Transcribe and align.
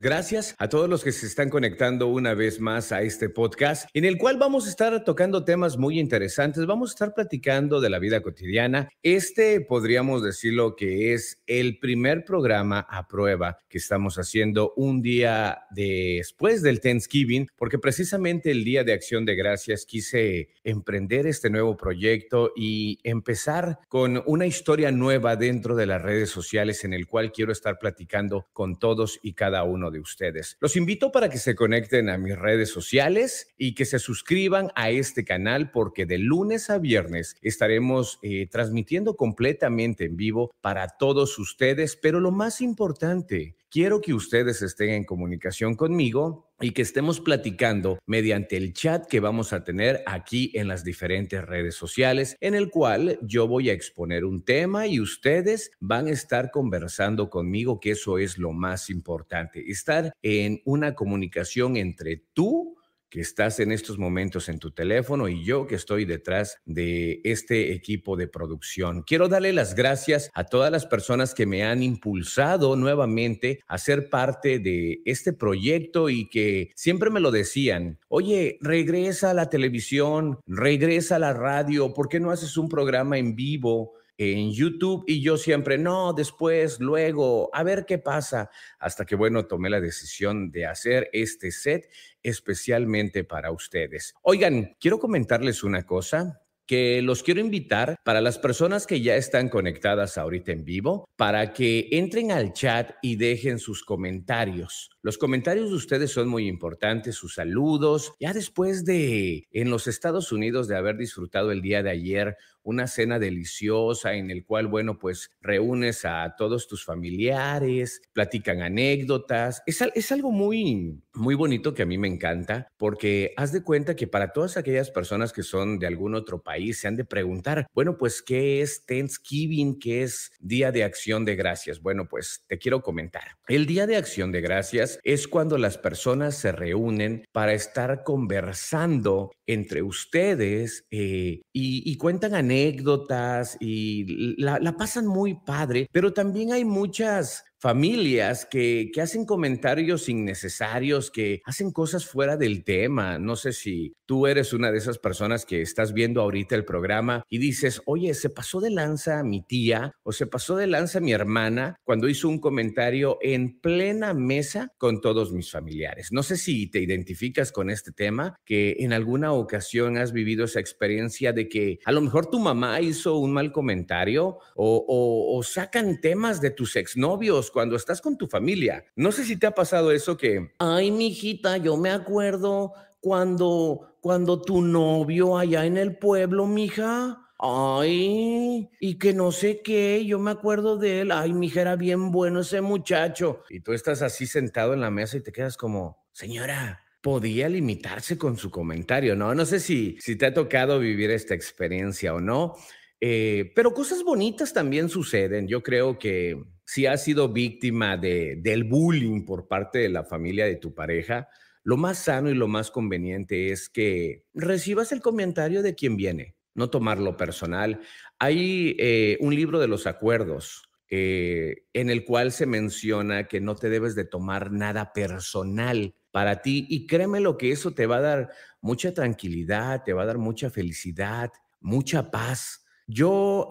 Gracias 0.00 0.54
a 0.58 0.68
todos 0.68 0.88
los 0.88 1.02
que 1.02 1.10
se 1.10 1.26
están 1.26 1.50
conectando 1.50 2.06
una 2.06 2.32
vez 2.32 2.60
más 2.60 2.92
a 2.92 3.02
este 3.02 3.28
podcast, 3.28 3.90
en 3.94 4.04
el 4.04 4.16
cual 4.16 4.36
vamos 4.36 4.66
a 4.66 4.70
estar 4.70 5.02
tocando 5.02 5.44
temas 5.44 5.76
muy 5.76 5.98
interesantes. 5.98 6.66
Vamos 6.66 6.90
a 6.90 6.92
estar 6.92 7.14
platicando 7.14 7.80
de 7.80 7.90
la 7.90 7.98
vida 7.98 8.22
cotidiana. 8.22 8.88
Este 9.02 9.60
podríamos 9.60 10.22
decirlo 10.22 10.76
que 10.76 11.14
es 11.14 11.42
el 11.48 11.80
primer 11.80 12.24
programa 12.24 12.86
a 12.88 13.08
prueba 13.08 13.58
que 13.68 13.78
estamos 13.78 14.18
haciendo 14.18 14.72
un 14.76 15.02
día 15.02 15.62
después 15.72 16.62
del 16.62 16.80
Thanksgiving, 16.80 17.48
porque 17.56 17.80
precisamente 17.80 18.52
el 18.52 18.62
Día 18.62 18.84
de 18.84 18.92
Acción 18.92 19.24
de 19.24 19.34
Gracias 19.34 19.84
quise 19.84 20.50
emprender 20.62 21.26
este 21.26 21.50
nuevo 21.50 21.76
proyecto 21.76 22.52
y 22.54 23.00
empezar 23.02 23.80
con 23.88 24.22
una 24.26 24.46
historia 24.46 24.92
nueva 24.92 25.34
dentro 25.34 25.74
de 25.74 25.86
las 25.86 26.00
redes 26.00 26.30
sociales 26.30 26.84
en 26.84 26.94
el 26.94 27.08
cual 27.08 27.32
quiero 27.32 27.50
estar 27.50 27.80
platicando 27.80 28.46
con 28.52 28.78
todos 28.78 29.18
y 29.24 29.32
cada 29.32 29.64
uno 29.64 29.87
de 29.90 30.00
ustedes. 30.00 30.56
Los 30.60 30.76
invito 30.76 31.12
para 31.12 31.28
que 31.28 31.38
se 31.38 31.54
conecten 31.54 32.08
a 32.08 32.18
mis 32.18 32.36
redes 32.36 32.70
sociales 32.70 33.54
y 33.56 33.74
que 33.74 33.84
se 33.84 33.98
suscriban 33.98 34.70
a 34.74 34.90
este 34.90 35.24
canal 35.24 35.70
porque 35.70 36.06
de 36.06 36.18
lunes 36.18 36.70
a 36.70 36.78
viernes 36.78 37.36
estaremos 37.42 38.18
eh, 38.22 38.46
transmitiendo 38.50 39.16
completamente 39.16 40.04
en 40.04 40.16
vivo 40.16 40.50
para 40.60 40.88
todos 40.88 41.38
ustedes, 41.38 41.96
pero 41.96 42.20
lo 42.20 42.30
más 42.30 42.60
importante, 42.60 43.57
quiero 43.70 44.00
que 44.00 44.14
ustedes 44.14 44.62
estén 44.62 44.90
en 44.90 45.04
comunicación 45.04 45.74
conmigo 45.74 46.48
y 46.60 46.72
que 46.72 46.82
estemos 46.82 47.20
platicando 47.20 47.98
mediante 48.06 48.56
el 48.56 48.72
chat 48.72 49.06
que 49.06 49.20
vamos 49.20 49.52
a 49.52 49.62
tener 49.62 50.02
aquí 50.06 50.50
en 50.54 50.66
las 50.68 50.82
diferentes 50.84 51.44
redes 51.44 51.74
sociales, 51.74 52.36
en 52.40 52.54
el 52.54 52.70
cual 52.70 53.18
yo 53.22 53.46
voy 53.46 53.70
a 53.70 53.72
exponer 53.72 54.24
un 54.24 54.44
tema 54.44 54.86
y 54.86 55.00
ustedes 55.00 55.70
van 55.80 56.08
a 56.08 56.12
estar 56.12 56.50
conversando 56.50 57.30
conmigo, 57.30 57.78
que 57.78 57.92
eso 57.92 58.18
es 58.18 58.38
lo 58.38 58.52
más 58.52 58.90
importante, 58.90 59.70
estar 59.70 60.12
en 60.22 60.60
una 60.64 60.94
comunicación 60.94 61.76
entre 61.76 62.24
tú 62.32 62.77
que 63.10 63.20
estás 63.20 63.60
en 63.60 63.72
estos 63.72 63.98
momentos 63.98 64.48
en 64.48 64.58
tu 64.58 64.70
teléfono 64.70 65.28
y 65.28 65.44
yo 65.44 65.66
que 65.66 65.74
estoy 65.74 66.04
detrás 66.04 66.58
de 66.64 67.20
este 67.24 67.72
equipo 67.72 68.16
de 68.16 68.28
producción. 68.28 69.02
Quiero 69.02 69.28
darle 69.28 69.52
las 69.52 69.74
gracias 69.74 70.30
a 70.34 70.44
todas 70.44 70.70
las 70.70 70.86
personas 70.86 71.34
que 71.34 71.46
me 71.46 71.64
han 71.64 71.82
impulsado 71.82 72.76
nuevamente 72.76 73.60
a 73.66 73.78
ser 73.78 74.10
parte 74.10 74.58
de 74.58 75.00
este 75.04 75.32
proyecto 75.32 76.10
y 76.10 76.28
que 76.28 76.70
siempre 76.74 77.10
me 77.10 77.20
lo 77.20 77.30
decían, 77.30 77.98
oye, 78.08 78.58
regresa 78.60 79.30
a 79.30 79.34
la 79.34 79.48
televisión, 79.48 80.40
regresa 80.46 81.16
a 81.16 81.20
la 81.20 81.32
radio, 81.32 81.94
¿por 81.94 82.08
qué 82.08 82.20
no 82.20 82.30
haces 82.30 82.56
un 82.56 82.68
programa 82.68 83.18
en 83.18 83.34
vivo? 83.34 83.97
En 84.18 84.52
YouTube 84.52 85.04
y 85.06 85.22
yo 85.22 85.38
siempre, 85.38 85.78
no, 85.78 86.12
después, 86.12 86.80
luego, 86.80 87.48
a 87.54 87.62
ver 87.62 87.86
qué 87.86 87.98
pasa, 87.98 88.50
hasta 88.78 89.06
que, 89.06 89.14
bueno, 89.14 89.46
tomé 89.46 89.70
la 89.70 89.80
decisión 89.80 90.50
de 90.50 90.66
hacer 90.66 91.08
este 91.12 91.52
set 91.52 91.88
especialmente 92.22 93.24
para 93.24 93.52
ustedes. 93.52 94.14
Oigan, 94.22 94.76
quiero 94.80 94.98
comentarles 94.98 95.62
una 95.62 95.86
cosa 95.86 96.42
que 96.68 97.00
los 97.00 97.22
quiero 97.22 97.40
invitar 97.40 97.96
para 98.04 98.20
las 98.20 98.38
personas 98.38 98.86
que 98.86 99.00
ya 99.00 99.16
están 99.16 99.48
conectadas 99.48 100.18
ahorita 100.18 100.52
en 100.52 100.66
vivo, 100.66 101.08
para 101.16 101.54
que 101.54 101.88
entren 101.92 102.30
al 102.30 102.52
chat 102.52 102.90
y 103.00 103.16
dejen 103.16 103.58
sus 103.58 103.82
comentarios. 103.82 104.90
Los 105.08 105.16
comentarios 105.16 105.70
de 105.70 105.76
ustedes 105.76 106.12
son 106.12 106.28
muy 106.28 106.46
importantes, 106.46 107.14
sus 107.14 107.36
saludos. 107.36 108.12
Ya 108.20 108.34
después 108.34 108.84
de 108.84 109.48
en 109.52 109.70
los 109.70 109.86
Estados 109.86 110.32
Unidos 110.32 110.68
de 110.68 110.76
haber 110.76 110.98
disfrutado 110.98 111.50
el 111.50 111.62
día 111.62 111.82
de 111.82 111.88
ayer 111.88 112.36
una 112.68 112.86
cena 112.86 113.18
deliciosa 113.18 114.12
en 114.12 114.30
el 114.30 114.44
cual, 114.44 114.66
bueno, 114.66 114.98
pues 114.98 115.30
reúnes 115.40 116.04
a 116.04 116.34
todos 116.36 116.68
tus 116.68 116.84
familiares, 116.84 118.02
platican 118.12 118.60
anécdotas. 118.60 119.62
Es, 119.64 119.80
es 119.94 120.12
algo 120.12 120.30
muy, 120.30 121.00
muy 121.14 121.34
bonito 121.34 121.72
que 121.72 121.84
a 121.84 121.86
mí 121.86 121.96
me 121.96 122.08
encanta 122.08 122.70
porque 122.76 123.32
haz 123.38 123.52
de 123.52 123.62
cuenta 123.62 123.96
que 123.96 124.06
para 124.06 124.34
todas 124.34 124.58
aquellas 124.58 124.90
personas 124.90 125.32
que 125.32 125.42
son 125.42 125.78
de 125.78 125.86
algún 125.86 126.14
otro 126.14 126.42
país 126.42 126.80
se 126.80 126.88
han 126.88 126.96
de 126.96 127.06
preguntar, 127.06 127.66
bueno, 127.72 127.96
pues, 127.96 128.20
¿qué 128.20 128.60
es 128.60 128.84
Thanksgiving? 128.84 129.78
¿Qué 129.78 130.02
es 130.02 130.30
Día 130.38 130.70
de 130.70 130.84
Acción 130.84 131.24
de 131.24 131.36
Gracias? 131.36 131.80
Bueno, 131.80 132.06
pues 132.06 132.44
te 132.46 132.58
quiero 132.58 132.82
comentar. 132.82 133.38
El 133.46 133.64
Día 133.64 133.86
de 133.86 133.96
Acción 133.96 134.30
de 134.30 134.42
Gracias 134.42 134.97
es 135.04 135.28
cuando 135.28 135.58
las 135.58 135.78
personas 135.78 136.36
se 136.36 136.52
reúnen 136.52 137.24
para 137.32 137.52
estar 137.52 138.04
conversando 138.04 139.30
entre 139.46 139.82
ustedes 139.82 140.84
eh, 140.90 141.40
y, 141.52 141.96
cuentan 141.96 142.34
anécdotas 142.34 143.56
y 143.60 144.36
la, 144.40 144.60
pasan 144.76 145.06
muy 145.06 145.34
padre, 145.34 145.88
pero 145.92 146.12
también 146.12 146.52
hay 146.52 146.64
muchas 146.64 147.44
familias 147.60 148.46
que, 148.46 148.90
que, 148.92 149.00
hacen 149.00 149.26
comentarios 149.26 150.08
innecesarios, 150.08 151.10
que 151.10 151.42
hacen 151.44 151.72
cosas 151.72 152.06
fuera 152.06 152.36
del 152.36 152.64
tema. 152.64 153.18
No 153.18 153.36
sé 153.36 153.52
si 153.52 153.94
tú 154.06 154.26
eres 154.26 154.52
una 154.52 154.70
de 154.70 154.78
esas 154.78 154.98
personas 154.98 155.44
que 155.44 155.60
estás 155.60 155.92
viendo 155.92 156.20
ahorita 156.20 156.54
el 156.54 156.64
programa 156.64 157.24
y 157.28 157.38
dices, 157.38 157.82
oye, 157.86 158.14
se 158.14 158.30
pasó 158.30 158.60
de 158.60 158.70
lanza 158.70 159.22
mi 159.24 159.42
tía 159.42 159.92
o 160.02 160.12
se 160.12 160.26
pasó 160.26 160.56
de 160.56 160.66
lanza 160.66 161.00
mi 161.00 161.12
hermana 161.12 161.76
cuando 161.84 162.08
hizo 162.08 162.28
un 162.28 162.38
comentario 162.38 163.18
en 163.22 163.60
plena 163.60 164.14
mesa 164.14 164.72
con 164.78 165.00
todos 165.00 165.32
mis 165.32 165.50
familiares. 165.50 166.12
No 166.12 166.22
sé 166.22 166.36
si 166.36 166.70
te 166.70 166.80
identificas 166.80 167.50
con 167.50 167.70
este 167.70 167.92
tema, 167.92 168.36
que 168.44 168.76
en 168.78 168.92
alguna 168.92 169.32
ocasión 169.32 169.96
has 169.98 170.12
vivido 170.12 170.44
esa 170.44 170.60
experiencia 170.60 171.32
de 171.32 171.48
que 171.48 171.80
a 171.84 171.92
lo 171.92 172.00
mejor 172.00 172.30
tu 172.30 172.38
mamá 172.38 172.80
hizo 172.80 173.18
un 173.18 173.32
mal 173.32 173.52
comentario 173.52 174.38
o, 174.54 174.84
o, 174.88 175.36
o 175.36 175.42
sacan 175.42 176.00
temas 176.00 176.40
de 176.40 176.50
tus 176.50 176.76
exnovios 176.76 177.47
cuando 177.50 177.76
estás 177.76 178.00
con 178.00 178.16
tu 178.16 178.26
familia. 178.26 178.84
No 178.96 179.12
sé 179.12 179.24
si 179.24 179.36
te 179.36 179.46
ha 179.46 179.52
pasado 179.52 179.92
eso 179.92 180.16
que, 180.16 180.52
ay, 180.58 180.90
mijita, 180.90 181.56
yo 181.56 181.76
me 181.76 181.90
acuerdo 181.90 182.72
cuando, 183.00 183.96
cuando 184.00 184.40
tu 184.40 184.62
novio 184.62 185.38
allá 185.38 185.64
en 185.64 185.76
el 185.76 185.96
pueblo, 185.96 186.46
mija, 186.46 187.24
Ay, 187.40 188.68
y 188.80 188.98
que 188.98 189.14
no 189.14 189.30
sé 189.30 189.62
qué, 189.62 190.04
yo 190.04 190.18
me 190.18 190.32
acuerdo 190.32 190.76
de 190.76 191.02
él. 191.02 191.12
Ay, 191.12 191.32
mija, 191.32 191.60
era 191.60 191.76
bien 191.76 192.10
bueno 192.10 192.40
ese 192.40 192.60
muchacho. 192.60 193.44
Y 193.48 193.60
tú 193.60 193.72
estás 193.72 194.02
así 194.02 194.26
sentado 194.26 194.74
en 194.74 194.80
la 194.80 194.90
mesa 194.90 195.16
y 195.16 195.20
te 195.20 195.30
quedas 195.30 195.56
como, 195.56 196.04
señora, 196.10 196.84
podía 197.00 197.48
limitarse 197.48 198.18
con 198.18 198.36
su 198.36 198.50
comentario, 198.50 199.14
¿no? 199.14 199.36
No 199.36 199.46
sé 199.46 199.60
si, 199.60 199.96
si 200.00 200.16
te 200.16 200.26
ha 200.26 200.34
tocado 200.34 200.80
vivir 200.80 201.12
esta 201.12 201.34
experiencia 201.34 202.12
o 202.12 202.20
no, 202.20 202.56
eh, 203.00 203.52
pero 203.54 203.72
cosas 203.72 204.02
bonitas 204.02 204.52
también 204.52 204.88
suceden. 204.88 205.46
Yo 205.46 205.62
creo 205.62 205.96
que 205.96 206.42
si 206.68 206.84
has 206.84 207.02
sido 207.02 207.30
víctima 207.30 207.96
de, 207.96 208.36
del 208.42 208.64
bullying 208.64 209.24
por 209.24 209.48
parte 209.48 209.78
de 209.78 209.88
la 209.88 210.04
familia 210.04 210.44
de 210.44 210.56
tu 210.56 210.74
pareja, 210.74 211.26
lo 211.62 211.78
más 211.78 211.96
sano 211.96 212.28
y 212.28 212.34
lo 212.34 212.46
más 212.46 212.70
conveniente 212.70 213.52
es 213.52 213.70
que 213.70 214.26
recibas 214.34 214.92
el 214.92 215.00
comentario 215.00 215.62
de 215.62 215.74
quien 215.74 215.96
viene, 215.96 216.34
no 216.54 216.68
tomarlo 216.68 217.16
personal. 217.16 217.80
Hay 218.18 218.76
eh, 218.78 219.16
un 219.20 219.34
libro 219.34 219.60
de 219.60 219.66
los 219.66 219.86
acuerdos 219.86 220.68
eh, 220.90 221.64
en 221.72 221.88
el 221.88 222.04
cual 222.04 222.32
se 222.32 222.44
menciona 222.44 223.28
que 223.28 223.40
no 223.40 223.54
te 223.54 223.70
debes 223.70 223.94
de 223.94 224.04
tomar 224.04 224.52
nada 224.52 224.92
personal 224.92 225.94
para 226.10 226.42
ti 226.42 226.66
y 226.68 226.86
créeme 226.86 227.20
lo 227.20 227.38
que 227.38 227.50
eso 227.50 227.70
te 227.70 227.86
va 227.86 227.96
a 227.96 228.02
dar 228.02 228.30
mucha 228.60 228.92
tranquilidad, 228.92 229.84
te 229.84 229.94
va 229.94 230.02
a 230.02 230.06
dar 230.06 230.18
mucha 230.18 230.50
felicidad, 230.50 231.32
mucha 231.60 232.10
paz. 232.10 232.66
Yo, 232.86 233.48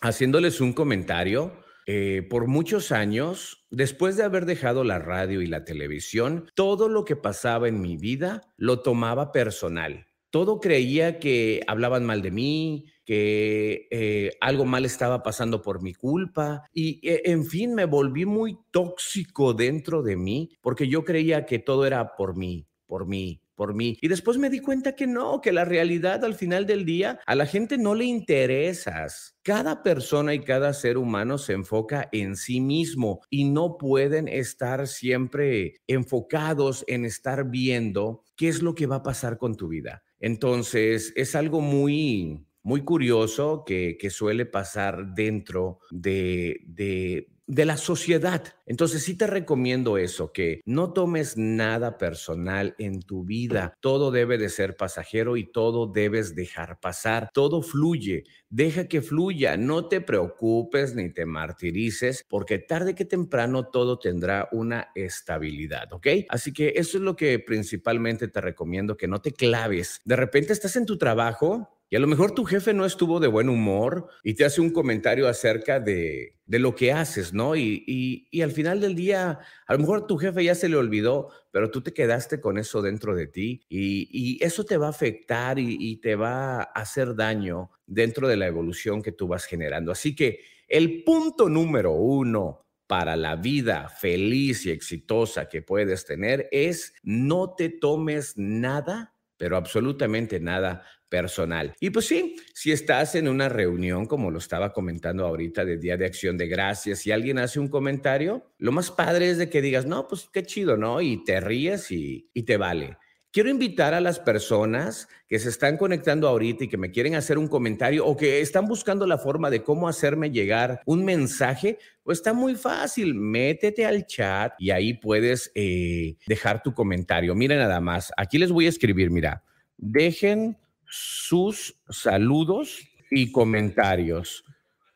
haciéndoles 0.00 0.60
un 0.60 0.72
comentario, 0.72 1.61
eh, 1.86 2.26
por 2.28 2.46
muchos 2.46 2.92
años, 2.92 3.66
después 3.70 4.16
de 4.16 4.24
haber 4.24 4.46
dejado 4.46 4.84
la 4.84 4.98
radio 4.98 5.42
y 5.42 5.46
la 5.46 5.64
televisión, 5.64 6.48
todo 6.54 6.88
lo 6.88 7.04
que 7.04 7.16
pasaba 7.16 7.68
en 7.68 7.80
mi 7.80 7.96
vida 7.96 8.42
lo 8.56 8.80
tomaba 8.80 9.32
personal. 9.32 10.06
Todo 10.30 10.60
creía 10.60 11.18
que 11.18 11.62
hablaban 11.66 12.06
mal 12.06 12.22
de 12.22 12.30
mí, 12.30 12.86
que 13.04 13.88
eh, 13.90 14.30
algo 14.40 14.64
mal 14.64 14.84
estaba 14.84 15.22
pasando 15.22 15.60
por 15.60 15.82
mi 15.82 15.92
culpa 15.92 16.62
y 16.72 17.06
e, 17.06 17.22
en 17.26 17.44
fin 17.44 17.74
me 17.74 17.84
volví 17.84 18.24
muy 18.24 18.56
tóxico 18.70 19.52
dentro 19.52 20.02
de 20.02 20.16
mí 20.16 20.50
porque 20.60 20.88
yo 20.88 21.04
creía 21.04 21.44
que 21.44 21.58
todo 21.58 21.84
era 21.84 22.14
por 22.16 22.36
mí, 22.36 22.66
por 22.86 23.06
mí, 23.06 23.41
por 23.54 23.74
mí. 23.74 23.96
Y 24.00 24.08
después 24.08 24.38
me 24.38 24.50
di 24.50 24.60
cuenta 24.60 24.94
que 24.94 25.06
no, 25.06 25.40
que 25.40 25.52
la 25.52 25.64
realidad 25.64 26.24
al 26.24 26.34
final 26.34 26.66
del 26.66 26.84
día 26.84 27.20
a 27.26 27.34
la 27.34 27.46
gente 27.46 27.78
no 27.78 27.94
le 27.94 28.04
interesas. 28.04 29.36
Cada 29.42 29.82
persona 29.82 30.34
y 30.34 30.40
cada 30.40 30.72
ser 30.72 30.98
humano 30.98 31.38
se 31.38 31.52
enfoca 31.52 32.08
en 32.12 32.36
sí 32.36 32.60
mismo 32.60 33.20
y 33.30 33.44
no 33.44 33.76
pueden 33.76 34.28
estar 34.28 34.86
siempre 34.86 35.74
enfocados 35.86 36.84
en 36.86 37.04
estar 37.04 37.50
viendo 37.50 38.22
qué 38.36 38.48
es 38.48 38.62
lo 38.62 38.74
que 38.74 38.86
va 38.86 38.96
a 38.96 39.02
pasar 39.02 39.38
con 39.38 39.56
tu 39.56 39.68
vida. 39.68 40.02
Entonces, 40.20 41.12
es 41.16 41.34
algo 41.34 41.60
muy, 41.60 42.46
muy 42.62 42.84
curioso 42.84 43.64
que, 43.66 43.96
que 43.98 44.10
suele 44.10 44.46
pasar 44.46 45.14
dentro 45.14 45.80
de, 45.90 46.60
de, 46.66 47.31
de 47.46 47.64
la 47.64 47.76
sociedad. 47.76 48.54
Entonces 48.66 49.02
sí 49.02 49.16
te 49.16 49.26
recomiendo 49.26 49.98
eso, 49.98 50.32
que 50.32 50.60
no 50.64 50.92
tomes 50.92 51.36
nada 51.36 51.98
personal 51.98 52.74
en 52.78 53.00
tu 53.00 53.24
vida. 53.24 53.74
Todo 53.80 54.10
debe 54.10 54.38
de 54.38 54.48
ser 54.48 54.76
pasajero 54.76 55.36
y 55.36 55.50
todo 55.50 55.86
debes 55.86 56.34
dejar 56.34 56.78
pasar. 56.80 57.30
Todo 57.32 57.62
fluye. 57.62 58.24
Deja 58.48 58.86
que 58.88 59.02
fluya. 59.02 59.56
No 59.56 59.88
te 59.88 60.00
preocupes 60.00 60.94
ni 60.94 61.12
te 61.12 61.26
martirices 61.26 62.24
porque 62.28 62.58
tarde 62.58 62.94
que 62.94 63.04
temprano 63.04 63.68
todo 63.68 63.98
tendrá 63.98 64.48
una 64.52 64.88
estabilidad, 64.94 65.92
¿ok? 65.92 66.06
Así 66.28 66.52
que 66.52 66.74
eso 66.76 66.98
es 66.98 67.02
lo 67.02 67.16
que 67.16 67.38
principalmente 67.38 68.28
te 68.28 68.40
recomiendo, 68.40 68.96
que 68.96 69.08
no 69.08 69.20
te 69.20 69.32
claves. 69.32 70.00
De 70.04 70.16
repente 70.16 70.52
estás 70.52 70.76
en 70.76 70.86
tu 70.86 70.96
trabajo 70.98 71.81
y 71.92 71.96
a 71.96 71.98
lo 71.98 72.06
mejor 72.06 72.32
tu 72.32 72.44
jefe 72.44 72.72
no 72.72 72.86
estuvo 72.86 73.20
de 73.20 73.28
buen 73.28 73.50
humor 73.50 74.08
y 74.24 74.32
te 74.32 74.46
hace 74.46 74.62
un 74.62 74.70
comentario 74.70 75.28
acerca 75.28 75.78
de, 75.78 76.38
lo 76.46 76.74
que 76.74 76.90
haces, 76.90 77.34
¿no? 77.34 77.54
Y, 77.54 78.30
al 78.42 78.50
final 78.50 78.80
del 78.80 78.94
día, 78.94 79.40
a 79.66 79.72
lo 79.74 79.78
mejor 79.78 80.06
tu 80.06 80.16
jefe 80.16 80.42
ya 80.42 80.54
se 80.54 80.70
le 80.70 80.76
olvidó, 80.76 81.28
pero 81.50 81.70
tú 81.70 81.82
te 81.82 81.92
quedaste 81.92 82.40
con 82.40 82.56
eso 82.56 82.80
dentro 82.80 83.14
de 83.14 83.26
ti 83.26 83.66
y, 83.68 84.08
y 84.10 84.42
eso 84.42 84.64
te 84.64 84.78
va 84.78 84.86
a 84.86 84.88
afectar 84.88 85.58
y 85.58 85.98
te 85.98 86.16
va 86.16 86.62
a 86.62 86.62
hacer 86.62 87.14
daño 87.14 87.70
dentro 87.84 88.26
de 88.26 88.38
la 88.38 88.46
evolución 88.46 89.02
que 89.02 89.12
tú 89.12 89.28
vas 89.28 89.44
generando. 89.44 89.92
Así 89.92 90.16
que 90.16 90.40
el 90.68 91.04
punto 91.04 91.50
número 91.50 91.92
uno 91.92 92.64
para 92.86 93.16
la 93.16 93.36
vida 93.36 93.90
feliz 93.90 94.64
y 94.64 94.70
exitosa 94.70 95.46
que 95.50 95.60
puedes 95.60 96.06
tener 96.06 96.48
es 96.52 96.94
no 97.02 97.54
te 97.54 97.68
tomes 97.68 98.32
nada, 98.38 99.14
pero 99.36 99.58
absolutamente 99.58 100.40
nada 100.40 100.86
personal. 101.12 101.74
Y 101.78 101.90
pues 101.90 102.06
sí, 102.06 102.36
si 102.54 102.72
estás 102.72 103.14
en 103.16 103.28
una 103.28 103.50
reunión, 103.50 104.06
como 104.06 104.30
lo 104.30 104.38
estaba 104.38 104.72
comentando 104.72 105.26
ahorita, 105.26 105.62
de 105.66 105.76
Día 105.76 105.98
de 105.98 106.06
Acción 106.06 106.38
de 106.38 106.48
Gracias, 106.48 107.06
y 107.06 107.12
alguien 107.12 107.38
hace 107.38 107.60
un 107.60 107.68
comentario, 107.68 108.50
lo 108.56 108.72
más 108.72 108.90
padre 108.90 109.28
es 109.28 109.36
de 109.36 109.50
que 109.50 109.60
digas, 109.60 109.84
no, 109.84 110.08
pues 110.08 110.30
qué 110.32 110.42
chido, 110.42 110.78
¿no? 110.78 111.02
Y 111.02 111.22
te 111.22 111.38
ríes 111.38 111.90
y, 111.90 112.30
y 112.32 112.44
te 112.44 112.56
vale. 112.56 112.96
Quiero 113.30 113.50
invitar 113.50 113.92
a 113.92 114.00
las 114.00 114.20
personas 114.20 115.06
que 115.28 115.38
se 115.38 115.50
están 115.50 115.76
conectando 115.76 116.28
ahorita 116.28 116.64
y 116.64 116.68
que 116.68 116.78
me 116.78 116.90
quieren 116.90 117.14
hacer 117.14 117.36
un 117.36 117.48
comentario 117.48 118.06
o 118.06 118.16
que 118.16 118.40
están 118.40 118.64
buscando 118.64 119.06
la 119.06 119.18
forma 119.18 119.50
de 119.50 119.62
cómo 119.62 119.88
hacerme 119.88 120.30
llegar 120.30 120.80
un 120.86 121.04
mensaje, 121.04 121.78
pues 122.02 122.18
está 122.18 122.32
muy 122.32 122.54
fácil. 122.54 123.14
Métete 123.14 123.84
al 123.84 124.06
chat 124.06 124.54
y 124.58 124.70
ahí 124.70 124.94
puedes 124.94 125.52
eh, 125.54 126.16
dejar 126.26 126.62
tu 126.62 126.72
comentario. 126.72 127.34
Miren 127.34 127.58
nada 127.58 127.80
más, 127.80 128.12
aquí 128.16 128.38
les 128.38 128.50
voy 128.50 128.64
a 128.64 128.70
escribir, 128.70 129.10
mira, 129.10 129.44
dejen 129.76 130.56
sus 130.94 131.80
saludos 131.88 132.86
y 133.10 133.32
comentarios. 133.32 134.44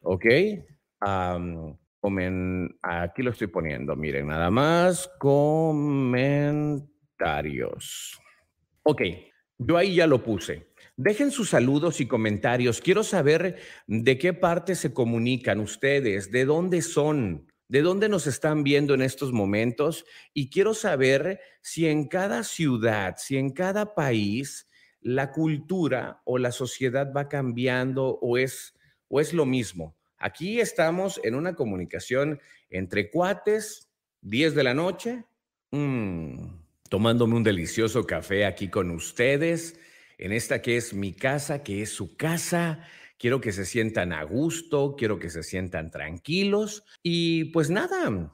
¿Ok? 0.02 0.26
aquí 2.82 3.22
lo 3.22 3.30
estoy 3.30 3.46
poniendo. 3.46 3.96
Miren, 3.96 4.26
nada 4.26 4.50
más 4.50 5.10
comentarios. 5.18 6.84
Ok, 8.82 9.02
yo 9.56 9.78
ahí 9.78 9.94
ya 9.94 10.06
lo 10.06 10.22
puse. 10.22 10.66
Dejen 10.96 11.30
sus 11.30 11.48
saludos 11.50 12.02
y 12.02 12.06
comentarios. 12.06 12.82
Quiero 12.82 13.02
saber 13.02 13.56
de 13.86 14.18
qué 14.18 14.34
parte 14.34 14.74
se 14.74 14.92
comunican 14.92 15.60
ustedes, 15.60 16.30
de 16.30 16.44
dónde 16.44 16.82
son, 16.82 17.50
de 17.68 17.80
dónde 17.80 18.10
nos 18.10 18.26
están 18.26 18.62
viendo 18.64 18.92
en 18.92 19.00
estos 19.00 19.32
momentos. 19.32 20.04
Y 20.34 20.50
quiero 20.50 20.74
saber 20.74 21.40
si 21.62 21.86
en 21.86 22.06
cada 22.06 22.44
ciudad, 22.44 23.14
si 23.16 23.38
en 23.38 23.50
cada 23.50 23.94
país 23.94 24.68
la 25.06 25.30
cultura 25.30 26.20
o 26.24 26.36
la 26.36 26.50
sociedad 26.50 27.12
va 27.16 27.28
cambiando 27.28 28.18
o 28.20 28.38
es, 28.38 28.74
o 29.06 29.20
es 29.20 29.32
lo 29.32 29.46
mismo. 29.46 29.96
Aquí 30.18 30.58
estamos 30.58 31.20
en 31.22 31.36
una 31.36 31.54
comunicación 31.54 32.40
entre 32.70 33.08
cuates, 33.08 33.88
10 34.22 34.56
de 34.56 34.64
la 34.64 34.74
noche, 34.74 35.24
mm, 35.70 36.48
tomándome 36.90 37.36
un 37.36 37.44
delicioso 37.44 38.04
café 38.04 38.46
aquí 38.46 38.68
con 38.68 38.90
ustedes, 38.90 39.78
en 40.18 40.32
esta 40.32 40.60
que 40.60 40.76
es 40.76 40.92
mi 40.92 41.12
casa, 41.12 41.62
que 41.62 41.82
es 41.82 41.90
su 41.90 42.16
casa. 42.16 42.80
Quiero 43.16 43.40
que 43.40 43.52
se 43.52 43.64
sientan 43.64 44.12
a 44.12 44.24
gusto, 44.24 44.96
quiero 44.98 45.20
que 45.20 45.30
se 45.30 45.44
sientan 45.44 45.92
tranquilos 45.92 46.82
y 47.00 47.44
pues 47.52 47.70
nada, 47.70 48.32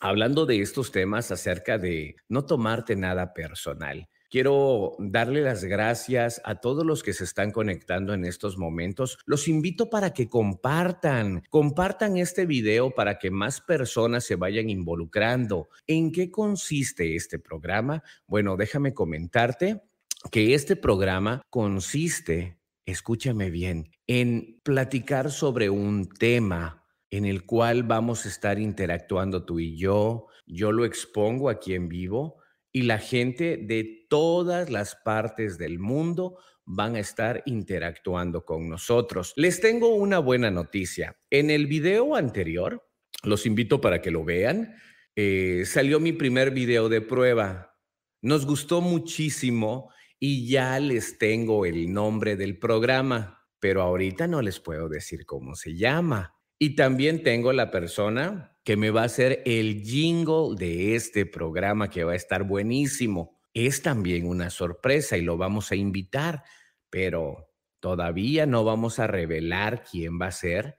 hablando 0.00 0.44
de 0.44 0.60
estos 0.60 0.90
temas 0.90 1.30
acerca 1.30 1.78
de 1.78 2.16
no 2.28 2.46
tomarte 2.46 2.96
nada 2.96 3.32
personal. 3.32 4.08
Quiero 4.30 4.94
darle 5.00 5.40
las 5.40 5.64
gracias 5.64 6.40
a 6.44 6.60
todos 6.60 6.86
los 6.86 7.02
que 7.02 7.12
se 7.12 7.24
están 7.24 7.50
conectando 7.50 8.14
en 8.14 8.24
estos 8.24 8.56
momentos. 8.56 9.18
Los 9.26 9.48
invito 9.48 9.90
para 9.90 10.14
que 10.14 10.28
compartan, 10.28 11.42
compartan 11.50 12.16
este 12.16 12.46
video 12.46 12.92
para 12.92 13.18
que 13.18 13.32
más 13.32 13.60
personas 13.60 14.22
se 14.22 14.36
vayan 14.36 14.70
involucrando. 14.70 15.68
¿En 15.88 16.12
qué 16.12 16.30
consiste 16.30 17.16
este 17.16 17.40
programa? 17.40 18.04
Bueno, 18.28 18.56
déjame 18.56 18.94
comentarte 18.94 19.82
que 20.30 20.54
este 20.54 20.76
programa 20.76 21.42
consiste, 21.50 22.60
escúchame 22.86 23.50
bien, 23.50 23.90
en 24.06 24.60
platicar 24.62 25.32
sobre 25.32 25.70
un 25.70 26.08
tema 26.08 26.86
en 27.10 27.24
el 27.24 27.44
cual 27.44 27.82
vamos 27.82 28.24
a 28.24 28.28
estar 28.28 28.60
interactuando 28.60 29.44
tú 29.44 29.58
y 29.58 29.76
yo. 29.76 30.28
Yo 30.46 30.70
lo 30.70 30.84
expongo 30.84 31.48
aquí 31.48 31.74
en 31.74 31.88
vivo 31.88 32.36
y 32.70 32.82
la 32.82 32.98
gente 32.98 33.56
de 33.56 33.99
todas 34.10 34.68
las 34.68 34.96
partes 34.96 35.56
del 35.56 35.78
mundo 35.78 36.36
van 36.66 36.96
a 36.96 37.00
estar 37.00 37.42
interactuando 37.46 38.44
con 38.44 38.68
nosotros. 38.68 39.32
Les 39.36 39.60
tengo 39.60 39.94
una 39.94 40.18
buena 40.18 40.50
noticia. 40.50 41.16
En 41.30 41.48
el 41.48 41.66
video 41.66 42.16
anterior, 42.16 42.86
los 43.22 43.46
invito 43.46 43.80
para 43.80 44.02
que 44.02 44.10
lo 44.10 44.24
vean, 44.24 44.74
eh, 45.16 45.62
salió 45.64 46.00
mi 46.00 46.12
primer 46.12 46.50
video 46.50 46.88
de 46.88 47.00
prueba. 47.00 47.78
Nos 48.20 48.46
gustó 48.46 48.80
muchísimo 48.80 49.90
y 50.18 50.48
ya 50.48 50.78
les 50.80 51.16
tengo 51.16 51.64
el 51.64 51.92
nombre 51.92 52.36
del 52.36 52.58
programa, 52.58 53.46
pero 53.58 53.82
ahorita 53.82 54.26
no 54.26 54.42
les 54.42 54.60
puedo 54.60 54.88
decir 54.88 55.24
cómo 55.24 55.54
se 55.54 55.76
llama. 55.76 56.34
Y 56.58 56.74
también 56.74 57.22
tengo 57.22 57.52
la 57.52 57.70
persona 57.70 58.58
que 58.64 58.76
me 58.76 58.90
va 58.90 59.02
a 59.02 59.06
hacer 59.06 59.42
el 59.46 59.82
jingle 59.82 60.56
de 60.58 60.94
este 60.94 61.26
programa 61.26 61.88
que 61.88 62.04
va 62.04 62.12
a 62.12 62.16
estar 62.16 62.44
buenísimo. 62.44 63.39
Es 63.54 63.82
también 63.82 64.26
una 64.26 64.50
sorpresa 64.50 65.16
y 65.16 65.22
lo 65.22 65.36
vamos 65.36 65.72
a 65.72 65.76
invitar, 65.76 66.44
pero 66.88 67.50
todavía 67.80 68.46
no 68.46 68.64
vamos 68.64 68.98
a 68.98 69.06
revelar 69.06 69.82
quién 69.82 70.20
va 70.20 70.26
a 70.26 70.32
ser 70.32 70.76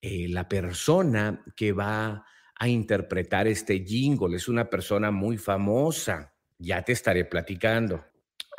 eh, 0.00 0.26
la 0.28 0.48
persona 0.48 1.44
que 1.56 1.72
va 1.72 2.26
a 2.56 2.68
interpretar 2.68 3.46
este 3.46 3.84
jingle. 3.84 4.36
Es 4.36 4.48
una 4.48 4.68
persona 4.68 5.10
muy 5.10 5.38
famosa. 5.38 6.34
Ya 6.58 6.82
te 6.82 6.92
estaré 6.92 7.24
platicando. 7.24 8.04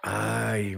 Ay, 0.01 0.77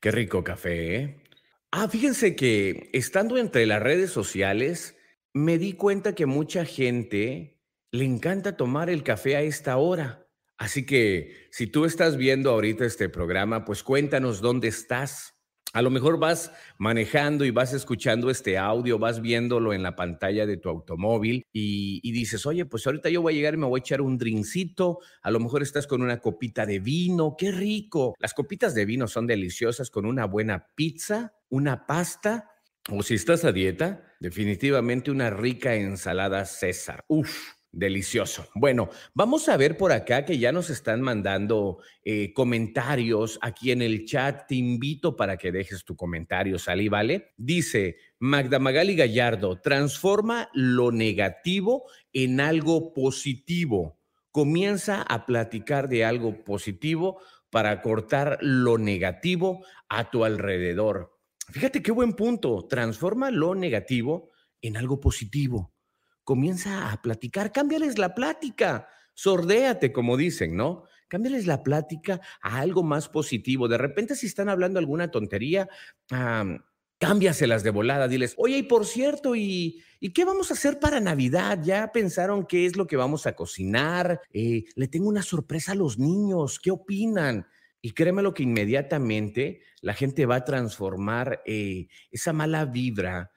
qué 0.00 0.10
rico 0.10 0.42
café, 0.42 0.96
¿eh? 0.96 1.22
Ah, 1.70 1.88
fíjense 1.88 2.36
que 2.36 2.90
estando 2.92 3.38
entre 3.38 3.64
las 3.64 3.82
redes 3.82 4.10
sociales, 4.10 4.98
me 5.32 5.56
di 5.56 5.72
cuenta 5.72 6.14
que 6.14 6.26
mucha 6.26 6.66
gente 6.66 7.58
le 7.90 8.04
encanta 8.04 8.56
tomar 8.58 8.90
el 8.90 9.02
café 9.02 9.36
a 9.36 9.40
esta 9.40 9.78
hora. 9.78 10.21
Así 10.62 10.86
que 10.86 11.48
si 11.50 11.66
tú 11.66 11.86
estás 11.86 12.16
viendo 12.16 12.48
ahorita 12.50 12.84
este 12.84 13.08
programa, 13.08 13.64
pues 13.64 13.82
cuéntanos 13.82 14.40
dónde 14.40 14.68
estás. 14.68 15.34
A 15.72 15.82
lo 15.82 15.90
mejor 15.90 16.20
vas 16.20 16.52
manejando 16.78 17.44
y 17.44 17.50
vas 17.50 17.72
escuchando 17.72 18.30
este 18.30 18.58
audio, 18.58 18.96
vas 18.96 19.20
viéndolo 19.20 19.72
en 19.72 19.82
la 19.82 19.96
pantalla 19.96 20.46
de 20.46 20.58
tu 20.58 20.68
automóvil 20.68 21.42
y, 21.52 22.12
dices, 22.12 22.46
oye, 22.46 22.64
pues 22.64 22.86
ahorita 22.86 23.08
yo 23.08 23.22
voy 23.22 23.32
a 23.32 23.36
llegar 23.36 23.54
y 23.54 23.56
me 23.56 23.66
voy 23.66 23.80
a 23.80 23.82
echar 23.82 24.02
un 24.02 24.18
drincito, 24.18 25.00
a 25.20 25.32
lo 25.32 25.40
mejor 25.40 25.64
estás 25.64 25.88
con 25.88 26.00
una 26.00 26.20
copita 26.20 26.64
de 26.64 26.78
vino, 26.78 27.34
qué 27.36 27.50
rico. 27.50 28.14
Las 28.20 28.32
copitas 28.32 28.72
de 28.72 28.84
vino 28.84 29.08
son 29.08 29.26
deliciosas 29.26 29.90
con 29.90 30.06
una 30.06 30.26
buena 30.26 30.68
pizza, 30.76 31.34
una 31.48 31.86
pasta 31.86 32.50
o 32.88 33.02
si 33.02 33.14
estás 33.14 33.44
a 33.44 33.50
dieta, 33.50 34.04
definitivamente 34.20 35.10
una 35.10 35.28
rica 35.28 35.74
ensalada 35.74 36.44
César. 36.44 37.04
Uf 37.08 37.61
Delicioso. 37.74 38.48
Bueno, 38.54 38.90
vamos 39.14 39.48
a 39.48 39.56
ver 39.56 39.78
por 39.78 39.92
acá 39.92 40.26
que 40.26 40.36
ya 40.36 40.52
nos 40.52 40.68
están 40.68 41.00
mandando 41.00 41.78
eh, 42.04 42.34
comentarios 42.34 43.38
aquí 43.40 43.70
en 43.70 43.80
el 43.80 44.04
chat. 44.04 44.46
Te 44.46 44.56
invito 44.56 45.16
para 45.16 45.38
que 45.38 45.50
dejes 45.50 45.82
tu 45.82 45.96
comentario, 45.96 46.58
¿sale? 46.58 46.90
¿Vale? 46.90 47.32
Dice 47.38 47.96
Magda 48.18 48.58
Magali 48.58 48.94
Gallardo, 48.94 49.58
transforma 49.58 50.50
lo 50.52 50.92
negativo 50.92 51.84
en 52.12 52.42
algo 52.42 52.92
positivo. 52.92 53.98
Comienza 54.30 55.00
a 55.00 55.24
platicar 55.24 55.88
de 55.88 56.04
algo 56.04 56.44
positivo 56.44 57.22
para 57.48 57.80
cortar 57.80 58.36
lo 58.42 58.76
negativo 58.76 59.64
a 59.88 60.10
tu 60.10 60.26
alrededor. 60.26 61.18
Fíjate 61.48 61.82
qué 61.82 61.90
buen 61.90 62.12
punto. 62.12 62.66
Transforma 62.68 63.30
lo 63.30 63.54
negativo 63.54 64.30
en 64.60 64.76
algo 64.76 65.00
positivo 65.00 65.72
comienza 66.24 66.92
a 66.92 67.02
platicar, 67.02 67.52
cámbiales 67.52 67.98
la 67.98 68.14
plática, 68.14 68.88
sordéate, 69.14 69.92
como 69.92 70.16
dicen, 70.16 70.56
¿no? 70.56 70.84
Cámbiales 71.08 71.46
la 71.46 71.62
plática 71.62 72.20
a 72.40 72.58
algo 72.58 72.82
más 72.82 73.08
positivo. 73.08 73.68
De 73.68 73.78
repente, 73.78 74.14
si 74.14 74.26
están 74.26 74.48
hablando 74.48 74.78
alguna 74.78 75.10
tontería, 75.10 75.68
cámbiaselas 77.02 77.64
de 77.64 77.70
volada, 77.70 78.08
diles, 78.08 78.34
oye, 78.38 78.58
y 78.58 78.62
por 78.62 78.86
cierto, 78.86 79.34
¿y, 79.34 79.82
¿y 80.00 80.12
qué 80.12 80.24
vamos 80.24 80.50
a 80.50 80.54
hacer 80.54 80.78
para 80.78 81.00
Navidad? 81.00 81.58
¿Ya 81.62 81.90
pensaron 81.92 82.46
qué 82.46 82.64
es 82.64 82.76
lo 82.76 82.86
que 82.86 82.96
vamos 82.96 83.26
a 83.26 83.34
cocinar? 83.34 84.20
Eh, 84.32 84.64
le 84.76 84.88
tengo 84.88 85.08
una 85.08 85.22
sorpresa 85.22 85.72
a 85.72 85.74
los 85.74 85.98
niños, 85.98 86.60
¿qué 86.60 86.70
opinan? 86.70 87.46
Y 87.80 87.90
créeme 87.90 88.22
lo 88.22 88.32
que 88.32 88.44
inmediatamente 88.44 89.62
la 89.80 89.94
gente 89.94 90.24
va 90.24 90.36
a 90.36 90.44
transformar 90.44 91.42
eh, 91.44 91.88
esa 92.12 92.32
mala 92.32 92.64
vibra, 92.64 93.32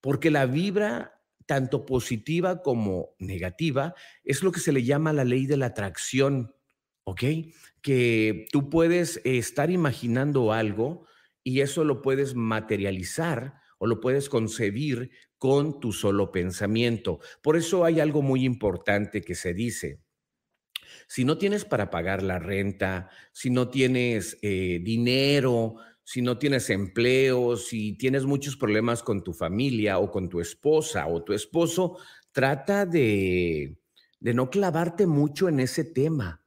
porque 0.00 0.30
la 0.30 0.46
vibra, 0.46 1.19
tanto 1.50 1.84
positiva 1.84 2.62
como 2.62 3.16
negativa, 3.18 3.96
es 4.22 4.44
lo 4.44 4.52
que 4.52 4.60
se 4.60 4.70
le 4.70 4.84
llama 4.84 5.12
la 5.12 5.24
ley 5.24 5.46
de 5.46 5.56
la 5.56 5.66
atracción, 5.66 6.54
¿ok? 7.02 7.24
Que 7.82 8.46
tú 8.52 8.70
puedes 8.70 9.20
estar 9.24 9.68
imaginando 9.68 10.52
algo 10.52 11.06
y 11.42 11.62
eso 11.62 11.82
lo 11.82 12.02
puedes 12.02 12.36
materializar 12.36 13.54
o 13.78 13.88
lo 13.88 13.98
puedes 13.98 14.28
concebir 14.28 15.10
con 15.38 15.80
tu 15.80 15.92
solo 15.92 16.30
pensamiento. 16.30 17.18
Por 17.42 17.56
eso 17.56 17.84
hay 17.84 17.98
algo 17.98 18.22
muy 18.22 18.44
importante 18.44 19.20
que 19.20 19.34
se 19.34 19.52
dice. 19.52 19.98
Si 21.08 21.24
no 21.24 21.36
tienes 21.36 21.64
para 21.64 21.90
pagar 21.90 22.22
la 22.22 22.38
renta, 22.38 23.10
si 23.32 23.50
no 23.50 23.70
tienes 23.70 24.38
eh, 24.42 24.78
dinero, 24.84 25.74
si 26.10 26.22
no 26.22 26.38
tienes 26.38 26.70
empleo, 26.70 27.56
si 27.56 27.92
tienes 27.92 28.24
muchos 28.24 28.56
problemas 28.56 29.00
con 29.00 29.22
tu 29.22 29.32
familia 29.32 30.00
o 30.00 30.10
con 30.10 30.28
tu 30.28 30.40
esposa 30.40 31.06
o 31.06 31.22
tu 31.22 31.32
esposo, 31.32 31.98
trata 32.32 32.84
de, 32.84 33.78
de 34.18 34.34
no 34.34 34.50
clavarte 34.50 35.06
mucho 35.06 35.48
en 35.48 35.60
ese 35.60 35.84
tema 35.84 36.40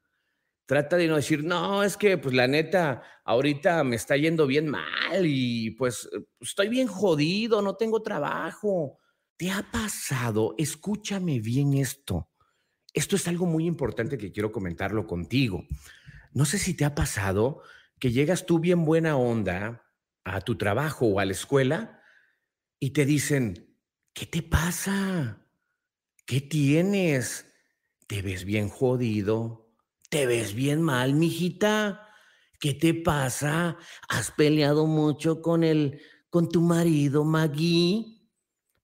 trata 0.65 0.97
de 0.97 1.07
no 1.07 1.15
decir, 1.17 1.43
no, 1.43 1.83
es 1.83 1.97
que 1.97 2.17
pues 2.17 2.33
la 2.33 2.47
neta, 2.47 3.03
ahorita 3.25 3.83
me 3.83 3.95
está 3.95 4.17
yendo 4.17 4.47
bien 4.47 4.67
mal 4.67 5.23
y 5.23 5.71
pues 5.71 6.09
estoy 6.41 6.67
bien 6.67 6.87
jodido, 6.87 7.61
no 7.61 7.75
tengo 7.75 8.01
trabajo. 8.01 8.97
¿Te 9.37 9.51
ha 9.51 9.69
pasado? 9.71 10.55
Escúchame 10.57 11.39
bien 11.39 11.73
esto. 11.75 12.29
Esto 12.93 13.15
es 13.15 13.27
algo 13.27 13.45
muy 13.45 13.67
importante 13.67 14.17
que 14.17 14.31
quiero 14.31 14.51
comentarlo 14.51 15.05
contigo. 15.05 15.63
No 16.33 16.45
sé 16.45 16.57
si 16.57 16.75
te 16.75 16.85
ha 16.85 16.95
pasado 16.95 17.61
que 18.03 18.11
llegas 18.11 18.45
tú 18.45 18.59
bien 18.59 18.83
buena 18.83 19.15
onda 19.15 19.89
a 20.25 20.41
tu 20.41 20.57
trabajo 20.57 21.05
o 21.05 21.21
a 21.21 21.25
la 21.25 21.31
escuela 21.31 22.01
y 22.77 22.89
te 22.89 23.05
dicen, 23.05 23.79
¿qué 24.13 24.25
te 24.25 24.41
pasa? 24.41 25.47
¿Qué 26.25 26.41
tienes? 26.41 27.45
¿Te 28.05 28.21
ves 28.21 28.43
bien 28.43 28.67
jodido? 28.67 29.73
Te 30.09 30.25
ves 30.25 30.53
bien 30.53 30.81
mal, 30.81 31.13
mijita. 31.13 32.09
¿Qué 32.59 32.73
te 32.73 32.93
pasa? 32.93 33.77
¿Has 34.09 34.31
peleado 34.31 34.85
mucho 34.85 35.41
con 35.41 35.63
el 35.63 36.01
con 36.29 36.49
tu 36.49 36.59
marido, 36.59 37.23
Maggie? 37.23 38.27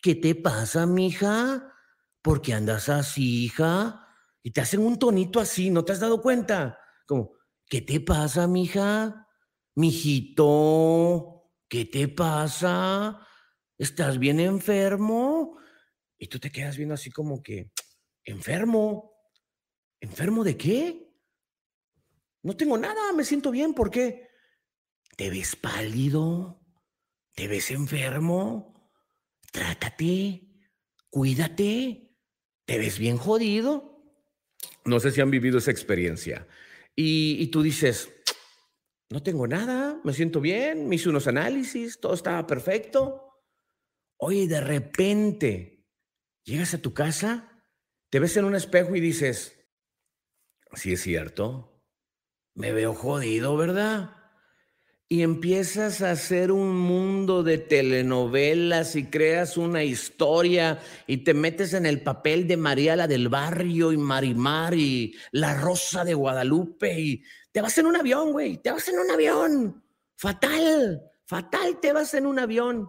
¿Qué 0.02 0.16
te 0.16 0.34
pasa, 0.34 0.86
mija? 0.86 1.74
¿Por 2.22 2.42
qué 2.42 2.54
andas 2.54 2.88
así, 2.88 3.44
hija? 3.44 4.08
Y 4.42 4.52
te 4.52 4.62
hacen 4.62 4.80
un 4.80 4.98
tonito 4.98 5.42
así, 5.42 5.72
¿no 5.72 5.84
te 5.84 5.92
has 5.92 6.00
dado 6.00 6.22
cuenta? 6.22 6.80
Como, 7.06 7.39
¿qué 7.70 7.82
te 7.82 8.02
pasa, 8.02 8.48
mija? 8.48 9.28
Mijito, 9.76 11.54
¿qué 11.70 11.86
te 11.86 12.08
pasa? 12.10 13.26
¿Estás 13.78 14.20
bien 14.20 14.40
enfermo? 14.40 15.58
Y 16.18 16.28
tú 16.28 16.40
te 16.40 16.52
quedas 16.52 16.76
viendo 16.76 16.96
así 16.96 17.12
como 17.12 17.42
que, 17.42 17.72
¿enfermo? 18.26 19.14
¿Enfermo 20.02 20.44
de 20.44 20.58
qué? 20.58 21.14
No 22.42 22.58
tengo 22.58 22.78
nada, 22.78 23.14
me 23.14 23.24
siento 23.24 23.52
bien. 23.52 23.74
¿Por 23.74 23.92
qué? 23.92 24.28
¿Te 25.16 25.30
ves 25.30 25.56
pálido? 25.56 26.62
¿Te 27.36 27.48
ves 27.48 27.72
enfermo? 27.72 28.92
Trátate, 29.52 30.50
cuídate. 31.10 32.16
¿Te 32.66 32.78
ves 32.78 33.00
bien 33.00 33.18
jodido? 33.18 34.04
No 34.86 35.00
sé 35.00 35.12
si 35.12 35.22
han 35.22 35.32
vivido 35.32 35.58
esa 35.58 35.72
experiencia. 35.72 36.48
Y, 36.96 37.48
tú 37.48 37.62
dices, 37.62 38.10
no 39.10 39.24
tengo 39.24 39.48
nada, 39.48 40.02
me 40.04 40.14
siento 40.14 40.42
bien, 40.42 40.90
me 40.90 40.96
hice 40.96 41.10
unos 41.10 41.28
análisis, 41.28 42.00
todo 42.00 42.14
estaba 42.14 42.46
perfecto. 42.46 43.40
Oye, 44.18 44.48
de 44.48 44.60
repente 44.60 45.86
llegas 46.44 46.74
a 46.74 46.82
tu 46.82 46.94
casa, 46.94 47.64
te 48.10 48.20
ves 48.20 48.36
en 48.36 48.46
un 48.46 48.56
espejo 48.56 48.96
y 48.96 49.00
dices, 49.00 49.66
sí 50.74 50.94
es 50.94 51.02
cierto, 51.02 51.82
me 52.54 52.74
veo 52.74 52.94
jodido, 52.94 53.56
¿verdad? 53.56 54.19
Y 55.12 55.24
empiezas 55.24 56.04
a 56.04 56.12
hacer 56.12 56.52
un 56.52 56.78
mundo 56.78 57.42
de 57.42 57.58
telenovelas 57.58 58.96
y 58.96 59.06
creas 59.06 59.58
una 59.58 59.84
historia 59.84 60.80
y 61.08 61.18
te 61.24 61.34
metes 61.34 61.74
en 61.74 61.88
el 61.88 62.04
papel 62.04 62.48
de 62.48 62.58
María 62.58 62.96
la 62.96 63.08
del 63.08 63.28
barrio 63.28 63.92
y 63.92 63.98
Marimar 63.98 64.76
y 64.76 65.16
la 65.32 65.60
Rosa 65.60 66.06
de 66.06 66.14
Guadalupe 66.14 67.00
y 67.00 67.24
te 67.52 67.60
vas 67.60 67.76
en 67.80 67.88
un 67.88 67.96
avión, 67.96 68.32
güey, 68.32 68.58
te 68.58 68.72
vas 68.72 68.88
en 68.88 69.00
un 69.00 69.10
avión. 69.10 69.84
Fatal, 70.16 71.02
fatal, 71.26 71.80
te 71.82 71.92
vas 71.92 72.14
en 72.14 72.28
un 72.28 72.38
avión 72.38 72.88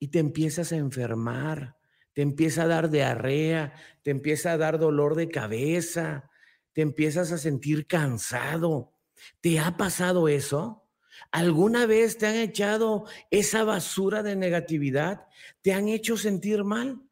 y 0.00 0.08
te 0.08 0.18
empiezas 0.18 0.72
a 0.72 0.76
enfermar, 0.76 1.78
te 2.12 2.22
empieza 2.22 2.64
a 2.64 2.66
dar 2.66 2.90
diarrea, 2.90 3.72
te 4.02 4.10
empieza 4.10 4.52
a 4.52 4.58
dar 4.58 4.78
dolor 4.78 5.14
de 5.14 5.28
cabeza, 5.28 6.30
te 6.72 6.82
empiezas 6.82 7.32
a 7.32 7.38
sentir 7.38 7.86
cansado. 7.86 8.92
¿Te 9.40 9.60
ha 9.60 9.76
pasado 9.76 10.28
eso? 10.28 10.83
¿Alguna 11.30 11.86
vez 11.86 12.18
te 12.18 12.26
han 12.26 12.36
echado 12.36 13.06
esa 13.30 13.64
basura 13.64 14.22
de 14.22 14.36
negatividad? 14.36 15.26
¿Te 15.62 15.72
han 15.72 15.88
hecho 15.88 16.16
sentir 16.16 16.64
mal? 16.64 17.02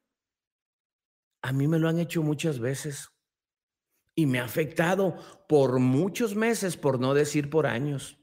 A 1.43 1.53
mí 1.53 1.67
me 1.67 1.79
lo 1.79 1.89
han 1.89 1.99
hecho 1.99 2.23
muchas 2.23 2.59
veces 2.59 3.11
y 4.15 4.27
me 4.27 4.41
ha 4.41 4.45
afectado 4.45 5.17
por 5.49 5.79
muchos 5.79 6.35
meses, 6.35 6.77
por 6.77 7.01
no 7.01 7.15
decir 7.15 7.51
por 7.51 7.67
años. 7.67 8.19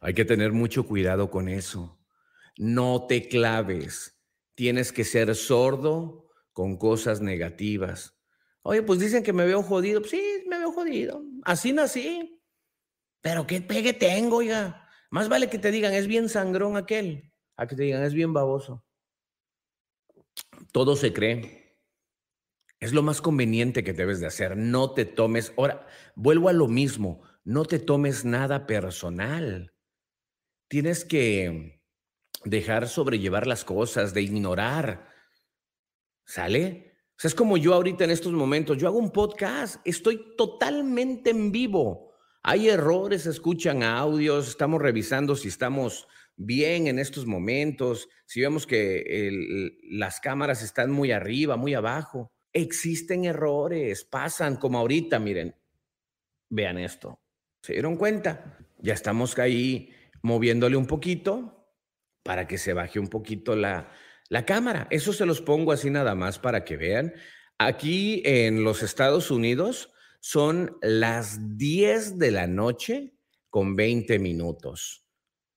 Hay 0.00 0.14
que 0.14 0.24
tener 0.24 0.52
mucho 0.52 0.86
cuidado 0.86 1.30
con 1.30 1.48
eso. 1.48 1.98
No 2.56 3.06
te 3.06 3.28
claves. 3.28 4.18
Tienes 4.54 4.92
que 4.92 5.04
ser 5.04 5.34
sordo 5.34 6.28
con 6.52 6.76
cosas 6.76 7.20
negativas. 7.20 8.18
Oye, 8.62 8.82
pues 8.82 9.00
dicen 9.00 9.22
que 9.22 9.32
me 9.32 9.46
veo 9.46 9.62
jodido. 9.62 10.00
Pues 10.00 10.12
sí, 10.12 10.44
me 10.48 10.58
veo 10.58 10.72
jodido. 10.72 11.24
Así 11.44 11.72
nací. 11.72 12.41
Pero 13.22 13.46
qué 13.46 13.62
pegue 13.62 13.94
tengo, 13.94 14.36
oiga. 14.36 14.88
Más 15.10 15.28
vale 15.28 15.48
que 15.48 15.58
te 15.58 15.70
digan, 15.70 15.94
es 15.94 16.06
bien 16.06 16.28
sangrón 16.28 16.76
aquel, 16.76 17.32
a 17.56 17.66
que 17.66 17.76
te 17.76 17.84
digan, 17.84 18.02
es 18.02 18.12
bien 18.12 18.32
baboso. 18.32 18.84
Todo 20.72 20.96
se 20.96 21.12
cree. 21.12 21.78
Es 22.80 22.92
lo 22.92 23.02
más 23.02 23.20
conveniente 23.22 23.84
que 23.84 23.92
debes 23.92 24.20
de 24.20 24.26
hacer. 24.26 24.56
No 24.56 24.92
te 24.92 25.04
tomes, 25.04 25.52
ahora, 25.56 25.86
vuelvo 26.16 26.48
a 26.48 26.52
lo 26.52 26.66
mismo, 26.66 27.22
no 27.44 27.64
te 27.64 27.78
tomes 27.78 28.24
nada 28.24 28.66
personal. 28.66 29.72
Tienes 30.68 31.04
que 31.04 31.80
dejar 32.44 32.88
sobrellevar 32.88 33.46
las 33.46 33.64
cosas, 33.64 34.14
de 34.14 34.22
ignorar. 34.22 35.08
¿Sale? 36.24 36.92
sea, 37.22 37.28
es 37.28 37.34
como 37.34 37.56
yo 37.56 37.72
ahorita 37.74 38.04
en 38.04 38.10
estos 38.10 38.32
momentos, 38.32 38.78
yo 38.78 38.88
hago 38.88 38.98
un 38.98 39.12
podcast, 39.12 39.76
estoy 39.84 40.34
totalmente 40.36 41.30
en 41.30 41.52
vivo. 41.52 42.11
Hay 42.44 42.68
errores, 42.68 43.26
escuchan 43.26 43.84
audios, 43.84 44.48
estamos 44.48 44.82
revisando 44.82 45.36
si 45.36 45.46
estamos 45.46 46.08
bien 46.34 46.88
en 46.88 46.98
estos 46.98 47.24
momentos, 47.24 48.08
si 48.26 48.40
vemos 48.40 48.66
que 48.66 49.70
las 49.90 50.18
cámaras 50.18 50.62
están 50.62 50.90
muy 50.90 51.12
arriba, 51.12 51.56
muy 51.56 51.74
abajo. 51.74 52.32
Existen 52.52 53.24
errores, 53.24 54.04
pasan 54.04 54.56
como 54.56 54.78
ahorita, 54.78 55.20
miren, 55.20 55.54
vean 56.50 56.78
esto. 56.78 57.20
¿Se 57.62 57.74
dieron 57.74 57.96
cuenta? 57.96 58.58
Ya 58.78 58.94
estamos 58.94 59.38
ahí 59.38 59.94
moviéndole 60.22 60.76
un 60.76 60.86
poquito 60.86 61.68
para 62.24 62.48
que 62.48 62.58
se 62.58 62.72
baje 62.72 62.98
un 62.98 63.08
poquito 63.08 63.54
la, 63.54 63.92
la 64.28 64.44
cámara. 64.44 64.88
Eso 64.90 65.12
se 65.12 65.26
los 65.26 65.40
pongo 65.40 65.70
así 65.70 65.90
nada 65.90 66.16
más 66.16 66.40
para 66.40 66.64
que 66.64 66.76
vean. 66.76 67.14
Aquí 67.58 68.20
en 68.24 68.64
los 68.64 68.82
Estados 68.82 69.30
Unidos 69.30 69.92
son 70.24 70.78
las 70.82 71.58
10 71.58 72.16
de 72.16 72.30
la 72.30 72.46
noche 72.46 73.12
con 73.50 73.74
20 73.74 74.20
minutos. 74.20 75.04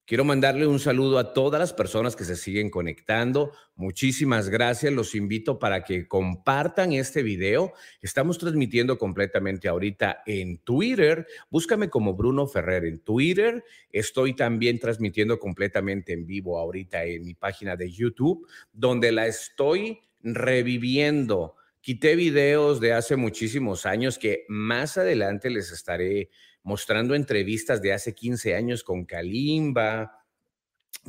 Quiero 0.08 0.26
mandarle 0.26 0.66
un 0.66 0.80
saludo 0.80 1.20
a 1.20 1.34
todas 1.34 1.60
las 1.60 1.72
personas 1.72 2.16
que 2.16 2.24
se 2.24 2.36
siguen 2.36 2.72
conectando. 2.72 3.52
Muchísimas 3.76 4.50
gracias. 4.50 4.92
Los 4.92 5.14
invito 5.14 5.60
para 5.60 5.84
que 5.84 6.08
compartan 6.08 6.94
este 6.94 7.22
video. 7.22 7.74
Estamos 8.02 8.40
transmitiendo 8.40 8.98
completamente 8.98 9.68
ahorita 9.68 10.24
en 10.26 10.58
Twitter. 10.58 11.28
Búscame 11.52 11.88
como 11.92 12.16
Bruno 12.16 12.48
Ferrer 12.48 12.86
en 12.86 13.02
Twitter. 13.02 13.64
Estoy 13.92 14.36
también 14.36 14.80
transmitiendo 14.80 15.38
completamente 15.38 16.14
en 16.14 16.26
vivo 16.26 16.58
ahorita 16.58 17.04
en 17.04 17.24
mi 17.24 17.36
página 17.36 17.76
de 17.76 17.92
YouTube, 17.92 18.48
donde 18.74 19.12
la 19.12 19.28
estoy 19.28 20.00
reviviendo. 20.24 21.56
Quité 21.86 22.15
videos 22.15 22.80
de 22.80 22.94
hace 22.94 23.15
muchísimos 23.15 23.86
años 23.86 24.18
que 24.18 24.44
más 24.48 24.98
adelante 24.98 25.51
les 25.51 25.72
estaré 25.72 26.32
mostrando 26.63 27.13
entrevistas 27.13 27.80
de 27.80 27.94
hace 27.94 28.15
15 28.15 28.56
años 28.56 28.84
con 28.84 29.06
Kalimba, 29.06 30.25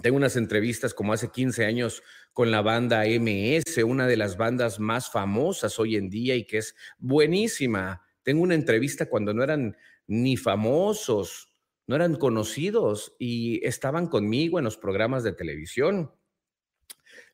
Tengo 0.02 0.18
unas 0.18 0.36
entrevistas 0.36 0.92
como 0.92 1.14
hace 1.14 1.30
15 1.30 1.64
años 1.64 2.02
con 2.34 2.50
la 2.50 2.60
banda 2.60 3.04
MS, 3.06 3.84
una 3.86 4.06
de 4.06 4.18
las 4.18 4.36
bandas 4.36 4.78
más 4.78 5.10
famosas 5.10 5.78
hoy 5.78 5.96
en 5.96 6.10
día 6.10 6.34
y 6.34 6.44
que 6.44 6.58
es 6.58 6.76
buenísima. 6.98 8.02
Tengo 8.22 8.42
una 8.42 8.54
entrevista 8.54 9.08
cuando 9.08 9.32
no 9.32 9.42
eran 9.42 9.78
ni 10.06 10.36
famosos, 10.36 11.54
no 11.86 11.96
eran 11.96 12.16
conocidos 12.16 13.16
y 13.18 13.66
estaban 13.66 14.08
conmigo 14.08 14.58
en 14.58 14.66
los 14.66 14.76
programas 14.76 15.24
de 15.24 15.32
televisión. 15.32 16.12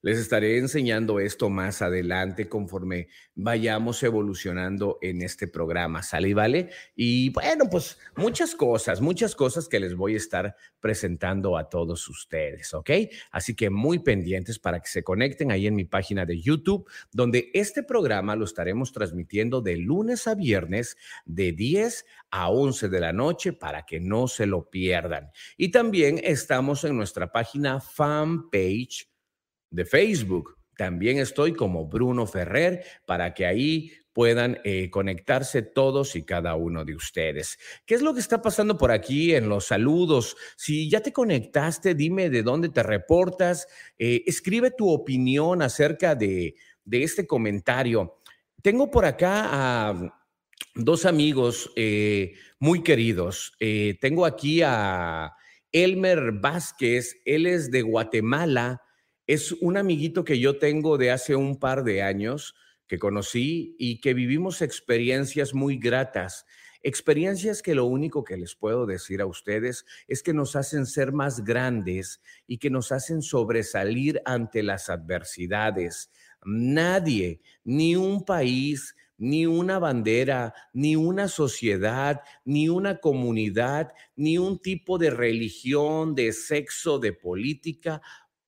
Les 0.05 0.19
estaré 0.19 0.59
enseñando 0.59 1.21
esto 1.21 1.49
más 1.49 1.81
adelante 1.81 2.49
conforme 2.49 3.07
vayamos 3.37 4.03
evolucionando 4.03 4.99
en 5.01 5.23
este 5.23 5.47
programa, 5.47 6.03
¿sale 6.03 6.31
y 6.31 6.33
vale? 6.33 6.71
Y 6.97 7.31
bueno, 7.31 7.67
pues 7.71 7.99
muchas 8.17 8.57
cosas, 8.57 9.01
muchas 9.01 9.37
cosas 9.37 9.69
que 9.69 9.79
les 9.79 9.95
voy 9.95 10.15
a 10.15 10.17
estar 10.17 10.57
presentando 10.81 11.57
a 11.57 11.69
todos 11.69 12.09
ustedes, 12.09 12.75
¿ok? 12.75 12.91
Así 13.31 13.55
que 13.55 13.71
muy 13.71 14.01
pendientes 14.01 14.59
para 14.59 14.81
que 14.81 14.89
se 14.89 15.05
conecten 15.05 15.53
ahí 15.53 15.69
en 15.69 15.77
mi 15.77 15.85
página 15.85 16.27
de 16.27 16.41
YouTube, 16.41 16.91
donde 17.13 17.53
este 17.55 17.85
programa 17.85 18.35
lo 18.35 18.45
estaremos 18.45 18.91
transmitiendo 18.93 19.61
de 19.61 19.77
lunes 19.77 20.27
a 20.27 20.35
viernes 20.35 20.97
de 21.27 21.53
10 21.53 22.07
a 22.33 22.51
11 22.51 22.89
de 22.89 23.01
la 23.01 23.13
noche 23.13 23.53
para 23.53 23.87
que 23.87 24.01
no 24.01 24.27
se 24.27 24.47
lo 24.47 24.69
pierdan. 24.69 25.31
Y 25.57 25.71
también 25.71 26.21
estamos 26.25 26.83
en 26.83 26.97
nuestra 26.97 27.31
página 27.31 27.81
fanpage 27.81 29.12
de 29.73 29.85
Facebook. 29.85 30.57
También 30.77 31.19
estoy 31.19 31.53
como 31.53 31.87
Bruno 31.87 32.27
Ferrer 32.27 32.85
para 33.05 33.35
que 33.35 33.47
ahí 33.47 33.93
puedan 34.13 34.59
eh, 34.65 34.91
conectarse 34.91 35.63
todos 35.63 36.17
y 36.17 36.25
cada 36.25 36.55
uno 36.55 36.85
de 36.85 36.95
ustedes. 36.95 37.59
¿Qué 37.87 37.95
es 37.95 38.03
lo 38.03 38.15
que 38.15 38.21
está 38.21 38.43
pasando 38.43 38.77
por 38.77 38.91
aquí 38.91 39.35
en 39.35 39.49
los 39.49 39.67
saludos? 39.67 40.37
Si 40.57 40.91
ya 40.91 41.01
te 41.01 41.13
conectaste, 41.13 41.95
dime 41.95 42.31
de 42.31 42.43
dónde 42.43 42.69
te 42.69 42.83
reportas, 42.83 43.67
eh, 43.99 44.23
escribe 44.27 44.71
tu 44.71 44.91
opinión 44.91 45.63
acerca 45.63 46.15
de, 46.15 46.55
de, 46.85 47.03
este 47.03 47.27
comentario. 47.27 48.19
Tengo 48.61 48.91
por 48.91 49.05
acá 49.05 49.49
a 49.51 50.23
dos 50.75 51.07
amigos 51.07 51.71
eh, 51.77 52.35
muy 52.59 52.83
queridos. 52.83 53.55
tengo 54.01 54.27
aquí 54.27 54.63
a 54.63 55.33
Elmer 55.73 56.33
Vázquez, 56.33 57.17
él 57.25 57.47
es 57.47 57.71
de 57.71 57.83
Guatemala 57.83 58.83
es 59.27 59.53
un 59.53 59.77
amiguito 59.77 60.25
que 60.25 60.39
yo 60.39 60.59
tengo 60.59 60.99
de 60.99 61.11
hace 61.11 61.37
un 61.37 61.57
par 61.57 61.85
de 61.85 62.03
años 62.03 62.55
que 62.87 62.99
conocí 62.99 63.77
y 63.79 64.01
que 64.01 64.15
vivimos 64.15 64.63
experiencias 64.63 65.55
muy 65.55 65.79
gratas. 65.79 66.45
Experiencias 66.83 67.63
que 67.63 67.77
lo 67.77 67.85
único 67.85 68.25
que 68.25 68.37
les 68.37 68.57
puedo 68.57 68.87
decir 68.87 69.21
a 69.21 69.27
ustedes 69.27 69.87
es 70.09 70.23
que 70.23 70.35
nos 70.35 70.57
hacen 70.57 70.85
ser 70.85 71.13
más 71.13 71.45
grandes 71.45 72.21
y 72.47 72.59
que 72.59 72.71
nos 72.71 72.91
hacen 72.91 73.23
sobresalir 73.23 74.21
ante 74.25 74.65
las 74.65 74.91
adversidades. 74.91 76.11
Nadie, 76.45 77.41
ni 77.63 77.95
un 77.95 78.25
país, 78.25 78.97
ni 79.17 79.47
una 79.47 79.79
bandera, 79.79 80.53
ni 80.73 80.97
una 80.97 81.29
sociedad, 81.29 82.23
ni 82.45 82.69
una 82.69 82.99
comunidad, 82.99 83.93
ni 84.17 84.37
un 84.37 84.59
tipo 84.59 84.99
de 84.99 85.11
religión, 85.11 86.17
de 86.17 86.33
sexo, 86.33 86.99
de 86.99 87.13
política 87.13 88.03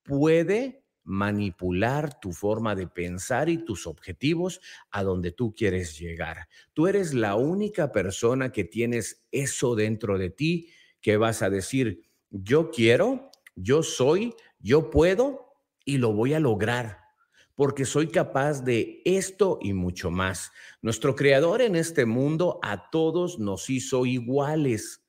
puede 0.05 0.85
manipular 1.03 2.19
tu 2.19 2.31
forma 2.31 2.73
de 2.75 2.87
pensar 2.87 3.49
y 3.49 3.57
tus 3.57 3.85
objetivos 3.85 4.61
a 4.89 5.03
donde 5.03 5.31
tú 5.31 5.53
quieres 5.53 5.99
llegar. 5.99 6.47
Tú 6.73 6.87
eres 6.87 7.13
la 7.13 7.35
única 7.35 7.91
persona 7.91 8.51
que 8.51 8.63
tienes 8.63 9.25
eso 9.31 9.75
dentro 9.75 10.17
de 10.17 10.29
ti 10.29 10.69
que 11.01 11.17
vas 11.17 11.41
a 11.41 11.49
decir, 11.49 12.09
yo 12.29 12.71
quiero, 12.71 13.29
yo 13.55 13.83
soy, 13.83 14.33
yo 14.59 14.89
puedo 14.89 15.53
y 15.83 15.97
lo 15.97 16.13
voy 16.13 16.33
a 16.33 16.39
lograr 16.39 17.05
porque 17.55 17.85
soy 17.85 18.07
capaz 18.07 18.63
de 18.63 19.01
esto 19.05 19.59
y 19.61 19.73
mucho 19.73 20.11
más. 20.11 20.51
Nuestro 20.81 21.15
creador 21.15 21.61
en 21.61 21.75
este 21.75 22.05
mundo 22.05 22.59
a 22.61 22.89
todos 22.89 23.39
nos 23.39 23.69
hizo 23.69 24.05
iguales. 24.05 25.04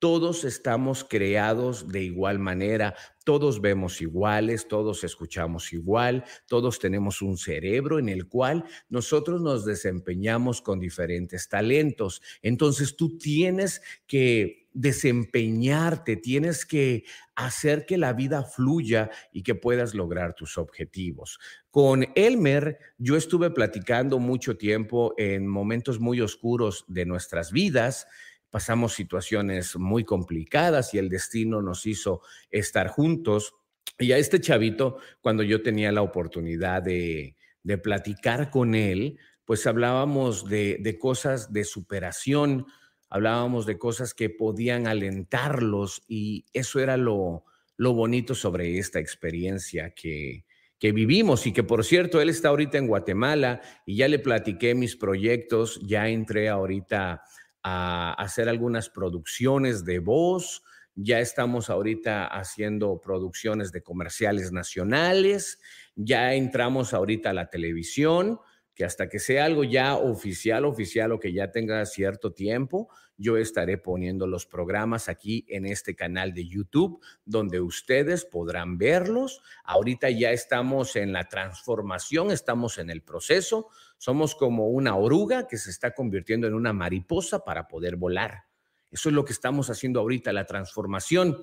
Todos 0.00 0.44
estamos 0.44 1.04
creados 1.04 1.88
de 1.88 2.02
igual 2.02 2.38
manera, 2.38 2.94
todos 3.22 3.60
vemos 3.60 4.00
iguales, 4.00 4.66
todos 4.66 5.04
escuchamos 5.04 5.74
igual, 5.74 6.24
todos 6.48 6.78
tenemos 6.78 7.20
un 7.20 7.36
cerebro 7.36 7.98
en 7.98 8.08
el 8.08 8.26
cual 8.26 8.64
nosotros 8.88 9.42
nos 9.42 9.66
desempeñamos 9.66 10.62
con 10.62 10.80
diferentes 10.80 11.50
talentos. 11.50 12.22
Entonces 12.40 12.96
tú 12.96 13.18
tienes 13.18 13.82
que 14.06 14.68
desempeñarte, 14.72 16.16
tienes 16.16 16.64
que 16.64 17.04
hacer 17.34 17.84
que 17.84 17.98
la 17.98 18.14
vida 18.14 18.42
fluya 18.42 19.10
y 19.32 19.42
que 19.42 19.54
puedas 19.54 19.94
lograr 19.94 20.32
tus 20.32 20.56
objetivos. 20.56 21.38
Con 21.70 22.06
Elmer, 22.14 22.78
yo 22.96 23.16
estuve 23.16 23.50
platicando 23.50 24.18
mucho 24.18 24.56
tiempo 24.56 25.12
en 25.18 25.46
momentos 25.46 26.00
muy 26.00 26.22
oscuros 26.22 26.86
de 26.88 27.04
nuestras 27.04 27.52
vidas 27.52 28.06
pasamos 28.50 28.94
situaciones 28.94 29.76
muy 29.76 30.04
complicadas 30.04 30.92
y 30.94 30.98
el 30.98 31.08
destino 31.08 31.62
nos 31.62 31.86
hizo 31.86 32.20
estar 32.50 32.88
juntos. 32.88 33.54
Y 33.98 34.12
a 34.12 34.18
este 34.18 34.40
chavito, 34.40 34.98
cuando 35.20 35.42
yo 35.42 35.62
tenía 35.62 35.92
la 35.92 36.02
oportunidad 36.02 36.82
de, 36.82 37.36
platicar 37.82 38.50
con 38.50 38.74
él, 38.74 39.18
pues 39.44 39.66
hablábamos 39.66 40.48
de, 40.48 40.96
cosas 41.00 41.52
de 41.52 41.64
superación, 41.64 42.66
hablábamos 43.08 43.66
de 43.66 43.78
cosas 43.78 44.14
que 44.14 44.30
podían 44.30 44.86
alentarlos 44.86 46.02
y 46.08 46.46
eso 46.52 46.80
era 46.80 46.96
lo, 46.96 47.44
lo 47.76 47.92
bonito 47.92 48.34
sobre 48.34 48.78
esta 48.78 48.98
experiencia 48.98 49.90
que, 49.90 50.44
que 50.80 50.92
vivimos 50.92 51.46
y 51.46 51.52
que 51.52 51.62
por 51.62 51.84
cierto, 51.84 52.20
él 52.20 52.30
está 52.30 52.48
ahorita 52.48 52.78
en 52.78 52.86
Guatemala 52.86 53.60
y 53.84 53.96
ya 53.96 54.08
le 54.08 54.18
platiqué 54.18 54.74
mis 54.74 54.96
proyectos, 54.96 55.78
ya 55.86 56.08
entré 56.08 56.48
ahorita 56.48 57.22
a 57.62 58.12
hacer 58.14 58.48
algunas 58.48 58.88
producciones 58.88 59.84
de 59.84 59.98
voz. 59.98 60.62
Ya 60.94 61.20
estamos 61.20 61.70
ahorita 61.70 62.26
haciendo 62.26 63.00
producciones 63.00 63.72
de 63.72 63.82
comerciales 63.82 64.52
nacionales. 64.52 65.60
Ya 65.94 66.34
entramos 66.34 66.94
ahorita 66.94 67.30
a 67.30 67.34
la 67.34 67.50
televisión, 67.50 68.40
que 68.74 68.84
hasta 68.84 69.08
que 69.08 69.18
sea 69.18 69.44
algo 69.44 69.64
ya 69.64 69.96
oficial, 69.96 70.64
oficial 70.64 71.12
o 71.12 71.20
que 71.20 71.32
ya 71.32 71.50
tenga 71.52 71.84
cierto 71.86 72.32
tiempo, 72.32 72.88
yo 73.20 73.36
estaré 73.36 73.76
poniendo 73.76 74.26
los 74.26 74.46
programas 74.46 75.10
aquí 75.10 75.44
en 75.48 75.66
este 75.66 75.94
canal 75.94 76.32
de 76.32 76.48
YouTube, 76.48 77.04
donde 77.26 77.60
ustedes 77.60 78.24
podrán 78.24 78.78
verlos. 78.78 79.42
Ahorita 79.64 80.08
ya 80.08 80.30
estamos 80.30 80.96
en 80.96 81.12
la 81.12 81.28
transformación, 81.28 82.30
estamos 82.30 82.78
en 82.78 82.88
el 82.88 83.02
proceso. 83.02 83.68
Somos 84.00 84.34
como 84.34 84.68
una 84.68 84.96
oruga 84.96 85.46
que 85.46 85.58
se 85.58 85.68
está 85.68 85.92
convirtiendo 85.92 86.46
en 86.46 86.54
una 86.54 86.72
mariposa 86.72 87.44
para 87.44 87.68
poder 87.68 87.96
volar. 87.96 88.44
Eso 88.90 89.10
es 89.10 89.14
lo 89.14 89.26
que 89.26 89.34
estamos 89.34 89.68
haciendo 89.68 90.00
ahorita, 90.00 90.32
la 90.32 90.46
transformación. 90.46 91.36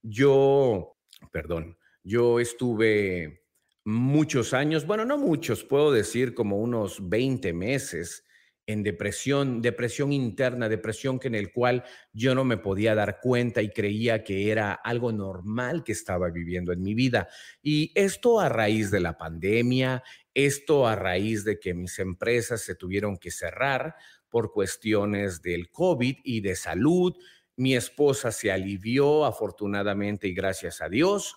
Yo, 0.00 0.96
perdón, 1.30 1.76
yo 2.02 2.40
estuve 2.40 3.44
muchos 3.84 4.54
años, 4.54 4.86
bueno, 4.86 5.04
no 5.04 5.18
muchos, 5.18 5.64
puedo 5.64 5.92
decir 5.92 6.32
como 6.34 6.56
unos 6.56 7.10
20 7.10 7.52
meses 7.52 8.24
en 8.68 8.82
depresión, 8.82 9.62
depresión 9.62 10.12
interna, 10.12 10.68
depresión 10.68 11.18
que 11.18 11.28
en 11.28 11.34
el 11.34 11.52
cual 11.52 11.84
yo 12.12 12.34
no 12.34 12.44
me 12.44 12.58
podía 12.58 12.94
dar 12.94 13.18
cuenta 13.18 13.62
y 13.62 13.70
creía 13.70 14.22
que 14.22 14.50
era 14.50 14.74
algo 14.74 15.10
normal 15.10 15.82
que 15.82 15.92
estaba 15.92 16.28
viviendo 16.28 16.70
en 16.70 16.82
mi 16.82 16.92
vida. 16.92 17.28
Y 17.62 17.90
esto 17.94 18.40
a 18.40 18.50
raíz 18.50 18.90
de 18.90 19.00
la 19.00 19.16
pandemia, 19.16 20.02
esto 20.34 20.86
a 20.86 20.96
raíz 20.96 21.44
de 21.44 21.58
que 21.58 21.72
mis 21.72 21.98
empresas 21.98 22.60
se 22.60 22.74
tuvieron 22.74 23.16
que 23.16 23.30
cerrar 23.30 23.94
por 24.28 24.52
cuestiones 24.52 25.40
del 25.40 25.70
COVID 25.70 26.16
y 26.22 26.42
de 26.42 26.54
salud. 26.54 27.16
Mi 27.56 27.74
esposa 27.74 28.32
se 28.32 28.52
alivió 28.52 29.24
afortunadamente 29.24 30.28
y 30.28 30.34
gracias 30.34 30.82
a 30.82 30.90
Dios. 30.90 31.36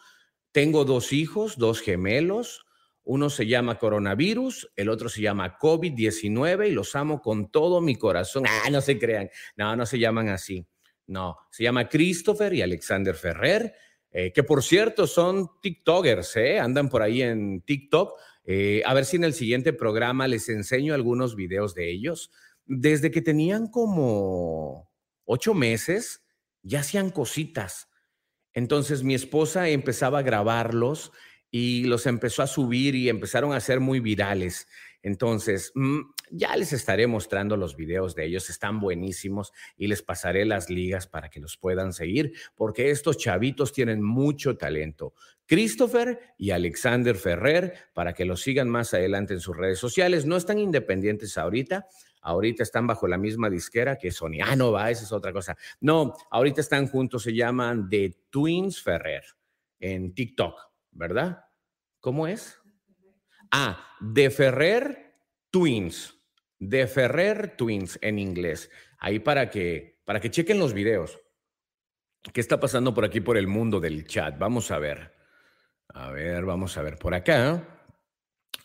Tengo 0.51 0.83
dos 0.83 1.13
hijos, 1.13 1.57
dos 1.57 1.79
gemelos 1.79 2.65
uno 3.03 3.29
se 3.29 3.47
llama 3.47 3.79
coronavirus, 3.79 4.71
el 4.75 4.89
otro 4.89 5.09
se 5.09 5.21
llama 5.21 5.57
COVID-19 5.57 6.69
y 6.69 6.71
los 6.71 6.95
amo 6.95 7.21
con 7.21 7.49
todo 7.51 7.81
mi 7.81 7.95
corazón. 7.95 8.43
Ah, 8.47 8.69
no 8.69 8.81
se 8.81 8.99
crean. 8.99 9.29
No, 9.55 9.75
no 9.75 9.85
se 9.85 9.97
llaman 9.97 10.29
así. 10.29 10.65
No, 11.07 11.37
se 11.49 11.63
llama 11.63 11.89
Christopher 11.89 12.53
y 12.53 12.61
Alexander 12.61 13.15
Ferrer, 13.15 13.73
eh, 14.11 14.31
que 14.31 14.43
por 14.43 14.63
cierto 14.63 15.07
son 15.07 15.49
TikTokers, 15.61 16.37
¿eh? 16.37 16.59
andan 16.59 16.89
por 16.89 17.01
ahí 17.01 17.21
en 17.21 17.61
TikTok. 17.61 18.17
Eh, 18.45 18.81
a 18.85 18.93
ver 18.93 19.05
si 19.05 19.17
en 19.17 19.23
el 19.23 19.33
siguiente 19.33 19.73
programa 19.73 20.27
les 20.27 20.47
enseño 20.49 20.93
algunos 20.93 21.35
videos 21.35 21.73
de 21.73 21.91
ellos. 21.91 22.31
Desde 22.65 23.11
que 23.11 23.21
tenían 23.21 23.67
como 23.67 24.91
ocho 25.25 25.53
meses, 25.53 26.23
ya 26.61 26.81
hacían 26.81 27.09
cositas. 27.09 27.89
Entonces 28.53 29.03
mi 29.03 29.15
esposa 29.15 29.69
empezaba 29.69 30.19
a 30.19 30.23
grabarlos 30.23 31.11
y 31.51 31.83
los 31.83 32.07
empezó 32.07 32.41
a 32.41 32.47
subir 32.47 32.95
y 32.95 33.09
empezaron 33.09 33.53
a 33.53 33.59
ser 33.59 33.81
muy 33.81 33.99
virales. 33.99 34.67
Entonces, 35.03 35.71
mm, 35.75 35.99
ya 36.31 36.55
les 36.55 36.73
estaré 36.73 37.07
mostrando 37.07 37.57
los 37.57 37.75
videos 37.75 38.15
de 38.15 38.25
ellos, 38.25 38.49
están 38.49 38.79
buenísimos 38.79 39.51
y 39.75 39.87
les 39.87 40.01
pasaré 40.01 40.45
las 40.45 40.69
ligas 40.69 41.07
para 41.07 41.29
que 41.29 41.39
los 41.39 41.57
puedan 41.57 41.91
seguir, 41.91 42.33
porque 42.55 42.91
estos 42.91 43.17
chavitos 43.17 43.73
tienen 43.73 44.01
mucho 44.01 44.57
talento. 44.57 45.13
Christopher 45.47 46.19
y 46.37 46.51
Alexander 46.51 47.15
Ferrer, 47.15 47.73
para 47.93 48.13
que 48.13 48.23
los 48.23 48.41
sigan 48.41 48.69
más 48.69 48.93
adelante 48.93 49.33
en 49.33 49.41
sus 49.41 49.57
redes 49.57 49.79
sociales. 49.79 50.25
No 50.25 50.37
están 50.37 50.59
independientes 50.59 51.37
ahorita, 51.37 51.87
ahorita 52.21 52.63
están 52.63 52.87
bajo 52.87 53.07
la 53.07 53.17
misma 53.17 53.49
disquera 53.49 53.97
que 53.97 54.11
Sony. 54.11 54.39
Ah, 54.41 54.55
no 54.55 54.71
va, 54.71 54.91
esa 54.91 55.03
es 55.03 55.11
otra 55.11 55.33
cosa. 55.33 55.57
No, 55.81 56.13
ahorita 56.29 56.61
están 56.61 56.87
juntos, 56.87 57.23
se 57.23 57.33
llaman 57.33 57.89
The 57.89 58.15
Twins 58.29 58.81
Ferrer 58.81 59.23
en 59.79 60.13
TikTok, 60.13 60.70
¿verdad? 60.91 61.45
¿Cómo 61.99 62.27
es? 62.27 62.59
Ah, 63.51 63.97
The 64.13 64.29
Ferrer 64.29 65.15
Twins. 65.49 66.15
The 66.59 66.87
Ferrer 66.87 67.55
Twins 67.57 67.97
en 68.01 68.19
inglés. 68.19 68.69
Ahí 68.99 69.19
para 69.19 69.49
que, 69.49 69.99
para 70.05 70.19
que 70.19 70.31
chequen 70.31 70.59
los 70.59 70.73
videos. 70.73 71.19
¿Qué 72.33 72.39
está 72.39 72.59
pasando 72.59 72.93
por 72.93 73.03
aquí 73.03 73.19
por 73.19 73.37
el 73.37 73.47
mundo 73.47 73.79
del 73.79 74.05
chat? 74.05 74.37
Vamos 74.37 74.69
a 74.71 74.79
ver. 74.79 75.13
A 75.89 76.11
ver, 76.11 76.45
vamos 76.45 76.77
a 76.77 76.81
ver 76.81 76.97
por 76.97 77.13
acá. 77.13 77.67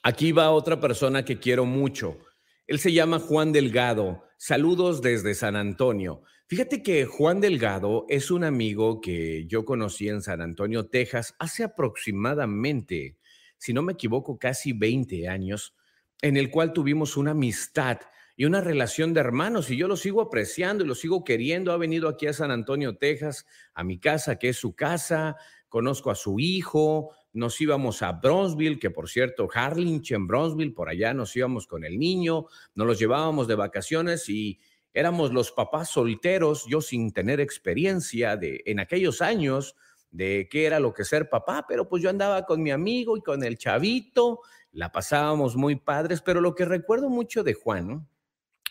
Aquí 0.03 0.31
va 0.33 0.51
otra 0.51 0.79
persona 0.79 1.25
que 1.25 1.41
quiero 1.41 1.65
mucho. 1.65 2.19
Él 2.67 2.79
se 2.79 2.93
llama 2.93 3.19
Juan 3.19 3.53
Delgado. 3.53 4.25
Saludos 4.37 5.01
desde 5.01 5.35
San 5.35 5.57
Antonio. 5.57 6.23
Fíjate 6.49 6.81
que 6.81 7.07
Juan 7.07 7.41
Delgado 7.41 8.07
es 8.09 8.31
un 8.31 8.45
amigo 8.45 9.01
que 9.01 9.47
yo 9.49 9.65
conocí 9.65 10.09
en 10.09 10.23
San 10.23 10.41
Antonio, 10.41 10.87
Texas, 10.87 11.35
hace 11.41 11.65
aproximadamente, 11.65 13.17
si 13.59 13.73
no 13.73 13.83
me 13.83 13.95
equivoco, 13.95 14.39
casi 14.39 14.73
20 14.73 15.27
años, 15.27 15.75
en 16.23 16.37
el 16.37 16.53
cual 16.53 16.73
tuvimos 16.73 17.17
una 17.17 17.33
amistad 17.33 17.99
y 18.37 18.45
una 18.45 18.61
relación 18.61 19.13
de 19.13 19.21
hermanos 19.21 19.71
y 19.73 19.77
yo 19.77 19.89
lo 19.89 19.97
sigo 19.97 20.21
apreciando 20.21 20.85
y 20.85 20.87
lo 20.87 20.95
sigo 20.95 21.25
queriendo. 21.25 21.73
Ha 21.73 21.79
venido 21.79 22.09
aquí 22.09 22.29
a 22.29 22.33
San 22.33 22.53
Antonio, 22.53 22.97
Texas, 22.97 23.45
a 23.75 23.83
mi 23.83 23.99
casa, 23.99 24.39
que 24.39 24.51
es 24.51 24.57
su 24.57 24.77
casa. 24.77 25.35
Conozco 25.69 26.13
a 26.13 26.15
su 26.15 26.39
hijo, 26.39 27.11
nos 27.33 27.61
íbamos 27.61 28.03
a 28.03 28.13
Bronzeville, 28.13 28.79
que 28.79 28.91
por 28.91 29.09
cierto, 29.09 29.49
Harlingen, 29.53 30.29
Bronzeville, 30.29 30.75
por 30.75 30.89
allá 30.91 31.13
nos 31.13 31.35
íbamos 31.35 31.67
con 31.67 31.85
el 31.85 31.99
niño, 31.99 32.47
nos 32.77 32.87
los 32.87 32.99
llevábamos 33.01 33.49
de 33.49 33.57
vacaciones 33.57 34.29
y 34.29 34.61
éramos 34.97 35.31
los 35.31 35.53
papás 35.53 35.91
solteros, 35.91 36.65
yo 36.67 36.81
sin 36.81 37.13
tener 37.13 37.39
experiencia 37.39 38.39
de 38.39 38.63
en 38.65 38.81
aquellos 38.81 39.21
años 39.21 39.77
de 40.11 40.49
qué 40.51 40.65
era 40.65 40.81
lo 40.81 40.95
que 40.95 41.05
ser 41.05 41.29
papá, 41.29 41.67
pero 41.69 41.87
pues 41.87 42.03
yo 42.03 42.09
andaba 42.09 42.47
con 42.47 42.63
mi 42.63 42.71
amigo 42.71 43.15
y 43.19 43.21
con 43.21 43.45
el 43.45 43.59
chavito, 43.59 44.41
la 44.73 44.93
pasábamos 44.93 45.55
muy 45.55 45.77
padres, 45.77 46.23
pero 46.23 46.41
lo 46.41 46.55
que 46.55 46.65
recuerdo 46.65 47.11
mucho 47.11 47.45
de 47.45 47.53
Juan, 47.53 48.09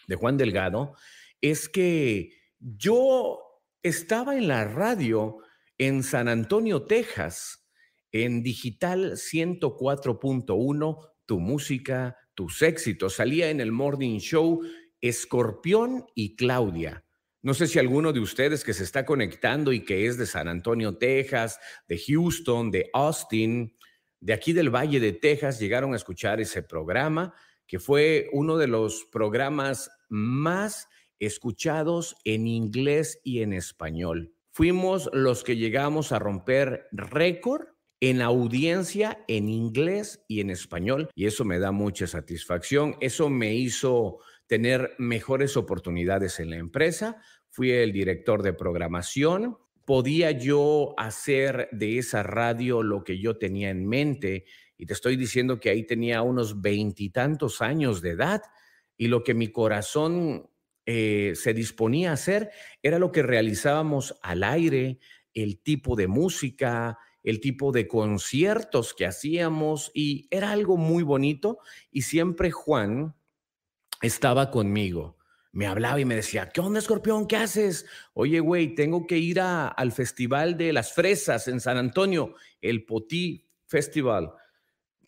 de 0.07 0.15
Juan 0.15 0.35
Delgado, 0.35 0.95
es 1.41 1.69
que 1.69 2.31
yo 2.59 3.61
estaba 3.83 4.35
en 4.35 4.47
la 4.47 4.65
radio 4.65 5.37
en 5.77 6.01
San 6.01 6.27
Antonio, 6.27 6.85
Texas, 6.85 7.67
en 8.11 8.41
Digital 8.41 9.11
104.1, 9.11 11.09
tu 11.27 11.39
música, 11.39 12.17
tus 12.33 12.63
éxitos. 12.63 13.13
Salía 13.13 13.51
en 13.51 13.61
el 13.61 13.71
Morning 13.71 14.17
Show 14.17 14.61
Escorpión 15.07 16.07
y 16.15 16.35
Claudia. 16.35 17.05
No 17.43 17.53
sé 17.53 17.67
si 17.67 17.77
alguno 17.77 18.11
de 18.11 18.19
ustedes 18.19 18.63
que 18.63 18.73
se 18.73 18.83
está 18.83 19.05
conectando 19.05 19.71
y 19.71 19.85
que 19.85 20.07
es 20.07 20.17
de 20.17 20.25
San 20.25 20.47
Antonio, 20.47 20.97
Texas, 20.97 21.59
de 21.87 21.99
Houston, 21.99 22.71
de 22.71 22.89
Austin, 22.91 23.75
de 24.19 24.33
aquí 24.33 24.51
del 24.51 24.73
Valle 24.73 24.99
de 24.99 25.13
Texas, 25.13 25.59
llegaron 25.59 25.93
a 25.93 25.97
escuchar 25.97 26.41
ese 26.41 26.63
programa, 26.63 27.35
que 27.67 27.77
fue 27.77 28.29
uno 28.33 28.57
de 28.57 28.65
los 28.65 29.05
programas 29.11 29.91
más 30.09 30.87
escuchados 31.19 32.15
en 32.23 32.47
inglés 32.47 33.21
y 33.23 33.41
en 33.41 33.53
español. 33.53 34.33
Fuimos 34.49 35.11
los 35.13 35.43
que 35.43 35.55
llegamos 35.55 36.11
a 36.11 36.17
romper 36.17 36.87
récord 36.91 37.67
en 37.99 38.21
audiencia 38.21 39.23
en 39.27 39.49
inglés 39.49 40.23
y 40.27 40.39
en 40.41 40.49
español 40.49 41.09
y 41.15 41.25
eso 41.25 41.45
me 41.45 41.59
da 41.59 41.71
mucha 41.71 42.07
satisfacción. 42.07 42.95
Eso 43.01 43.29
me 43.29 43.53
hizo 43.53 44.19
tener 44.47 44.95
mejores 44.97 45.57
oportunidades 45.57 46.39
en 46.39 46.49
la 46.49 46.57
empresa. 46.57 47.21
Fui 47.49 47.71
el 47.71 47.91
director 47.91 48.43
de 48.43 48.53
programación. 48.53 49.57
Podía 49.85 50.31
yo 50.31 50.93
hacer 50.97 51.69
de 51.71 51.97
esa 51.99 52.23
radio 52.23 52.83
lo 52.83 53.03
que 53.03 53.19
yo 53.19 53.37
tenía 53.37 53.69
en 53.69 53.87
mente 53.87 54.45
y 54.77 54.85
te 54.85 54.93
estoy 54.93 55.15
diciendo 55.15 55.59
que 55.59 55.69
ahí 55.69 55.85
tenía 55.85 56.21
unos 56.21 56.61
veintitantos 56.61 57.61
años 57.61 58.01
de 58.01 58.11
edad 58.11 58.41
y 58.97 59.07
lo 59.07 59.23
que 59.23 59.33
mi 59.33 59.51
corazón 59.51 60.49
eh, 60.85 61.33
se 61.35 61.53
disponía 61.53 62.11
a 62.11 62.13
hacer 62.13 62.49
era 62.81 62.99
lo 62.99 63.11
que 63.11 63.23
realizábamos 63.23 64.17
al 64.21 64.43
aire, 64.43 64.99
el 65.33 65.61
tipo 65.61 65.95
de 65.95 66.07
música, 66.07 66.97
el 67.23 67.39
tipo 67.39 67.71
de 67.71 67.87
conciertos 67.87 68.93
que 68.93 69.05
hacíamos 69.05 69.91
y 69.93 70.27
era 70.29 70.51
algo 70.51 70.77
muy 70.77 71.03
bonito 71.03 71.57
y 71.91 72.03
siempre 72.03 72.51
Juan 72.51 73.15
estaba 74.05 74.51
conmigo. 74.51 75.17
Me 75.51 75.67
hablaba 75.67 75.99
y 75.99 76.05
me 76.05 76.15
decía, 76.15 76.49
¿qué 76.49 76.59
onda, 76.59 76.79
escorpión? 76.79 77.27
¿Qué 77.27 77.37
haces? 77.37 77.85
Oye, 78.13 78.41
güey, 78.41 78.75
tengo 78.75 79.07
que 79.07 79.17
ir 79.17 79.39
al 79.39 79.91
Festival 79.93 80.57
de 80.57 80.73
las 80.73 80.93
Fresas 80.93 81.47
en 81.47 81.61
San 81.61 81.77
Antonio, 81.77 82.35
el 82.59 82.85
Potí 82.85 83.47
Festival. 83.65 84.33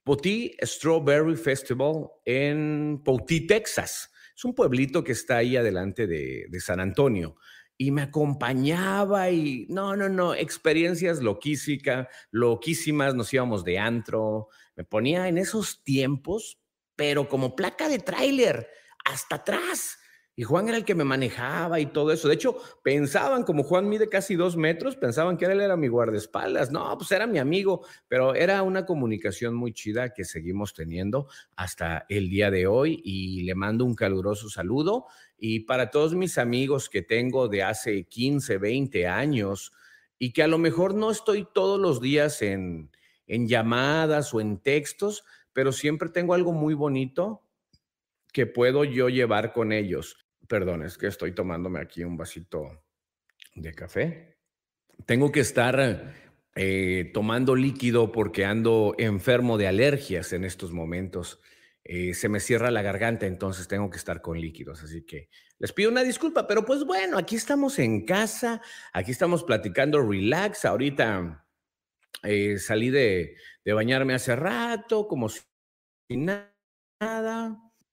Potí 0.04 0.56
Strawberry 0.64 1.36
Festival 1.36 2.08
en 2.24 3.02
Potí, 3.04 3.46
Texas. 3.46 4.10
Es 4.34 4.46
un 4.46 4.56
pueblito 4.56 5.04
que 5.04 5.12
está 5.12 5.38
ahí 5.38 5.58
adelante 5.58 6.08
de, 6.08 6.48
San 6.62 6.80
Antonio 6.80 7.36
y 7.78 7.92
me 7.92 8.04
acompañaba 8.04 9.30
y 9.30 9.68
no, 9.70 9.98
no, 9.98 10.08
no, 10.08 10.34
experiencias 10.34 11.22
loquísimas, 11.22 12.08
loquísimas, 12.32 13.16
nos 13.16 13.34
íbamos 13.34 13.66
de 13.66 13.80
antro, 13.80 14.48
me 14.78 14.86
ponía 14.86 15.28
en 15.28 15.38
esos 15.38 15.84
tiempos, 15.84 16.58
pero 16.96 17.28
como 17.28 17.56
placa 17.56 17.90
de 17.90 18.00
tráiler, 18.00 18.70
hasta 19.06 19.38
atrás. 19.38 19.98
Y 20.40 20.44
Juan 20.44 20.68
era 20.68 20.78
el 20.78 20.86
que 20.86 20.94
me 20.94 21.04
manejaba 21.04 21.80
y 21.80 21.88
todo 21.88 22.12
eso. 22.12 22.28
De 22.28 22.36
hecho, 22.36 22.58
pensaban, 22.84 23.42
como 23.42 23.64
Juan 23.64 23.90
mide 23.90 24.08
casi 24.08 24.36
dos 24.36 24.56
metros, 24.56 24.96
pensaban 24.96 25.36
que 25.36 25.46
él 25.46 25.60
era 25.60 25.76
mi 25.76 25.88
guardaespaldas. 25.88 26.70
No, 26.70 26.96
pues 26.96 27.12
era 27.12 27.26
mi 27.26 27.40
amigo, 27.40 27.84
pero 28.08 28.36
era 28.36 28.62
una 28.62 28.86
comunicación 28.86 29.56
muy 29.56 29.74
chida 29.74 30.14
que 30.14 30.26
seguimos 30.26 30.76
teniendo 30.76 31.28
hasta 31.56 32.06
el 32.08 32.30
día 32.30 32.52
de 32.52 32.68
hoy 32.68 33.02
y 33.04 33.42
le 33.46 33.56
mando 33.56 33.84
un 33.84 33.96
caluroso 33.96 34.48
saludo. 34.48 35.08
Y 35.40 35.62
para 35.62 35.90
todos 35.90 36.14
mis 36.14 36.38
amigos 36.38 36.88
que 36.88 37.02
tengo 37.02 37.48
de 37.48 37.64
hace 37.64 38.04
15, 38.04 38.60
20 38.60 39.08
años 39.08 39.74
y 40.20 40.34
que 40.34 40.44
a 40.44 40.48
lo 40.48 40.60
mejor 40.60 40.94
no 40.94 41.10
estoy 41.10 41.48
todos 41.52 41.80
los 41.80 42.00
días 42.00 42.44
en, 42.44 42.92
en 43.26 43.48
llamadas 43.48 44.36
o 44.36 44.40
en 44.40 44.60
textos, 44.60 45.24
pero 45.52 45.72
siempre 45.72 46.10
tengo 46.10 46.36
algo 46.36 46.54
muy 46.54 46.76
bonito 46.76 47.42
que 48.38 48.46
puedo 48.46 48.84
yo 48.84 49.10
llevar 49.10 49.52
con 49.52 49.72
ellos. 49.72 50.16
Perdón, 50.48 50.84
es 50.84 51.00
que 51.00 51.08
estoy 51.08 51.32
tomándome 51.32 51.80
aquí 51.80 52.04
un 52.04 52.18
vasito 52.18 52.84
de 53.56 53.74
café. 53.74 54.38
Tengo 55.08 55.32
que 55.32 55.40
estar 55.40 56.14
eh, 56.54 57.10
tomando 57.16 57.56
líquido 57.56 58.12
porque 58.12 58.46
ando 58.46 58.94
enfermo 59.00 59.58
de 59.58 59.68
alergias 59.68 60.34
en 60.34 60.44
estos 60.44 60.72
momentos. 60.72 61.42
Eh, 61.84 62.14
se 62.14 62.30
me 62.30 62.40
cierra 62.40 62.70
la 62.70 62.84
garganta, 62.84 63.26
entonces 63.26 63.68
tengo 63.68 63.90
que 63.90 63.98
estar 63.98 64.22
con 64.22 64.40
líquidos. 64.40 64.84
Así 64.84 65.04
que 65.04 65.30
les 65.58 65.74
pido 65.74 65.90
una 65.90 66.04
disculpa, 66.04 66.46
pero 66.46 66.64
pues 66.64 66.86
bueno, 66.86 67.18
aquí 67.18 67.38
estamos 67.38 67.80
en 67.80 68.06
casa, 68.06 68.62
aquí 68.94 69.10
estamos 69.10 69.44
platicando 69.44 70.08
relax. 70.08 70.64
Ahorita 70.64 71.44
eh, 72.22 72.60
salí 72.60 72.92
de, 72.92 73.36
de 73.66 73.74
bañarme 73.74 74.14
hace 74.14 74.36
rato, 74.36 75.08
como 75.08 75.28
si 75.28 75.42
nada 76.12 76.54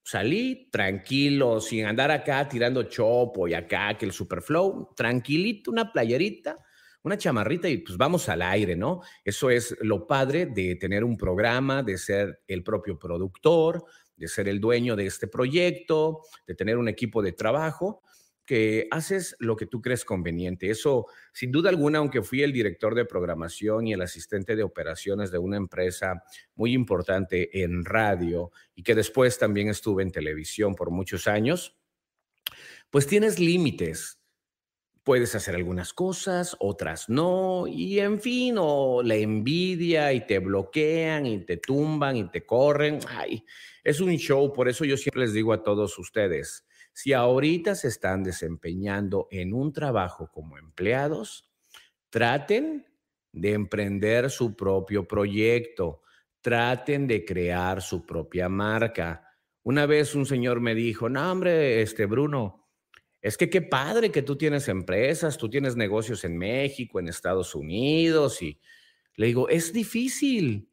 salí 0.04 0.68
tranquilo, 0.70 1.60
sin 1.60 1.86
andar 1.86 2.10
acá 2.10 2.46
tirando 2.48 2.84
chopo 2.84 3.48
y 3.48 3.54
acá, 3.54 3.96
que 3.98 4.04
el 4.04 4.12
superflow, 4.12 4.94
tranquilito, 4.94 5.70
una 5.70 5.90
playerita, 5.90 6.58
una 7.02 7.18
chamarrita 7.18 7.68
y 7.68 7.78
pues 7.78 7.96
vamos 7.96 8.28
al 8.28 8.42
aire, 8.42 8.76
¿no? 8.76 9.00
Eso 9.24 9.50
es 9.50 9.76
lo 9.80 10.06
padre 10.06 10.46
de 10.46 10.76
tener 10.76 11.04
un 11.04 11.16
programa, 11.16 11.82
de 11.82 11.98
ser 11.98 12.42
el 12.46 12.62
propio 12.62 12.98
productor, 12.98 13.84
de 14.16 14.28
ser 14.28 14.48
el 14.48 14.60
dueño 14.60 14.94
de 14.94 15.06
este 15.06 15.26
proyecto, 15.26 16.20
de 16.46 16.54
tener 16.54 16.76
un 16.76 16.88
equipo 16.88 17.22
de 17.22 17.32
trabajo 17.32 18.02
que 18.46 18.88
haces 18.90 19.37
lo 19.38 19.57
que 19.57 19.66
tú 19.66 19.80
crees 19.80 20.04
conveniente. 20.04 20.68
Eso, 20.68 21.07
sin 21.33 21.50
duda 21.50 21.70
alguna, 21.70 21.98
aunque 21.98 22.22
fui 22.22 22.42
el 22.42 22.52
director 22.52 22.94
de 22.94 23.04
programación 23.04 23.87
y 23.87 23.94
el 23.94 24.02
asistente 24.02 24.54
de 24.54 24.62
operaciones 24.62 25.30
de 25.30 25.38
una 25.38 25.57
empresa 25.57 26.22
muy 26.54 26.72
importante 26.72 27.62
en 27.62 27.85
radio 27.85 28.50
y 28.74 28.83
que 28.83 28.94
después 28.94 29.38
también 29.38 29.68
estuve 29.68 30.02
en 30.02 30.11
televisión 30.11 30.74
por 30.74 30.90
muchos 30.90 31.26
años, 31.26 31.76
pues 32.90 33.07
tienes 33.07 33.38
límites. 33.38 34.20
puedes 35.04 35.35
hacer 35.35 35.54
algunas 35.54 35.92
cosas, 35.92 36.57
otras 36.59 37.09
no, 37.11 37.66
y 37.68 38.00
en 38.00 38.20
fin, 38.20 38.57
o 38.59 39.02
la 39.02 39.14
envidia 39.16 40.12
y 40.14 40.26
te 40.26 40.38
bloquean 40.38 41.26
y 41.26 41.44
te 41.44 41.59
tumban 41.59 42.16
y 42.16 42.30
te 42.30 42.44
corren. 42.46 43.00
Ay, 43.09 43.44
es 43.85 44.00
un 44.00 44.16
show, 44.16 44.52
por 44.52 44.66
eso 44.68 44.85
yo 44.87 44.96
siempre 44.96 45.22
les 45.22 45.35
digo 45.35 45.52
a 45.52 45.62
todos 45.62 45.98
ustedes, 45.98 46.64
si 46.94 47.12
ahorita 47.12 47.74
se 47.74 47.88
están 47.88 48.22
desempeñando 48.22 49.26
en 49.33 49.52
un 49.52 49.72
trabajo 49.72 50.30
como 50.33 50.57
empleados, 50.59 51.52
traten 52.09 52.87
de 53.33 53.52
emprender 53.52 54.30
su 54.30 54.54
propio 54.54 55.07
proyecto, 55.07 56.02
traten 56.40 57.09
de 57.09 57.24
crear 57.24 57.83
su 57.83 58.07
propia 58.07 58.48
marca. 58.48 59.28
Una 59.64 59.87
vez 59.87 60.14
un 60.14 60.24
señor 60.24 60.61
me 60.61 60.76
dijo, 60.76 61.09
no, 61.09 61.33
hombre, 61.33 61.83
este 61.83 62.07
Bruno, 62.07 62.68
es 63.20 63.37
que 63.37 63.50
qué 63.50 63.61
padre 63.61 64.12
que 64.12 64.22
tú 64.22 64.37
tienes 64.37 64.68
empresas, 64.68 65.37
tú 65.37 65.50
tienes 65.50 65.74
negocios 65.74 66.22
en 66.24 66.38
México, 66.38 67.00
en 67.00 67.09
Estados 67.09 67.57
Unidos, 67.57 68.40
y 68.40 68.61
le 69.16 69.26
digo, 69.26 69.48
es 69.48 69.72
difícil, 69.72 70.70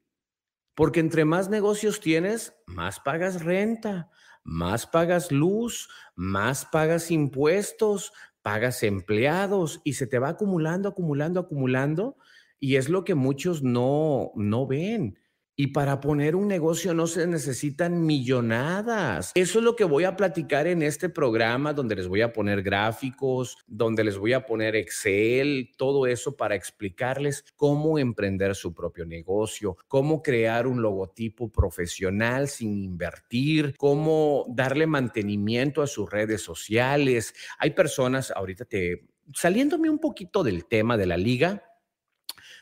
porque 0.76 1.00
entre 1.00 1.26
más 1.26 1.50
negocios 1.50 2.00
tienes, 2.00 2.54
más 2.68 3.00
pagas 3.00 3.44
renta, 3.44 4.12
más 4.44 4.88
pagas 4.88 5.32
luz, 5.32 5.90
más 6.16 6.66
pagas 6.66 7.12
impuestos, 7.12 8.14
pagas 8.42 8.84
empleados 8.84 9.82
y 9.84 9.94
se 9.94 10.08
te 10.08 10.20
va 10.20 10.30
acumulando, 10.30 10.90
acumulando, 10.90 11.40
acumulando. 11.40 12.18
Y 12.60 12.76
es 12.76 12.90
lo 12.90 13.04
que 13.04 13.16
muchos 13.16 13.64
no, 13.64 14.32
no 14.36 14.68
ven. 14.68 15.18
Y 15.62 15.68
para 15.68 16.02
poner 16.02 16.36
un 16.36 16.48
negocio 16.48 16.92
no 16.96 17.06
se 17.06 17.28
necesitan 17.28 18.04
millonadas. 18.04 19.32
Eso 19.36 19.60
es 19.60 19.64
lo 19.64 19.76
que 19.76 19.84
voy 19.84 20.06
a 20.06 20.16
platicar 20.16 20.66
en 20.66 20.82
este 20.82 21.08
programa, 21.08 21.72
donde 21.72 21.96
les 21.96 22.08
voy 22.08 22.22
a 22.22 22.34
poner 22.34 22.64
gráficos, 22.64 23.60
donde 23.68 24.04
les 24.04 24.18
voy 24.18 24.34
a 24.34 24.48
poner 24.48 24.76
Excel, 24.76 25.70
todo 25.78 26.08
eso 26.08 26.36
para 26.36 26.56
explicarles 26.56 27.46
cómo 27.56 28.00
emprender 28.00 28.56
su 28.56 28.74
propio 28.74 29.06
negocio, 29.06 29.78
cómo 29.88 30.24
crear 30.24 30.66
un 30.66 30.82
logotipo 30.82 31.52
profesional 31.52 32.48
sin 32.48 32.76
invertir, 32.84 33.76
cómo 33.78 34.48
darle 34.50 34.88
mantenimiento 34.88 35.84
a 35.84 35.88
sus 35.88 36.10
redes 36.10 36.42
sociales. 36.42 37.36
Hay 37.60 37.70
personas, 37.70 38.32
ahorita 38.32 38.66
te, 38.66 39.06
saliéndome 39.32 39.92
un 39.92 40.00
poquito 40.00 40.44
del 40.44 40.66
tema 40.66 40.98
de 40.98 41.06
la 41.06 41.18
liga, 41.18 41.64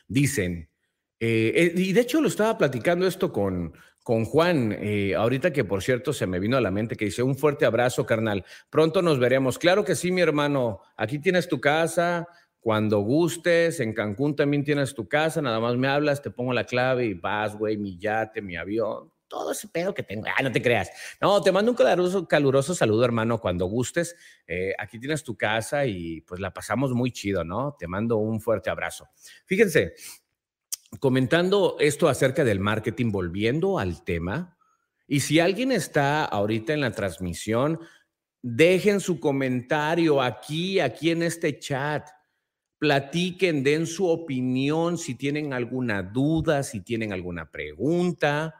dicen, 0.06 0.69
eh, 1.20 1.52
eh, 1.54 1.72
y 1.76 1.92
de 1.92 2.00
hecho 2.00 2.22
lo 2.22 2.28
estaba 2.28 2.56
platicando 2.56 3.06
esto 3.06 3.30
con, 3.30 3.74
con 4.02 4.24
Juan, 4.24 4.74
eh, 4.80 5.14
ahorita 5.14 5.52
que 5.52 5.64
por 5.64 5.82
cierto 5.82 6.14
se 6.14 6.26
me 6.26 6.40
vino 6.40 6.56
a 6.56 6.62
la 6.62 6.70
mente 6.70 6.96
que 6.96 7.04
dice 7.04 7.22
un 7.22 7.36
fuerte 7.36 7.66
abrazo, 7.66 8.06
carnal. 8.06 8.44
Pronto 8.70 9.02
nos 9.02 9.18
veremos. 9.18 9.58
Claro 9.58 9.84
que 9.84 9.94
sí, 9.94 10.10
mi 10.10 10.22
hermano. 10.22 10.80
Aquí 10.96 11.18
tienes 11.18 11.46
tu 11.46 11.60
casa. 11.60 12.26
Cuando 12.58 13.00
gustes, 13.00 13.80
en 13.80 13.94
Cancún 13.94 14.36
también 14.36 14.64
tienes 14.64 14.94
tu 14.94 15.08
casa, 15.08 15.40
nada 15.40 15.60
más 15.60 15.78
me 15.78 15.88
hablas, 15.88 16.20
te 16.20 16.30
pongo 16.30 16.52
la 16.52 16.64
clave 16.64 17.06
y 17.06 17.14
vas, 17.14 17.56
güey, 17.56 17.78
mi 17.78 17.96
yate, 17.96 18.42
mi 18.42 18.54
avión, 18.54 19.10
todo 19.28 19.52
ese 19.52 19.66
pedo 19.68 19.94
que 19.94 20.02
tengo. 20.02 20.26
Ah, 20.26 20.42
no 20.42 20.52
te 20.52 20.60
creas. 20.60 20.90
No, 21.22 21.40
te 21.40 21.52
mando 21.52 21.70
un 21.70 21.76
caluroso, 21.78 22.28
caluroso 22.28 22.74
saludo, 22.74 23.02
hermano, 23.06 23.40
cuando 23.40 23.64
gustes. 23.64 24.14
aquí 24.78 24.98
tienes 24.98 25.24
tu 25.24 25.38
casa 25.38 25.86
y 25.86 26.20
pues 26.20 26.38
la 26.38 26.52
pasamos 26.52 26.92
muy 26.92 27.12
chido, 27.12 27.44
¿no? 27.44 27.74
Te 27.78 27.86
mando 27.86 28.18
un 28.18 28.42
fuerte 28.42 28.68
abrazo. 28.68 29.08
Fíjense, 29.46 29.94
comentando 30.98 31.76
esto 31.78 32.08
acerca 32.08 32.44
del 32.44 32.60
marketing, 32.60 33.12
volviendo 33.12 33.78
al 33.78 34.02
tema, 34.02 34.56
y 35.06 35.20
si 35.20 35.40
alguien 35.40 35.72
está 35.72 36.24
ahorita 36.24 36.72
en 36.72 36.80
la 36.80 36.92
transmisión, 36.92 37.80
dejen 38.42 39.00
su 39.00 39.18
comentario 39.18 40.22
aquí, 40.22 40.78
aquí 40.78 41.10
en 41.10 41.22
este 41.22 41.58
chat. 41.58 42.08
Platiquen, 42.78 43.64
den 43.64 43.88
su 43.88 44.06
opinión, 44.06 44.96
si 44.96 45.16
tienen 45.16 45.52
alguna 45.52 46.02
duda, 46.02 46.62
si 46.62 46.80
tienen 46.80 47.12
alguna 47.12 47.50
pregunta. 47.50 48.54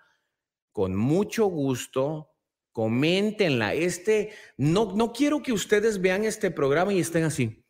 Con 0.72 0.96
mucho 0.96 1.46
gusto, 1.46 2.32
coméntenla. 2.72 3.74
Este, 3.74 4.32
no, 4.56 4.92
no 4.96 5.12
quiero 5.12 5.42
que 5.42 5.52
ustedes 5.52 6.00
vean 6.00 6.24
este 6.24 6.50
programa 6.50 6.92
y 6.92 6.98
estén 6.98 7.22
así. 7.22 7.64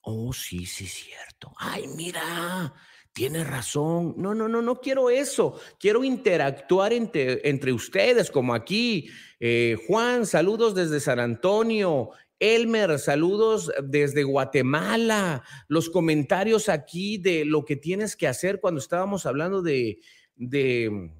Oh, 0.00 0.32
sí, 0.32 0.64
sí, 0.66 0.86
cierto. 0.86 1.52
Ay, 1.58 1.86
mira, 1.96 2.74
tiene 3.12 3.44
razón. 3.44 4.14
No, 4.16 4.34
no, 4.34 4.48
no, 4.48 4.62
no 4.62 4.80
quiero 4.80 5.10
eso. 5.10 5.60
Quiero 5.78 6.04
interactuar 6.04 6.92
entre, 6.92 7.48
entre 7.48 7.72
ustedes, 7.72 8.30
como 8.30 8.54
aquí. 8.54 9.08
Eh, 9.40 9.76
Juan, 9.86 10.26
saludos 10.26 10.74
desde 10.74 11.00
San 11.00 11.20
Antonio. 11.20 12.10
Elmer, 12.38 12.98
saludos 12.98 13.70
desde 13.84 14.24
Guatemala. 14.24 15.44
Los 15.68 15.90
comentarios 15.90 16.68
aquí 16.68 17.18
de 17.18 17.44
lo 17.44 17.64
que 17.64 17.76
tienes 17.76 18.16
que 18.16 18.26
hacer 18.26 18.60
cuando 18.60 18.80
estábamos 18.80 19.26
hablando 19.26 19.62
de, 19.62 20.00
de 20.34 21.12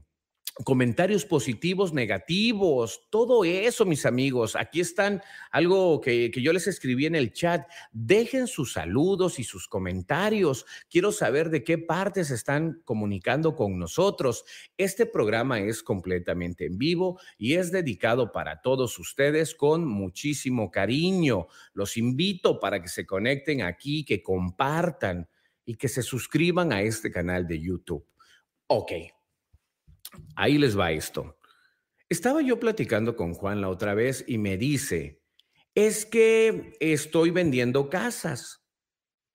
comentarios 0.64 1.24
positivos, 1.24 1.92
negativos, 1.92 3.06
todo 3.10 3.44
eso, 3.44 3.86
mis 3.86 4.04
amigos. 4.04 4.54
Aquí 4.54 4.80
están 4.80 5.22
algo 5.50 6.00
que, 6.00 6.30
yo 6.30 6.52
les 6.52 6.66
escribí 6.66 7.06
en 7.06 7.14
el 7.14 7.32
chat. 7.32 7.66
Dejen 7.92 8.46
sus 8.46 8.74
saludos 8.74 9.38
y 9.38 9.44
sus 9.44 9.66
comentarios. 9.66 10.66
Quiero 10.90 11.10
saber 11.10 11.48
de 11.50 11.64
qué 11.64 11.78
partes 11.78 12.30
están 12.30 12.82
comunicando 12.84 13.56
con 13.56 13.78
nosotros. 13.78 14.44
Este 14.76 15.06
programa 15.06 15.60
es 15.60 15.82
completamente 15.82 16.66
en 16.66 16.76
vivo 16.76 17.18
y 17.38 17.54
es 17.54 17.72
dedicado 17.72 18.30
para 18.30 18.60
todos 18.60 18.98
ustedes 18.98 19.54
con 19.54 19.86
muchísimo 19.86 20.70
cariño. 20.70 21.46
Los 21.72 21.96
invito 21.96 22.60
para 22.60 22.82
que 22.82 22.88
se 22.88 23.06
conecten 23.06 23.62
aquí, 23.62 24.04
que 24.04 24.22
compartan 24.22 25.28
y 25.64 25.76
que 25.76 25.88
se 25.88 26.02
suscriban 26.02 26.72
a 26.72 26.82
este 26.82 27.10
canal 27.10 27.46
de 27.46 27.60
YouTube. 27.60 28.06
Ok. 28.66 28.92
Ahí 30.36 30.58
les 30.58 30.78
va 30.78 30.92
esto. 30.92 31.38
Estaba 32.08 32.42
yo 32.42 32.60
platicando 32.60 33.16
con 33.16 33.34
Juan 33.34 33.60
la 33.60 33.68
otra 33.68 33.94
vez 33.94 34.24
y 34.26 34.38
me 34.38 34.56
dice, 34.56 35.22
es 35.74 36.04
que 36.04 36.74
estoy 36.80 37.30
vendiendo 37.30 37.88
casas, 37.88 38.62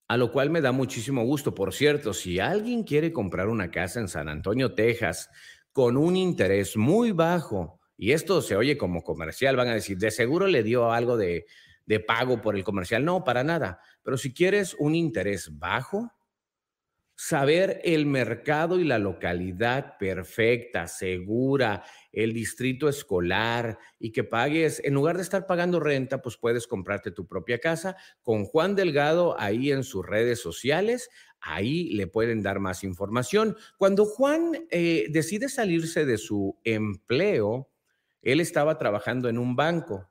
a 0.07 0.17
lo 0.17 0.31
cual 0.31 0.49
me 0.49 0.61
da 0.61 0.71
muchísimo 0.71 1.23
gusto. 1.23 1.55
Por 1.55 1.73
cierto, 1.73 2.13
si 2.13 2.39
alguien 2.39 2.83
quiere 2.83 3.11
comprar 3.11 3.47
una 3.47 3.71
casa 3.71 3.99
en 3.99 4.07
San 4.07 4.29
Antonio, 4.29 4.73
Texas, 4.73 5.29
con 5.71 5.97
un 5.97 6.15
interés 6.15 6.77
muy 6.77 7.11
bajo, 7.11 7.79
y 7.97 8.11
esto 8.11 8.41
se 8.43 8.55
oye 8.55 8.77
como 8.77 9.01
comercial, 9.01 9.55
van 9.55 9.69
a 9.69 9.73
decir, 9.73 9.97
de 9.97 10.11
seguro 10.11 10.47
le 10.47 10.61
dio 10.61 10.91
algo 10.91 11.17
de, 11.17 11.47
de 11.87 11.99
pago 11.99 12.41
por 12.41 12.55
el 12.55 12.63
comercial. 12.63 13.03
No, 13.03 13.23
para 13.23 13.43
nada. 13.43 13.79
Pero 14.03 14.17
si 14.17 14.33
quieres 14.33 14.75
un 14.77 14.93
interés 14.93 15.57
bajo, 15.57 16.11
saber 17.17 17.81
el 17.83 18.05
mercado 18.05 18.79
y 18.79 18.83
la 18.83 18.99
localidad 18.99 19.97
perfecta, 19.97 20.87
segura, 20.87 21.83
el 22.11 22.31
distrito 22.31 22.87
escolar 22.87 23.79
y 23.97 24.11
que 24.11 24.23
pagues, 24.23 24.79
en 24.85 24.93
lugar 24.93 25.17
de 25.17 25.23
estar 25.23 25.47
pagando 25.47 25.79
renta, 25.79 26.21
pues 26.21 26.37
puedes 26.37 26.67
comprarte 26.67 27.09
tu 27.09 27.25
propia 27.25 27.57
casa 27.57 27.97
con 28.21 28.45
Juan 28.45 28.75
Delgado 28.75 29.35
ahí 29.39 29.71
en 29.71 29.83
sus 29.83 30.05
redes 30.05 30.39
sociales. 30.39 31.09
Ahí 31.41 31.89
le 31.89 32.05
pueden 32.05 32.43
dar 32.43 32.59
más 32.59 32.83
información. 32.83 33.57
Cuando 33.77 34.05
Juan 34.05 34.67
eh, 34.69 35.07
decide 35.09 35.49
salirse 35.49 36.05
de 36.05 36.19
su 36.19 36.59
empleo, 36.63 37.71
él 38.21 38.39
estaba 38.39 38.77
trabajando 38.77 39.27
en 39.27 39.39
un 39.39 39.55
banco, 39.55 40.07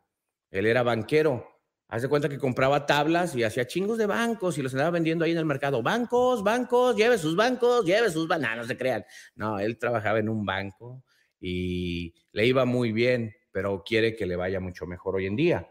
él 0.50 0.66
era 0.66 0.82
banquero 0.82 1.55
Hace 1.88 2.08
cuenta 2.08 2.28
que 2.28 2.38
compraba 2.38 2.84
tablas 2.84 3.36
y 3.36 3.44
hacía 3.44 3.66
chingos 3.66 3.96
de 3.96 4.06
bancos 4.06 4.58
y 4.58 4.62
los 4.62 4.72
andaba 4.74 4.90
vendiendo 4.90 5.24
ahí 5.24 5.30
en 5.30 5.38
el 5.38 5.44
mercado. 5.44 5.82
Bancos, 5.82 6.42
bancos, 6.42 6.96
lleve 6.96 7.16
sus 7.16 7.36
bancos, 7.36 7.84
lleve 7.84 8.10
sus 8.10 8.26
bananos, 8.26 8.64
no 8.64 8.68
se 8.68 8.76
crean. 8.76 9.04
No, 9.36 9.60
él 9.60 9.78
trabajaba 9.78 10.18
en 10.18 10.28
un 10.28 10.44
banco 10.44 11.04
y 11.40 12.12
le 12.32 12.46
iba 12.46 12.64
muy 12.64 12.90
bien, 12.90 13.34
pero 13.52 13.84
quiere 13.84 14.16
que 14.16 14.26
le 14.26 14.34
vaya 14.34 14.58
mucho 14.58 14.84
mejor 14.86 15.14
hoy 15.14 15.26
en 15.26 15.36
día. 15.36 15.70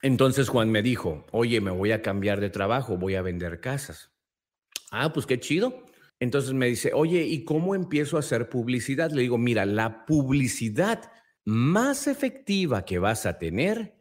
Entonces 0.00 0.48
Juan 0.48 0.70
me 0.70 0.82
dijo, 0.82 1.26
oye, 1.32 1.60
me 1.60 1.70
voy 1.70 1.92
a 1.92 2.00
cambiar 2.00 2.40
de 2.40 2.48
trabajo, 2.48 2.96
voy 2.96 3.14
a 3.14 3.22
vender 3.22 3.60
casas. 3.60 4.10
Ah, 4.90 5.12
pues 5.12 5.26
qué 5.26 5.38
chido. 5.38 5.84
Entonces 6.18 6.54
me 6.54 6.66
dice, 6.66 6.92
oye, 6.94 7.24
¿y 7.24 7.44
cómo 7.44 7.74
empiezo 7.74 8.16
a 8.16 8.20
hacer 8.20 8.48
publicidad? 8.48 9.10
Le 9.10 9.22
digo, 9.22 9.36
mira, 9.36 9.66
la 9.66 10.06
publicidad 10.06 11.10
más 11.44 12.06
efectiva 12.06 12.84
que 12.84 12.98
vas 12.98 13.26
a 13.26 13.38
tener 13.38 13.96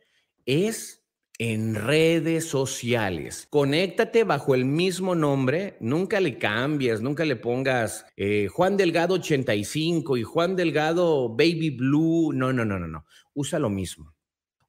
es 0.45 1.04
en 1.37 1.75
redes 1.75 2.47
sociales. 2.47 3.47
Conéctate 3.49 4.23
bajo 4.23 4.55
el 4.55 4.65
mismo 4.65 5.15
nombre, 5.15 5.75
nunca 5.81 6.19
le 6.19 6.37
cambies, 6.37 7.01
nunca 7.01 7.25
le 7.25 7.35
pongas 7.35 8.05
eh, 8.15 8.47
Juan 8.47 8.77
Delgado 8.77 9.15
85 9.15 10.17
y 10.17 10.23
Juan 10.23 10.55
Delgado 10.55 11.29
Baby 11.29 11.71
Blue. 11.71 12.31
No, 12.33 12.53
no, 12.53 12.63
no, 12.63 12.79
no, 12.79 12.87
no. 12.87 13.05
Usa 13.33 13.59
lo 13.59 13.69
mismo. 13.69 14.13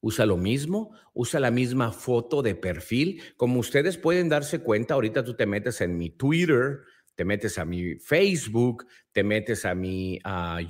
Usa 0.01 0.27
lo 0.27 0.37
mismo, 0.37 0.91
usa 1.15 1.41
la 1.41 1.51
misma 1.51 1.91
foto 1.91 2.43
de 2.43 2.55
perfil. 2.55 3.23
Como 3.37 3.61
ustedes 3.61 3.97
pueden 3.97 4.29
darse 4.29 4.61
cuenta, 4.61 4.95
ahorita 4.95 5.25
tú 5.25 5.35
te 5.35 5.47
metes 5.47 5.81
en 5.81 5.97
mi 5.97 6.11
Twitter, 6.11 6.81
te 7.15 7.25
metes 7.25 7.59
a 7.59 7.65
mi 7.65 7.97
Facebook, 7.97 8.87
te 9.13 9.25
metes 9.25 9.65
a 9.65 9.75
mi 9.75 10.21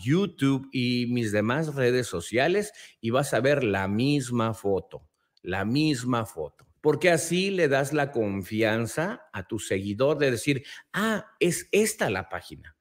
YouTube 0.01 0.69
y 0.73 1.07
mis 1.09 1.33
demás 1.33 1.75
redes 1.75 2.07
sociales 2.07 2.73
y 3.01 3.11
vas 3.11 3.35
a 3.35 3.41
ver 3.41 3.65
la 3.65 3.89
misma 3.89 4.55
foto 4.55 5.09
la 5.47 5.65
misma 5.65 6.27
foto. 6.27 6.67
porque 6.83 7.11
así 7.11 7.51
le 7.51 7.67
das 7.67 7.93
la 7.93 8.13
confianza 8.13 9.29
a 9.33 9.49
tu 9.49 9.59
seguidor 9.59 10.19
de 10.19 10.31
decir, 10.31 10.65
ah, 10.93 11.33
es 11.41 11.69
esta 11.73 12.11
la 12.11 12.29
página, 12.29 12.77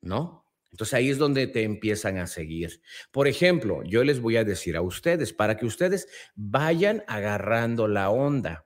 ¿no? 0.00 0.44
Entonces 0.70 0.94
ahí 0.94 1.08
es 1.08 1.18
donde 1.18 1.48
te 1.48 1.64
empiezan 1.64 2.18
a 2.18 2.28
seguir. 2.28 2.80
Por 3.10 3.26
ejemplo, 3.26 3.82
yo 3.82 4.04
les 4.04 4.20
voy 4.20 4.36
a 4.36 4.44
decir 4.44 4.76
a 4.76 4.82
ustedes, 4.82 5.32
para 5.32 5.56
que 5.56 5.66
ustedes 5.66 6.06
vayan 6.36 7.02
agarrando 7.08 7.88
la 7.88 8.10
onda, 8.10 8.64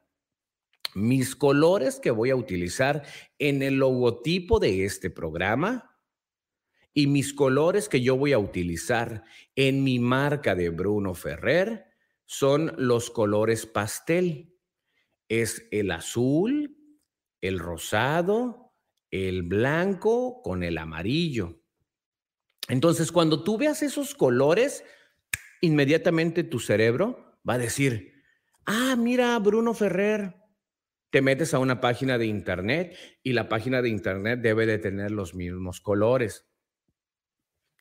mis 0.95 1.37
colores 1.37 1.99
que 1.99 2.11
voy 2.11 2.29
a 2.29 2.37
utilizar 2.37 3.03
en 3.39 3.63
el 3.63 3.77
logotipo 3.77 4.59
de 4.59 4.85
este 4.85 5.09
programa 5.09 5.97
y 6.93 7.07
mis 7.07 7.33
colores 7.33 7.89
que 7.89 8.03
yo 8.03 8.19
voy 8.19 8.35
a 8.35 8.39
utilizar 8.39 9.25
en 9.57 9.85
mi 9.85 9.99
marca 9.99 10.55
de 10.55 10.69
Bruno 10.69 11.15
Ferrer 11.15 11.92
son 12.33 12.73
los 12.79 13.11
colores 13.11 13.67
pastel. 13.67 14.57
Es 15.29 15.69
el 15.71 15.91
azul, 15.91 16.79
el 17.43 17.59
rosado, 17.59 18.73
el 19.11 19.43
blanco 19.43 20.41
con 20.41 20.63
el 20.63 20.79
amarillo. 20.79 21.61
Entonces, 22.69 23.13
cuando 23.13 23.45
tú 23.45 23.59
veas 23.59 23.83
esos 23.83 24.15
colores, 24.15 24.83
inmediatamente 25.61 26.43
tu 26.43 26.59
cerebro 26.59 27.39
va 27.47 27.55
a 27.55 27.59
decir, 27.59 28.15
ah, 28.65 28.97
mira, 28.97 29.39
Bruno 29.39 29.75
Ferrer, 29.75 30.35
te 31.11 31.21
metes 31.21 31.53
a 31.53 31.59
una 31.59 31.83
página 31.83 32.17
de 32.17 32.25
internet 32.25 32.97
y 33.23 33.35
la 33.35 33.51
página 33.51 33.83
de 33.83 33.91
internet 33.91 34.41
debe 34.41 34.65
de 34.65 34.79
tener 34.79 35.11
los 35.11 35.35
mismos 35.35 35.83
colores. 35.83 36.49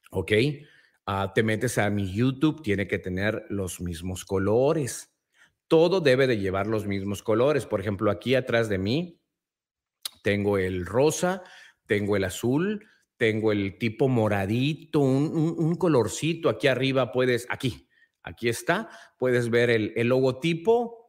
¿Ok? 0.09 0.33
Ah, 1.05 1.31
te 1.33 1.43
metes 1.43 1.77
a 1.77 1.89
mi 1.89 2.13
YouTube, 2.13 2.61
tiene 2.61 2.87
que 2.87 2.99
tener 2.99 3.45
los 3.49 3.81
mismos 3.81 4.23
colores. 4.25 5.13
Todo 5.67 5.99
debe 6.01 6.27
de 6.27 6.37
llevar 6.37 6.67
los 6.67 6.85
mismos 6.85 7.23
colores. 7.23 7.65
Por 7.65 7.79
ejemplo, 7.79 8.11
aquí 8.11 8.35
atrás 8.35 8.69
de 8.69 8.77
mí 8.77 9.19
tengo 10.21 10.57
el 10.57 10.85
rosa, 10.85 11.43
tengo 11.87 12.15
el 12.15 12.23
azul, 12.23 12.87
tengo 13.17 13.51
el 13.51 13.77
tipo 13.77 14.07
moradito, 14.07 14.99
un, 14.99 15.75
colorcito. 15.75 16.49
Aquí 16.49 16.67
arriba 16.67 17.11
puedes, 17.11 17.47
aquí, 17.49 17.87
aquí 18.23 18.49
está, 18.49 18.89
puedes 19.17 19.49
ver 19.49 19.69
el, 19.69 20.07
logotipo 20.07 21.00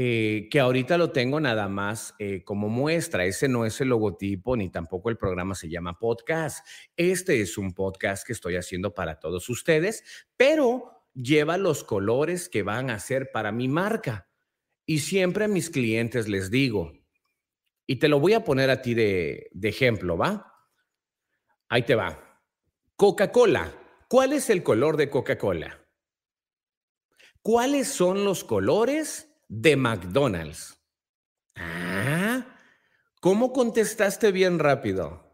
eh, 0.00 0.46
que 0.48 0.60
ahorita 0.60 0.96
lo 0.96 1.10
tengo 1.10 1.40
nada 1.40 1.66
más 1.66 2.14
eh, 2.20 2.44
como 2.44 2.68
muestra. 2.68 3.24
Ese 3.24 3.48
no 3.48 3.66
es 3.66 3.80
el 3.80 3.88
logotipo 3.88 4.56
ni 4.56 4.70
tampoco 4.70 5.10
el 5.10 5.16
programa 5.16 5.56
se 5.56 5.68
llama 5.68 5.98
podcast. 5.98 6.64
Este 6.96 7.40
es 7.40 7.58
un 7.58 7.72
podcast 7.72 8.24
que 8.24 8.32
estoy 8.32 8.54
haciendo 8.54 8.94
para 8.94 9.18
todos 9.18 9.48
ustedes, 9.48 10.04
pero 10.36 11.02
lleva 11.14 11.58
los 11.58 11.82
colores 11.82 12.48
que 12.48 12.62
van 12.62 12.90
a 12.90 13.00
ser 13.00 13.32
para 13.32 13.50
mi 13.50 13.66
marca. 13.66 14.30
Y 14.86 15.00
siempre 15.00 15.46
a 15.46 15.48
mis 15.48 15.68
clientes 15.68 16.28
les 16.28 16.48
digo, 16.48 16.92
y 17.84 17.96
te 17.96 18.06
lo 18.06 18.20
voy 18.20 18.34
a 18.34 18.44
poner 18.44 18.70
a 18.70 18.80
ti 18.80 18.94
de, 18.94 19.50
de 19.50 19.68
ejemplo, 19.68 20.16
¿va? 20.16 20.70
Ahí 21.68 21.82
te 21.82 21.96
va. 21.96 22.40
Coca-Cola. 22.94 23.74
¿Cuál 24.06 24.32
es 24.32 24.48
el 24.48 24.62
color 24.62 24.96
de 24.96 25.10
Coca-Cola? 25.10 25.84
¿Cuáles 27.42 27.88
son 27.88 28.24
los 28.24 28.44
colores 28.44 29.27
de 29.48 29.76
McDonald's? 29.76 30.78
Ah, 31.56 32.46
¿cómo 33.20 33.52
contestaste 33.52 34.30
bien 34.30 34.58
rápido? 34.58 35.28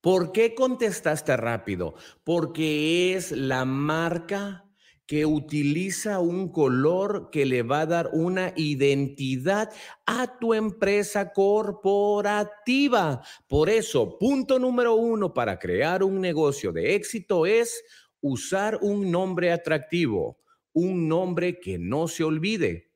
¿Por 0.00 0.32
qué 0.32 0.54
contestaste 0.54 1.36
rápido? 1.36 1.94
Porque 2.24 3.14
es 3.14 3.32
la 3.32 3.64
marca 3.64 4.64
que 5.06 5.26
utiliza 5.26 6.20
un 6.20 6.52
color 6.52 7.30
que 7.32 7.44
le 7.44 7.64
va 7.64 7.80
a 7.80 7.86
dar 7.86 8.10
una 8.12 8.52
identidad 8.54 9.72
a 10.06 10.38
tu 10.38 10.54
empresa 10.54 11.32
corporativa. 11.32 13.20
Por 13.48 13.68
eso, 13.68 14.16
punto 14.18 14.60
número 14.60 14.94
uno 14.94 15.34
para 15.34 15.58
crear 15.58 16.04
un 16.04 16.20
negocio 16.20 16.70
de 16.70 16.94
éxito 16.94 17.44
es 17.44 17.82
usar 18.20 18.78
un 18.82 19.10
nombre 19.10 19.50
atractivo, 19.50 20.38
un 20.72 21.08
nombre 21.08 21.58
que 21.58 21.76
no 21.76 22.06
se 22.06 22.22
olvide. 22.22 22.89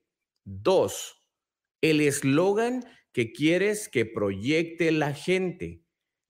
Dos, 0.45 1.25
el 1.81 2.01
eslogan 2.01 2.85
que 3.13 3.33
quieres 3.33 3.89
que 3.89 4.05
proyecte 4.05 4.93
la 4.93 5.15
gente. 5.15 5.83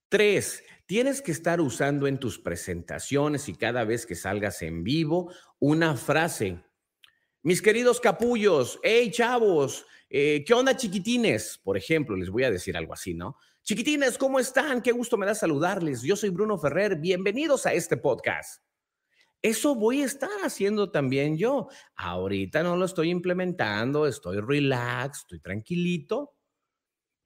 Tres, 0.08 0.62
tienes 0.86 1.22
que 1.22 1.32
estar 1.32 1.60
usando 1.60 2.06
en 2.06 2.18
tus 2.18 2.38
presentaciones 2.38 3.48
y 3.48 3.54
cada 3.54 3.84
vez 3.84 4.06
que 4.06 4.14
salgas 4.14 4.62
en 4.62 4.84
vivo 4.84 5.32
una 5.58 5.96
frase. 5.96 6.62
Mis 7.42 7.60
queridos 7.60 8.00
capullos, 8.00 8.78
hey 8.82 9.10
chavos, 9.10 9.84
eh, 10.08 10.44
¿qué 10.46 10.54
onda 10.54 10.76
chiquitines? 10.76 11.58
Por 11.62 11.76
ejemplo, 11.76 12.16
les 12.16 12.30
voy 12.30 12.44
a 12.44 12.50
decir 12.50 12.76
algo 12.76 12.92
así, 12.94 13.14
¿no? 13.14 13.36
Chiquitines, 13.62 14.18
¿cómo 14.18 14.38
están? 14.38 14.82
Qué 14.82 14.92
gusto 14.92 15.16
me 15.16 15.26
da 15.26 15.34
saludarles. 15.34 16.02
Yo 16.02 16.16
soy 16.16 16.30
Bruno 16.30 16.58
Ferrer. 16.58 16.96
Bienvenidos 16.96 17.66
a 17.66 17.72
este 17.72 17.96
podcast. 17.96 18.62
Eso 19.44 19.74
voy 19.74 20.00
a 20.00 20.06
estar 20.06 20.30
haciendo 20.42 20.90
también 20.90 21.36
yo. 21.36 21.68
Ahorita 21.96 22.62
no 22.62 22.78
lo 22.78 22.86
estoy 22.86 23.10
implementando, 23.10 24.06
estoy 24.06 24.40
relax, 24.40 25.18
estoy 25.18 25.38
tranquilito, 25.38 26.32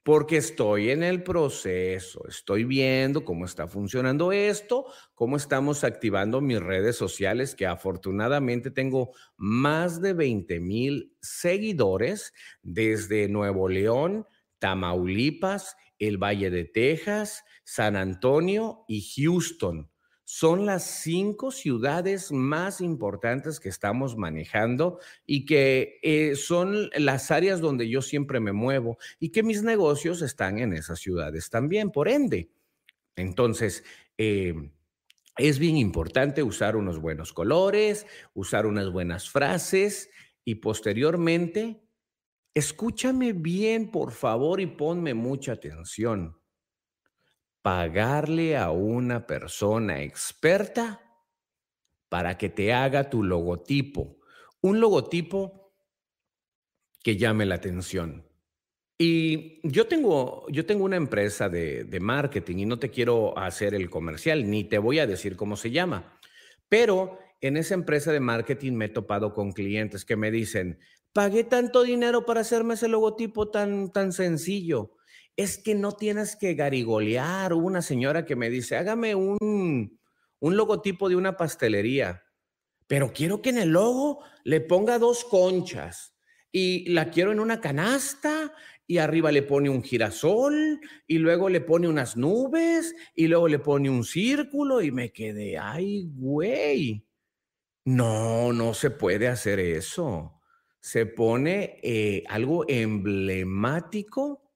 porque 0.03 0.35
estoy 0.35 0.89
en 0.89 1.01
el 1.03 1.23
proceso, 1.23 2.27
estoy 2.27 2.65
viendo 2.65 3.23
cómo 3.23 3.45
está 3.45 3.69
funcionando 3.69 4.33
esto, 4.33 4.87
cómo 5.13 5.37
estamos 5.37 5.85
activando 5.85 6.41
mis 6.41 6.59
redes 6.59 6.97
sociales, 6.97 7.55
que 7.55 7.65
afortunadamente 7.65 8.69
tengo 8.69 9.11
más 9.37 10.01
de 10.01 10.11
20 10.11 10.59
mil 10.59 11.15
seguidores 11.21 12.33
desde 12.61 13.29
Nuevo 13.29 13.69
León, 13.69 14.25
Tamaulipas, 14.57 15.77
el 15.99 16.17
Valle 16.17 16.49
de 16.49 16.65
Texas, 16.65 17.45
San 17.63 17.95
Antonio 17.95 18.83
y 18.89 19.09
Houston 19.15 19.89
son 20.31 20.67
las 20.67 20.83
cinco 20.83 21.49
ciudades 21.49 22.31
más 22.31 22.81
importantes 22.81 23.59
que 23.59 23.69
estamos 23.69 24.15
manejando 24.15 24.99
y 25.25 25.43
que 25.43 25.97
eh, 26.03 26.35
son 26.35 26.91
las 26.95 27.31
áreas 27.31 27.61
donde 27.61 27.89
yo 27.89 28.03
siempre 28.03 28.39
me 28.39 28.53
muevo 28.53 28.99
y 29.19 29.29
que 29.29 29.41
mis 29.41 29.63
negocios 29.63 30.21
están 30.21 30.59
en 30.59 30.73
esas 30.73 30.99
ciudades 30.99 31.49
también, 31.49 31.89
por 31.89 32.07
ende. 32.07 32.51
Entonces, 33.15 33.83
eh, 34.19 34.53
es 35.35 35.57
bien 35.57 35.77
importante 35.77 36.43
usar 36.43 36.75
unos 36.75 36.99
buenos 36.99 37.33
colores, 37.33 38.05
usar 38.35 38.67
unas 38.67 38.91
buenas 38.91 39.31
frases 39.31 40.11
y 40.45 40.55
posteriormente, 40.55 41.81
escúchame 42.53 43.33
bien, 43.33 43.89
por 43.89 44.11
favor, 44.11 44.61
y 44.61 44.67
ponme 44.67 45.15
mucha 45.15 45.53
atención 45.53 46.38
pagarle 47.61 48.57
a 48.57 48.71
una 48.71 49.27
persona 49.27 50.01
experta 50.01 51.01
para 52.09 52.37
que 52.37 52.49
te 52.49 52.73
haga 52.73 53.09
tu 53.09 53.23
logotipo. 53.23 54.17
Un 54.61 54.79
logotipo 54.79 55.73
que 57.03 57.17
llame 57.17 57.45
la 57.45 57.55
atención. 57.55 58.25
Y 58.97 59.61
yo 59.63 59.87
tengo, 59.87 60.45
yo 60.49 60.65
tengo 60.65 60.83
una 60.83 60.97
empresa 60.97 61.47
de, 61.47 61.87
marketing 62.01 62.57
y 62.57 62.65
no 62.65 62.79
te 62.79 62.89
quiero 62.89 63.37
hacer 63.37 63.73
el 63.73 63.89
comercial, 63.89 64.49
ni 64.49 64.65
te 64.65 64.77
voy 64.77 64.99
a 64.99 65.07
decir 65.07 65.37
cómo 65.37 65.55
se 65.55 65.71
llama, 65.71 66.19
pero 66.67 67.17
en 67.39 67.55
esa 67.55 67.75
empresa 67.75 68.11
de 68.11 68.19
marketing 68.19 68.73
me 68.73 68.85
he 68.85 68.89
topado 68.89 69.33
con 69.33 69.53
clientes 69.53 70.03
que 70.03 70.17
me 70.17 70.31
dicen, 70.31 70.79
pagué 71.13 71.45
tanto 71.45 71.83
dinero 71.83 72.25
para 72.25 72.41
hacerme 72.41 72.73
ese 72.73 72.89
logotipo 72.89 73.49
tan, 73.49 73.93
tan 73.93 74.11
sencillo 74.11 74.91
es 75.39 75.57
que 75.57 75.73
no 75.73 75.93
tienes 75.93 76.35
que 76.35 76.53
garigolear. 76.53 77.53
Hubo 77.53 77.65
una 77.65 77.81
señora 77.81 78.25
que 78.25 78.35
me 78.35 78.49
dice, 78.49 78.75
hágame 78.75 79.15
un, 79.15 79.97
un 80.39 80.57
logotipo 80.57 81.07
de 81.07 81.15
una 81.15 81.37
pastelería, 81.37 82.25
pero 82.87 83.13
quiero 83.13 83.41
que 83.41 83.51
en 83.51 83.59
el 83.59 83.69
logo 83.69 84.21
le 84.43 84.59
ponga 84.59 84.99
dos 84.99 85.23
conchas 85.23 86.13
y 86.51 86.89
la 86.89 87.09
quiero 87.09 87.31
en 87.31 87.39
una 87.39 87.61
canasta 87.61 88.53
y 88.85 88.97
arriba 88.97 89.31
le 89.31 89.43
pone 89.43 89.69
un 89.69 89.81
girasol 89.81 90.81
y 91.07 91.19
luego 91.19 91.47
le 91.47 91.61
pone 91.61 91.87
unas 91.87 92.17
nubes 92.17 92.93
y 93.15 93.27
luego 93.27 93.47
le 93.47 93.59
pone 93.59 93.89
un 93.89 94.03
círculo 94.03 94.81
y 94.81 94.91
me 94.91 95.13
quedé, 95.13 95.57
ay, 95.57 96.09
güey. 96.15 97.07
No, 97.85 98.51
no 98.51 98.73
se 98.73 98.91
puede 98.91 99.29
hacer 99.29 99.61
eso. 99.61 100.41
Se 100.81 101.05
pone 101.05 101.79
eh, 101.81 102.25
algo 102.27 102.65
emblemático 102.67 104.48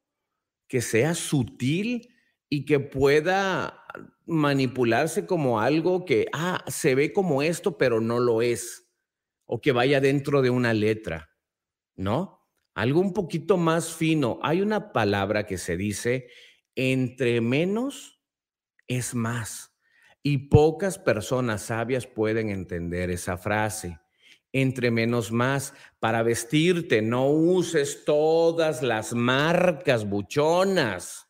que 0.73 0.81
sea 0.81 1.13
sutil 1.13 2.15
y 2.49 2.65
que 2.65 2.79
pueda 2.79 3.85
manipularse 4.25 5.27
como 5.27 5.59
algo 5.59 6.03
que, 6.03 6.25
ah, 6.33 6.65
se 6.65 6.95
ve 6.95 7.13
como 7.13 7.43
esto, 7.43 7.77
pero 7.77 8.01
no 8.01 8.19
lo 8.19 8.41
es, 8.41 8.89
o 9.45 9.61
que 9.61 9.71
vaya 9.71 10.01
dentro 10.01 10.41
de 10.41 10.49
una 10.49 10.73
letra, 10.73 11.29
¿no? 11.95 12.39
Algo 12.73 13.01
un 13.01 13.13
poquito 13.13 13.55
más 13.55 13.93
fino. 13.93 14.39
Hay 14.41 14.61
una 14.61 14.93
palabra 14.93 15.45
que 15.45 15.59
se 15.59 15.77
dice, 15.77 16.27
entre 16.73 17.39
menos 17.39 18.19
es 18.87 19.13
más. 19.13 19.77
Y 20.23 20.49
pocas 20.49 20.97
personas 20.97 21.61
sabias 21.61 22.07
pueden 22.07 22.49
entender 22.49 23.11
esa 23.11 23.37
frase. 23.37 23.99
Entre 24.53 24.91
menos 24.91 25.31
más. 25.31 25.73
Para 25.99 26.23
vestirte, 26.23 27.01
no 27.01 27.27
uses 27.27 28.05
todas 28.05 28.81
las 28.81 29.13
marcas 29.13 30.07
buchonas. 30.07 31.27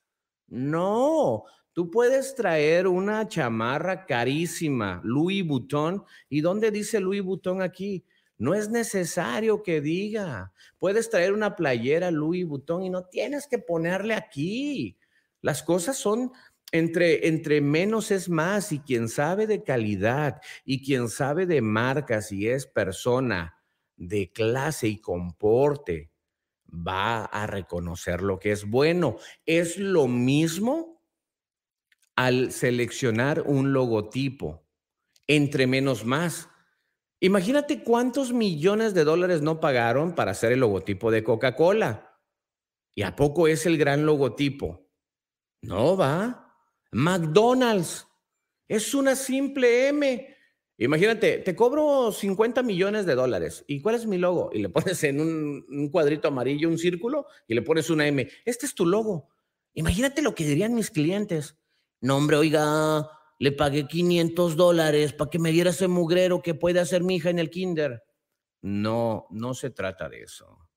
No, 0.48 1.46
tú 1.74 1.90
puedes 1.90 2.36
traer 2.36 2.88
una 2.88 3.28
chamarra 3.28 4.06
carísima, 4.06 5.02
Louis 5.04 5.44
Vuitton. 5.46 6.04
¿Y 6.30 6.42
dónde 6.42 6.70
dice 6.70 7.00
Louis 7.00 7.24
Vuitton 7.24 7.64
aquí? 7.64 8.06
No 8.38 8.54
es 8.54 8.70
necesario 8.70 9.64
que 9.64 9.80
diga. 9.80 10.52
Puedes 10.78 11.10
traer 11.10 11.34
una 11.34 11.56
playera 11.56 12.12
Louis 12.12 12.46
Vuitton 12.46 12.84
y 12.84 12.90
no 12.90 13.06
tienes 13.06 13.48
que 13.48 13.58
ponerle 13.58 14.14
aquí. 14.14 14.98
Las 15.42 15.64
cosas 15.64 15.98
son 15.98 16.32
entre, 16.74 17.28
entre 17.28 17.62
menos 17.62 18.10
es 18.10 18.30
más 18.30 18.72
y 18.72 18.80
quien 18.80 19.08
sabe 19.08 19.46
de 19.46 19.64
calidad 19.64 20.42
y 20.66 20.84
quien 20.84 21.08
sabe 21.08 21.46
de 21.46 21.62
marcas 21.62 22.32
y 22.32 22.50
es 22.50 22.66
persona 22.66 23.64
de 23.96 24.32
clase 24.32 24.88
y 24.88 25.00
comporte, 25.00 26.12
va 26.68 27.26
a 27.26 27.46
reconocer 27.46 28.24
lo 28.24 28.40
que 28.40 28.52
es 28.52 28.68
bueno. 28.68 29.18
Es 29.46 29.78
lo 29.78 30.08
mismo 30.08 31.00
al 32.16 32.52
seleccionar 32.52 33.42
un 33.42 33.72
logotipo. 33.72 34.66
Entre 35.28 35.68
menos 35.68 36.06
más. 36.06 36.50
Imagínate 37.20 37.84
cuántos 37.84 38.34
millones 38.34 38.96
de 38.96 39.04
dólares 39.04 39.42
no 39.44 39.60
pagaron 39.60 40.16
para 40.16 40.32
hacer 40.32 40.52
el 40.52 40.62
logotipo 40.62 41.12
de 41.12 41.24
Coca-Cola. 41.24 42.20
¿Y 42.96 43.04
a 43.04 43.16
poco 43.16 43.48
es 43.48 43.68
el 43.68 43.78
gran 43.78 44.06
logotipo? 44.08 44.90
No 45.62 45.96
va. 45.96 46.43
McDonald's 46.94 48.08
es 48.68 48.94
una 48.94 49.16
simple 49.16 49.90
M. 49.90 50.36
Imagínate, 50.78 51.38
te 51.40 51.56
cobro 51.56 52.12
50 52.12 52.64
millones 52.64 53.06
de 53.06 53.16
dólares. 53.16 53.64
¿Y 53.68 53.82
cuál 53.82 53.96
es 53.96 54.06
mi 54.06 54.18
logo? 54.18 54.50
Y 54.54 54.62
le 54.62 54.70
pones 54.70 55.04
en 55.04 55.22
un, 55.22 55.90
cuadrito 55.92 56.28
amarillo 56.28 56.70
un 56.70 56.78
círculo 56.78 57.28
y 57.48 57.54
le 57.54 57.62
pones 57.62 57.90
una 57.90 58.08
M. 58.08 58.28
Este 58.46 58.66
es 58.66 58.74
tu 58.74 58.86
logo. 58.86 59.30
Imagínate 59.74 60.22
lo 60.22 60.36
que 60.36 60.46
dirían 60.46 60.74
mis 60.74 60.90
clientes. 60.90 61.58
No, 62.02 62.18
hombre, 62.18 62.38
oiga, 62.38 63.08
le 63.40 63.52
pagué 63.52 63.88
500 63.88 64.56
dólares 64.56 65.14
para 65.14 65.30
que 65.30 65.40
me 65.40 65.52
diera 65.52 65.70
ese 65.70 65.88
mugrero 65.88 66.42
que 66.42 66.54
puede 66.54 66.80
hacer 66.80 67.04
mi 67.04 67.16
hija 67.16 67.30
en 67.30 67.40
el 67.40 67.50
kinder. 67.50 68.04
No, 68.62 69.28
no 69.30 69.54
se 69.54 69.70
trata 69.70 70.10
de 70.10 70.24
eso. 70.24 70.70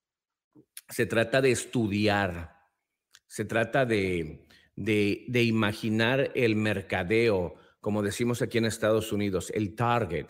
Se 0.88 1.06
trata 1.06 1.40
de 1.40 1.50
estudiar. 1.50 2.56
Se 3.26 3.44
trata 3.44 3.84
de, 3.84 4.45
de, 4.76 5.42
imaginar 5.42 6.30
el 6.34 6.54
mercadeo, 6.54 7.54
como 7.80 8.02
decimos 8.02 8.42
aquí 8.42 8.58
en 8.58 8.66
Estados 8.66 9.12
Unidos, 9.12 9.50
el 9.54 9.74
target. 9.74 10.26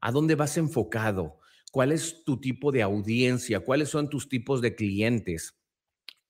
¿A 0.00 0.10
dónde 0.10 0.34
vas 0.34 0.56
enfocado? 0.56 1.38
¿Cuál 1.70 1.92
es 1.92 2.24
tu 2.24 2.40
tipo 2.40 2.72
de 2.72 2.82
audiencia? 2.82 3.60
¿Cuáles 3.60 3.90
son 3.90 4.08
tus 4.08 4.28
tipos 4.28 4.60
de 4.60 4.74
clientes? 4.74 5.58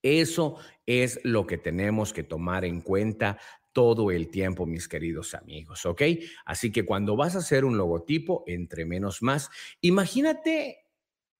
Eso 0.03 0.57
es 0.87 1.21
lo 1.25 1.47
que 1.47 1.59
tenemos 1.59 2.13
que 2.13 2.25
tomar 2.25 2.65
en 2.65 2.81
cuenta 2.83 3.39
todo 3.73 4.11
el 4.11 4.29
tiempo, 4.29 4.67
mis 4.67 4.87
queridos 4.87 5.35
amigos, 5.35 5.85
¿ok? 5.85 6.03
Así 6.45 6.71
que 6.71 6.85
cuando 6.85 7.17
vas 7.17 7.35
a 7.35 7.39
hacer 7.39 7.65
un 7.65 7.77
logotipo, 7.77 8.45
entre 8.47 8.85
menos 8.85 9.23
más, 9.23 9.51
imagínate 9.81 10.87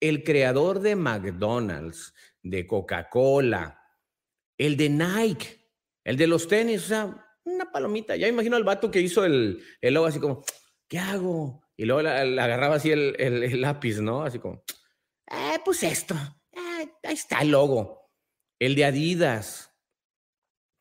el 0.01 0.23
creador 0.23 0.81
de 0.81 0.95
McDonald's, 0.95 2.13
de 2.43 2.67
Coca-Cola, 2.67 3.81
el 4.57 4.75
de 4.75 4.89
Nike, 4.89 5.64
el 6.05 6.17
de 6.17 6.27
los 6.27 6.47
tenis, 6.47 6.83
o 6.85 6.87
sea, 6.87 7.27
una 7.43 7.71
palomita. 7.71 8.15
Ya 8.15 8.27
imagino 8.27 8.55
al 8.55 8.63
vato 8.63 8.89
que 8.89 9.01
hizo 9.01 9.25
el, 9.25 9.61
el 9.81 9.93
logo 9.93 10.05
así 10.05 10.19
como, 10.19 10.43
¿qué 10.87 10.99
hago? 10.99 11.63
Y 11.75 11.85
luego 11.85 12.03
le 12.03 12.41
agarraba 12.41 12.75
así 12.75 12.91
el, 12.91 13.15
el, 13.19 13.59
lápiz, 13.59 13.99
¿no? 13.99 14.23
Así 14.23 14.39
como, 14.39 14.63
eh, 15.29 15.59
pues 15.65 15.83
esto, 15.83 16.15
eh, 16.53 16.89
ahí 17.03 17.13
está 17.13 17.41
el 17.41 17.51
logo. 17.51 18.11
El 18.59 18.75
de 18.75 18.85
Adidas, 18.85 19.73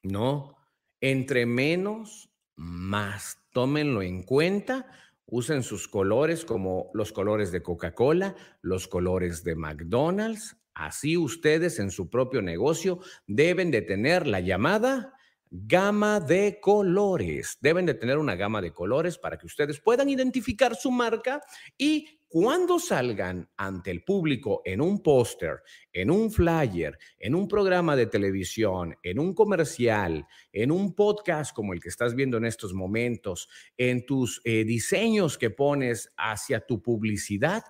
¿no? 0.05 0.57
Entre 1.01 1.47
menos, 1.47 2.31
más. 2.55 3.39
Tómenlo 3.53 4.03
en 4.03 4.23
cuenta. 4.23 4.87
Usen 5.27 5.63
sus 5.63 5.89
colores 5.89 6.45
como 6.45 6.91
los 6.93 7.13
colores 7.13 7.51
de 7.51 7.63
Coca-Cola, 7.63 8.37
los 8.61 8.87
colores 8.87 9.43
de 9.43 9.57
McDonald's. 9.57 10.57
Así 10.75 11.17
ustedes 11.17 11.79
en 11.79 11.91
su 11.91 12.11
propio 12.11 12.43
negocio 12.43 13.01
deben 13.27 13.71
de 13.71 13.83
tener 13.83 14.27
la 14.27 14.41
llamada 14.41 15.15
gama 15.51 16.19
de 16.19 16.59
colores. 16.61 17.59
Deben 17.61 17.87
de 17.87 17.95
tener 17.95 18.19
una 18.19 18.35
gama 18.35 18.61
de 18.61 18.73
colores 18.73 19.19
para 19.19 19.39
que 19.39 19.47
ustedes 19.47 19.81
puedan 19.81 20.09
identificar 20.09 20.75
su 20.75 20.91
marca 20.91 21.41
y 21.79 22.21
cuando 22.35 22.81
salgan 22.81 23.49
ante 23.57 23.93
el 23.93 24.03
público 24.03 24.61
en 24.65 24.81
un 24.81 25.01
póster, 25.01 25.63
en 25.93 26.11
un 26.11 26.33
flyer, 26.33 26.99
en 27.21 27.37
un 27.37 27.47
programa 27.47 27.95
de 27.95 28.07
televisión, 28.07 28.97
en 29.05 29.21
un 29.21 29.33
comercial, 29.33 30.27
en 30.53 30.73
un 30.73 30.97
podcast 30.97 31.55
como 31.55 31.73
el 31.73 31.81
que 31.81 31.91
estás 31.91 32.17
viendo 32.17 32.37
en 32.37 32.47
estos 32.47 32.75
momentos, 32.75 33.49
en 33.77 34.05
tus 34.05 34.41
eh, 34.43 34.65
diseños 34.65 35.39
que 35.39 35.51
pones 35.51 36.13
hacia 36.17 36.67
tu 36.67 36.83
publicidad, 36.83 37.63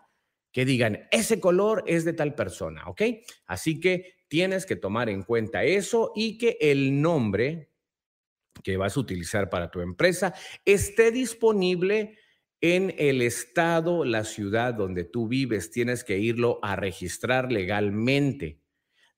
que 0.54 0.64
digan, 0.64 1.08
ese 1.10 1.40
color 1.40 1.82
es 1.84 2.04
de 2.04 2.12
tal 2.12 2.36
persona, 2.36 2.88
¿ok? 2.88 3.02
Así 3.44 3.80
que 3.80 4.14
tienes 4.28 4.66
que 4.66 4.76
tomar 4.76 5.08
en 5.08 5.24
cuenta 5.24 5.64
eso 5.64 6.12
y 6.14 6.38
que 6.38 6.56
el 6.60 7.02
nombre 7.02 7.72
que 8.62 8.76
vas 8.76 8.96
a 8.96 9.00
utilizar 9.00 9.50
para 9.50 9.72
tu 9.72 9.80
empresa 9.80 10.32
esté 10.64 11.10
disponible 11.10 12.16
en 12.60 12.94
el 12.98 13.20
estado, 13.20 14.04
la 14.04 14.22
ciudad 14.22 14.74
donde 14.74 15.02
tú 15.02 15.26
vives. 15.26 15.72
Tienes 15.72 16.04
que 16.04 16.18
irlo 16.18 16.60
a 16.62 16.76
registrar 16.76 17.50
legalmente. 17.50 18.60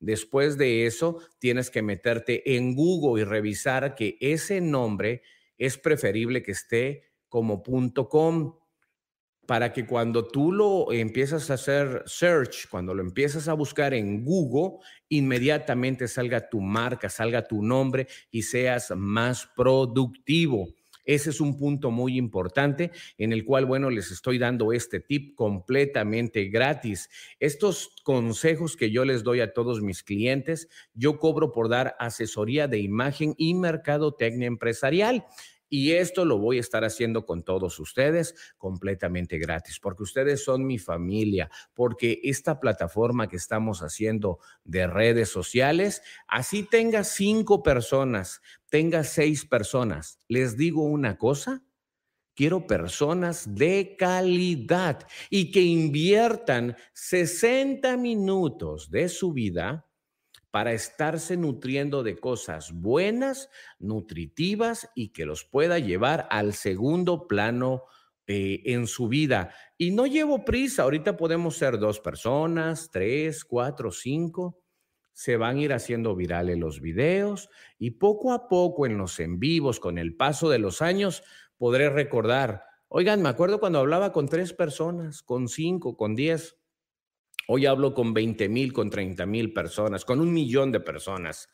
Después 0.00 0.56
de 0.56 0.86
eso, 0.86 1.20
tienes 1.38 1.68
que 1.68 1.82
meterte 1.82 2.56
en 2.56 2.74
Google 2.74 3.20
y 3.20 3.24
revisar 3.24 3.94
que 3.94 4.16
ese 4.22 4.62
nombre 4.62 5.20
es 5.58 5.76
preferible 5.76 6.42
que 6.42 6.52
esté 6.52 7.10
como 7.28 7.62
.com 7.62 8.56
para 9.46 9.72
que 9.72 9.86
cuando 9.86 10.26
tú 10.26 10.52
lo 10.52 10.92
empiezas 10.92 11.50
a 11.50 11.54
hacer 11.54 12.02
search, 12.06 12.68
cuando 12.68 12.94
lo 12.94 13.02
empiezas 13.02 13.48
a 13.48 13.54
buscar 13.54 13.94
en 13.94 14.24
Google, 14.24 14.78
inmediatamente 15.08 16.08
salga 16.08 16.48
tu 16.48 16.60
marca, 16.60 17.08
salga 17.08 17.46
tu 17.46 17.62
nombre 17.62 18.08
y 18.30 18.42
seas 18.42 18.92
más 18.96 19.48
productivo. 19.56 20.68
Ese 21.06 21.30
es 21.30 21.40
un 21.40 21.56
punto 21.56 21.92
muy 21.92 22.18
importante 22.18 22.90
en 23.16 23.32
el 23.32 23.44
cual, 23.44 23.64
bueno, 23.64 23.90
les 23.90 24.10
estoy 24.10 24.38
dando 24.38 24.72
este 24.72 24.98
tip 24.98 25.36
completamente 25.36 26.46
gratis. 26.46 27.08
Estos 27.38 27.94
consejos 28.02 28.76
que 28.76 28.90
yo 28.90 29.04
les 29.04 29.22
doy 29.22 29.40
a 29.40 29.52
todos 29.52 29.80
mis 29.80 30.02
clientes, 30.02 30.68
yo 30.94 31.20
cobro 31.20 31.52
por 31.52 31.68
dar 31.68 31.94
asesoría 32.00 32.66
de 32.66 32.80
imagen 32.80 33.34
y 33.38 33.54
mercadotecnia 33.54 34.48
empresarial. 34.48 35.24
Y 35.68 35.92
esto 35.92 36.24
lo 36.24 36.38
voy 36.38 36.58
a 36.58 36.60
estar 36.60 36.84
haciendo 36.84 37.26
con 37.26 37.42
todos 37.42 37.78
ustedes 37.80 38.34
completamente 38.56 39.38
gratis, 39.38 39.80
porque 39.80 40.04
ustedes 40.04 40.44
son 40.44 40.66
mi 40.66 40.78
familia, 40.78 41.50
porque 41.74 42.20
esta 42.22 42.60
plataforma 42.60 43.28
que 43.28 43.36
estamos 43.36 43.82
haciendo 43.82 44.38
de 44.64 44.86
redes 44.86 45.28
sociales, 45.28 46.02
así 46.28 46.62
tenga 46.62 47.04
cinco 47.04 47.62
personas, 47.62 48.40
tenga 48.68 49.04
seis 49.04 49.44
personas, 49.44 50.18
les 50.28 50.56
digo 50.56 50.82
una 50.84 51.18
cosa, 51.18 51.62
quiero 52.36 52.66
personas 52.66 53.54
de 53.56 53.96
calidad 53.98 55.08
y 55.30 55.50
que 55.50 55.62
inviertan 55.62 56.76
60 56.92 57.96
minutos 57.96 58.90
de 58.90 59.08
su 59.08 59.32
vida 59.32 59.85
para 60.56 60.72
estarse 60.72 61.36
nutriendo 61.36 62.02
de 62.02 62.18
cosas 62.18 62.72
buenas, 62.72 63.50
nutritivas 63.78 64.88
y 64.94 65.10
que 65.10 65.26
los 65.26 65.44
pueda 65.44 65.78
llevar 65.78 66.26
al 66.30 66.54
segundo 66.54 67.28
plano 67.28 67.82
eh, 68.26 68.62
en 68.64 68.86
su 68.86 69.06
vida. 69.08 69.52
Y 69.76 69.90
no 69.90 70.06
llevo 70.06 70.46
prisa, 70.46 70.84
ahorita 70.84 71.18
podemos 71.18 71.58
ser 71.58 71.78
dos 71.78 72.00
personas, 72.00 72.88
tres, 72.90 73.44
cuatro, 73.44 73.90
cinco. 73.90 74.62
Se 75.12 75.36
van 75.36 75.58
a 75.58 75.60
ir 75.60 75.74
haciendo 75.74 76.16
virales 76.16 76.56
los 76.56 76.80
videos 76.80 77.50
y 77.78 77.90
poco 77.90 78.32
a 78.32 78.48
poco 78.48 78.86
en 78.86 78.96
los 78.96 79.20
en 79.20 79.38
vivos, 79.38 79.78
con 79.78 79.98
el 79.98 80.16
paso 80.16 80.48
de 80.48 80.58
los 80.58 80.80
años, 80.80 81.22
podré 81.58 81.90
recordar, 81.90 82.62
oigan, 82.88 83.20
me 83.20 83.28
acuerdo 83.28 83.60
cuando 83.60 83.80
hablaba 83.80 84.10
con 84.10 84.26
tres 84.26 84.54
personas, 84.54 85.22
con 85.22 85.48
cinco, 85.48 85.98
con 85.98 86.14
diez 86.14 86.55
Hoy 87.48 87.66
hablo 87.66 87.94
con 87.94 88.12
20 88.12 88.48
mil, 88.48 88.72
con 88.72 88.90
30 88.90 89.24
mil 89.26 89.52
personas, 89.52 90.04
con 90.04 90.20
un 90.20 90.32
millón 90.32 90.72
de 90.72 90.80
personas. 90.80 91.48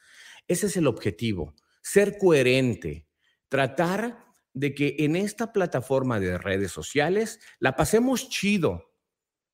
Ese 0.49 0.66
es 0.66 0.76
el 0.76 0.86
objetivo, 0.86 1.55
ser 1.82 2.16
coherente, 2.16 3.07
tratar 3.49 4.24
de 4.55 4.74
que 4.74 4.97
en 5.01 5.16
esta 5.16 5.53
plataforma 5.53 6.18
de 6.18 6.38
redes 6.38 6.72
sociales 6.72 7.40
la 7.59 7.76
pasemos 7.76 8.30
chido. 8.30 8.90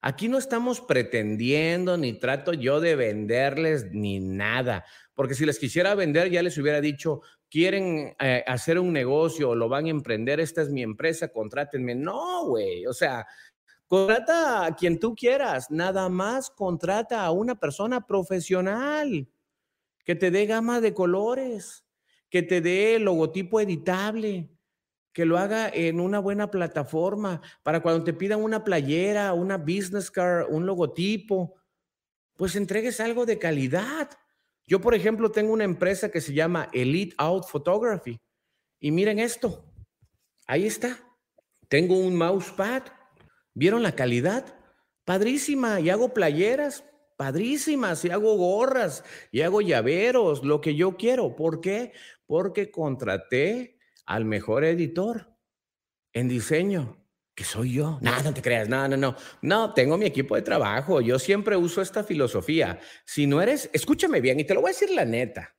Aquí 0.01 0.29
no 0.29 0.39
estamos 0.39 0.81
pretendiendo 0.81 1.97
ni 1.97 2.13
trato 2.13 2.53
yo 2.53 2.81
de 2.81 2.95
venderles 2.95 3.87
ni 3.91 4.21
nada, 4.21 4.85
porque 5.15 5.35
si 5.35 5.45
les 5.45 5.59
quisiera 5.59 5.97
vender 5.97 6.31
ya 6.31 6.41
les 6.41 6.57
hubiera 6.57 6.81
dicho, 6.81 7.23
quieren 7.51 8.15
eh, 8.21 8.45
hacer 8.47 8.79
un 8.79 8.93
negocio 8.93 9.51
o 9.51 9.55
lo 9.57 9.69
van 9.69 9.87
a 9.87 9.91
emprender, 9.91 10.39
esta 10.39 10.63
es 10.63 10.71
mi 10.71 10.83
empresa, 10.83 11.29
contrátenme. 11.29 11.97
No, 11.97 12.47
güey, 12.47 12.87
o 12.87 12.93
sea, 12.93 13.27
Contrata 13.89 14.67
a 14.67 14.77
quien 14.77 15.01
tú 15.01 15.15
quieras, 15.15 15.71
nada 15.71 16.11
más 16.11 16.51
contrata 16.51 17.25
a 17.25 17.31
una 17.31 17.59
persona 17.59 18.07
profesional 18.07 19.27
que 20.05 20.15
te 20.15 20.31
dé 20.31 20.45
gama 20.45 20.81
de 20.81 20.93
colores, 20.93 21.87
que 22.29 22.43
te 22.43 22.61
dé 22.61 22.99
logotipo 22.99 23.61
editable, 23.61 24.51
que 25.13 25.25
lo 25.25 25.39
haga 25.39 25.71
en 25.71 26.01
una 26.01 26.19
buena 26.19 26.51
plataforma 26.51 27.41
para 27.63 27.81
cuando 27.81 28.05
te 28.05 28.13
pidan 28.13 28.43
una 28.43 28.63
playera, 28.63 29.33
una 29.33 29.57
business 29.57 30.11
card, 30.11 30.47
un 30.51 30.67
logotipo, 30.67 31.57
pues 32.37 32.57
entregues 32.57 33.01
algo 33.01 33.27
de 33.27 33.39
calidad. 33.39 34.11
Yo, 34.67 34.81
por 34.81 34.95
ejemplo, 34.95 35.33
tengo 35.33 35.53
una 35.53 35.65
empresa 35.65 36.11
que 36.11 36.21
se 36.21 36.35
llama 36.35 36.69
Elite 36.73 37.15
Out 37.19 37.47
Photography. 37.47 38.21
Y 38.81 38.93
miren 38.93 39.19
esto, 39.19 39.65
ahí 40.47 40.67
está. 40.67 40.99
Tengo 41.69 41.99
un 41.99 42.15
mousepad. 42.15 42.83
¿Vieron 43.59 43.83
la 43.83 43.97
calidad? 43.97 44.55
Padrísima. 45.05 45.81
Y 45.81 45.91
hago 45.91 46.15
playeras, 46.15 46.85
padrísimas. 47.17 48.05
Y 48.05 48.11
hago 48.11 48.37
gorras, 48.37 49.03
y 49.33 49.41
hago 49.41 49.61
llaveros, 49.61 50.45
lo 50.45 50.61
que 50.61 50.77
yo 50.77 50.97
quiero. 50.97 51.35
¿Por 51.35 51.61
qué? 51.61 51.93
Porque 52.25 52.71
contraté 52.71 53.81
al 54.07 54.25
mejor 54.25 54.65
editor 54.65 55.35
en 56.13 56.29
diseño 56.29 57.05
que 57.35 57.43
soy 57.43 57.73
yo. 57.73 57.99
No, 58.01 58.23
no 58.23 58.33
te 58.33 58.43
creas, 58.43 58.69
no, 58.69 58.87
no, 58.87 58.97
no. 58.97 59.17
No, 59.43 59.75
tengo 59.75 59.99
mi 59.99 60.07
equipo 60.07 60.37
de 60.37 60.43
trabajo. 60.43 61.01
Yo 61.01 61.19
siempre 61.19 61.57
uso 61.57 61.83
esta 61.83 62.05
filosofía. 62.05 62.79
Si 63.05 63.27
no 63.27 63.43
eres, 63.43 63.71
escúchame 63.73 64.21
bien 64.21 64.39
y 64.39 64.45
te 64.45 64.55
lo 64.55 64.61
voy 64.61 64.69
a 64.69 64.75
decir 64.75 64.91
la 64.91 65.05
neta. 65.05 65.53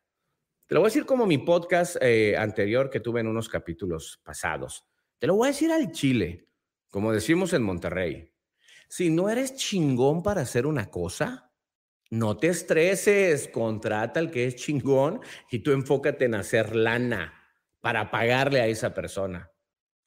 Te 0.68 0.74
lo 0.74 0.80
voy 0.80 0.88
a 0.88 0.92
decir 0.92 1.06
como 1.06 1.26
mi 1.26 1.40
podcast 1.40 1.98
eh, 2.00 2.38
anterior 2.38 2.90
que 2.90 3.02
tuve 3.02 3.20
en 3.20 3.28
unos 3.28 3.50
capítulos 3.50 4.22
pasados. 4.24 4.86
Te 5.18 5.28
lo 5.28 5.36
voy 5.36 5.50
a 5.50 5.52
decir 5.52 5.70
al 5.70 5.92
chile, 5.92 6.49
como 6.90 7.12
decimos 7.12 7.54
en 7.54 7.64
Monterrey. 7.64 8.34
Si 8.88 9.10
no 9.10 9.30
eres 9.30 9.56
chingón 9.56 10.24
para 10.24 10.42
hacer 10.42 10.66
una 10.66 10.90
cosa, 10.90 11.52
no 12.10 12.38
te 12.38 12.48
estreses, 12.48 13.48
contrata 13.48 14.20
al 14.20 14.32
que 14.32 14.46
es 14.46 14.56
chingón 14.56 15.22
y 15.52 15.60
tú 15.60 15.72
enfócate 15.72 16.26
en 16.26 16.36
hacer 16.36 16.76
lana 16.76 17.34
para 17.82 18.10
pagarle 18.10 18.62
a 18.62 18.68
esa 18.68 18.94
persona. 18.94 19.52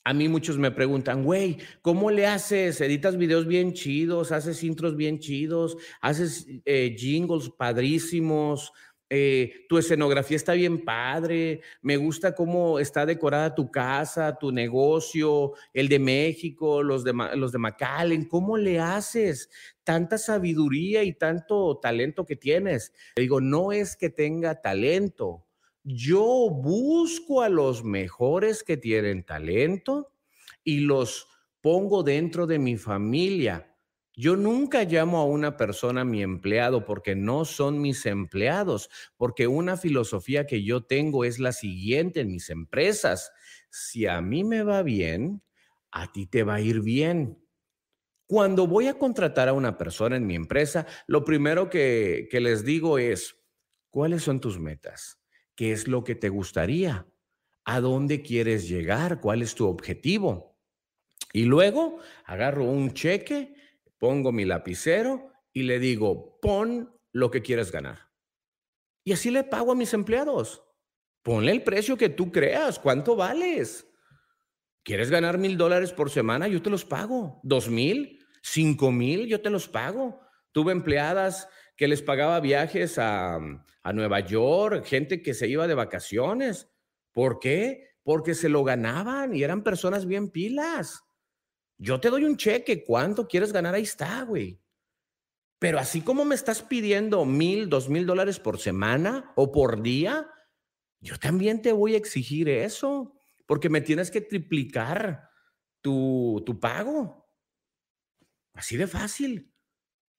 A 0.04 0.12
mí 0.12 0.28
muchos 0.28 0.58
me 0.58 0.72
preguntan, 0.72 1.22
güey, 1.22 1.58
¿cómo 1.80 2.10
le 2.10 2.26
haces? 2.26 2.80
¿Editas 2.80 3.16
videos 3.16 3.46
bien 3.46 3.72
chidos? 3.72 4.32
¿Haces 4.32 4.64
intros 4.64 4.96
bien 4.96 5.20
chidos? 5.20 5.76
¿Haces 6.00 6.48
eh, 6.64 6.96
jingles 6.98 7.50
padrísimos? 7.50 8.72
Eh, 9.14 9.66
tu 9.68 9.76
escenografía 9.76 10.38
está 10.38 10.54
bien 10.54 10.86
padre, 10.86 11.60
me 11.82 11.98
gusta 11.98 12.34
cómo 12.34 12.78
está 12.78 13.04
decorada 13.04 13.54
tu 13.54 13.70
casa, 13.70 14.38
tu 14.38 14.50
negocio, 14.50 15.52
el 15.74 15.88
de 15.88 15.98
México, 15.98 16.82
los 16.82 17.04
de, 17.04 17.12
los 17.34 17.52
de 17.52 17.58
¿cómo 18.30 18.56
le 18.56 18.80
haces? 18.80 19.50
Tanta 19.84 20.16
sabiduría 20.16 21.02
y 21.02 21.12
tanto 21.12 21.78
talento 21.78 22.24
que 22.24 22.36
tienes. 22.36 22.94
Digo, 23.14 23.42
no 23.42 23.70
es 23.70 23.96
que 23.96 24.08
tenga 24.08 24.62
talento, 24.62 25.44
yo 25.84 26.48
busco 26.48 27.42
a 27.42 27.50
los 27.50 27.84
mejores 27.84 28.64
que 28.64 28.78
tienen 28.78 29.24
talento 29.24 30.10
y 30.64 30.80
los 30.80 31.28
pongo 31.60 32.02
dentro 32.02 32.46
de 32.46 32.58
mi 32.58 32.78
familia. 32.78 33.71
Yo 34.22 34.36
nunca 34.36 34.84
llamo 34.84 35.18
a 35.18 35.24
una 35.24 35.56
persona 35.56 36.04
mi 36.04 36.22
empleado 36.22 36.84
porque 36.84 37.16
no 37.16 37.44
son 37.44 37.80
mis 37.80 38.06
empleados, 38.06 38.88
porque 39.16 39.48
una 39.48 39.76
filosofía 39.76 40.46
que 40.46 40.62
yo 40.62 40.84
tengo 40.84 41.24
es 41.24 41.40
la 41.40 41.50
siguiente 41.50 42.20
en 42.20 42.30
mis 42.30 42.48
empresas. 42.48 43.32
Si 43.68 44.06
a 44.06 44.20
mí 44.20 44.44
me 44.44 44.62
va 44.62 44.84
bien, 44.84 45.42
a 45.90 46.12
ti 46.12 46.26
te 46.26 46.44
va 46.44 46.54
a 46.54 46.60
ir 46.60 46.82
bien. 46.82 47.44
Cuando 48.28 48.68
voy 48.68 48.86
a 48.86 48.96
contratar 48.96 49.48
a 49.48 49.54
una 49.54 49.76
persona 49.76 50.14
en 50.14 50.24
mi 50.28 50.36
empresa, 50.36 50.86
lo 51.08 51.24
primero 51.24 51.68
que, 51.68 52.28
que 52.30 52.38
les 52.38 52.64
digo 52.64 52.98
es, 52.98 53.34
¿cuáles 53.90 54.22
son 54.22 54.38
tus 54.38 54.56
metas? 54.56 55.20
¿Qué 55.56 55.72
es 55.72 55.88
lo 55.88 56.04
que 56.04 56.14
te 56.14 56.28
gustaría? 56.28 57.08
¿A 57.64 57.80
dónde 57.80 58.22
quieres 58.22 58.68
llegar? 58.68 59.20
¿Cuál 59.20 59.42
es 59.42 59.56
tu 59.56 59.66
objetivo? 59.66 60.56
Y 61.32 61.46
luego 61.46 61.98
agarro 62.24 62.62
un 62.62 62.92
cheque, 62.92 63.56
pongo 64.02 64.32
mi 64.32 64.44
lapicero 64.44 65.30
y 65.52 65.62
le 65.62 65.78
digo, 65.78 66.40
pon 66.42 66.92
lo 67.12 67.30
que 67.30 67.40
quieres 67.40 67.70
ganar. 67.70 68.10
Y 69.04 69.12
así 69.12 69.30
le 69.30 69.44
pago 69.44 69.70
a 69.70 69.76
mis 69.76 69.94
empleados. 69.94 70.64
Ponle 71.22 71.52
el 71.52 71.62
precio 71.62 71.96
que 71.96 72.08
tú 72.08 72.32
creas. 72.32 72.80
¿Cuánto 72.80 73.14
vales? 73.14 73.86
¿Quieres 74.82 75.08
ganar 75.08 75.38
mil 75.38 75.56
dólares 75.56 75.92
por 75.92 76.10
semana? 76.10 76.48
Yo 76.48 76.60
te 76.60 76.68
los 76.68 76.84
pago. 76.84 77.38
¿Dos 77.44 77.68
mil? 77.68 78.26
¿Cinco 78.42 78.90
mil? 78.90 79.28
Yo 79.28 79.40
te 79.40 79.50
los 79.50 79.68
pago. 79.68 80.18
Tuve 80.50 80.72
empleadas 80.72 81.48
que 81.76 81.86
les 81.86 82.02
pagaba 82.02 82.40
viajes 82.40 82.98
a, 82.98 83.36
a 83.36 83.92
Nueva 83.92 84.18
York, 84.18 84.84
gente 84.84 85.22
que 85.22 85.32
se 85.32 85.46
iba 85.46 85.68
de 85.68 85.74
vacaciones. 85.74 86.68
¿Por 87.12 87.38
qué? 87.38 87.90
Porque 88.02 88.34
se 88.34 88.48
lo 88.48 88.64
ganaban 88.64 89.32
y 89.32 89.44
eran 89.44 89.62
personas 89.62 90.06
bien 90.06 90.30
pilas. 90.30 91.04
Yo 91.82 91.98
te 91.98 92.10
doy 92.10 92.24
un 92.24 92.36
cheque, 92.36 92.84
¿cuánto 92.84 93.26
quieres 93.26 93.52
ganar? 93.52 93.74
Ahí 93.74 93.82
está, 93.82 94.22
güey. 94.22 94.62
Pero 95.58 95.80
así 95.80 96.00
como 96.00 96.24
me 96.24 96.36
estás 96.36 96.62
pidiendo 96.62 97.24
mil, 97.24 97.68
dos 97.68 97.88
mil 97.88 98.06
dólares 98.06 98.38
por 98.38 98.60
semana 98.60 99.32
o 99.34 99.50
por 99.50 99.82
día, 99.82 100.30
yo 101.00 101.18
también 101.18 101.60
te 101.60 101.72
voy 101.72 101.94
a 101.94 101.96
exigir 101.98 102.48
eso, 102.48 103.14
porque 103.46 103.68
me 103.68 103.80
tienes 103.80 104.12
que 104.12 104.20
triplicar 104.20 105.28
tu, 105.80 106.40
tu 106.46 106.60
pago. 106.60 107.28
Así 108.52 108.76
de 108.76 108.86
fácil. 108.86 109.52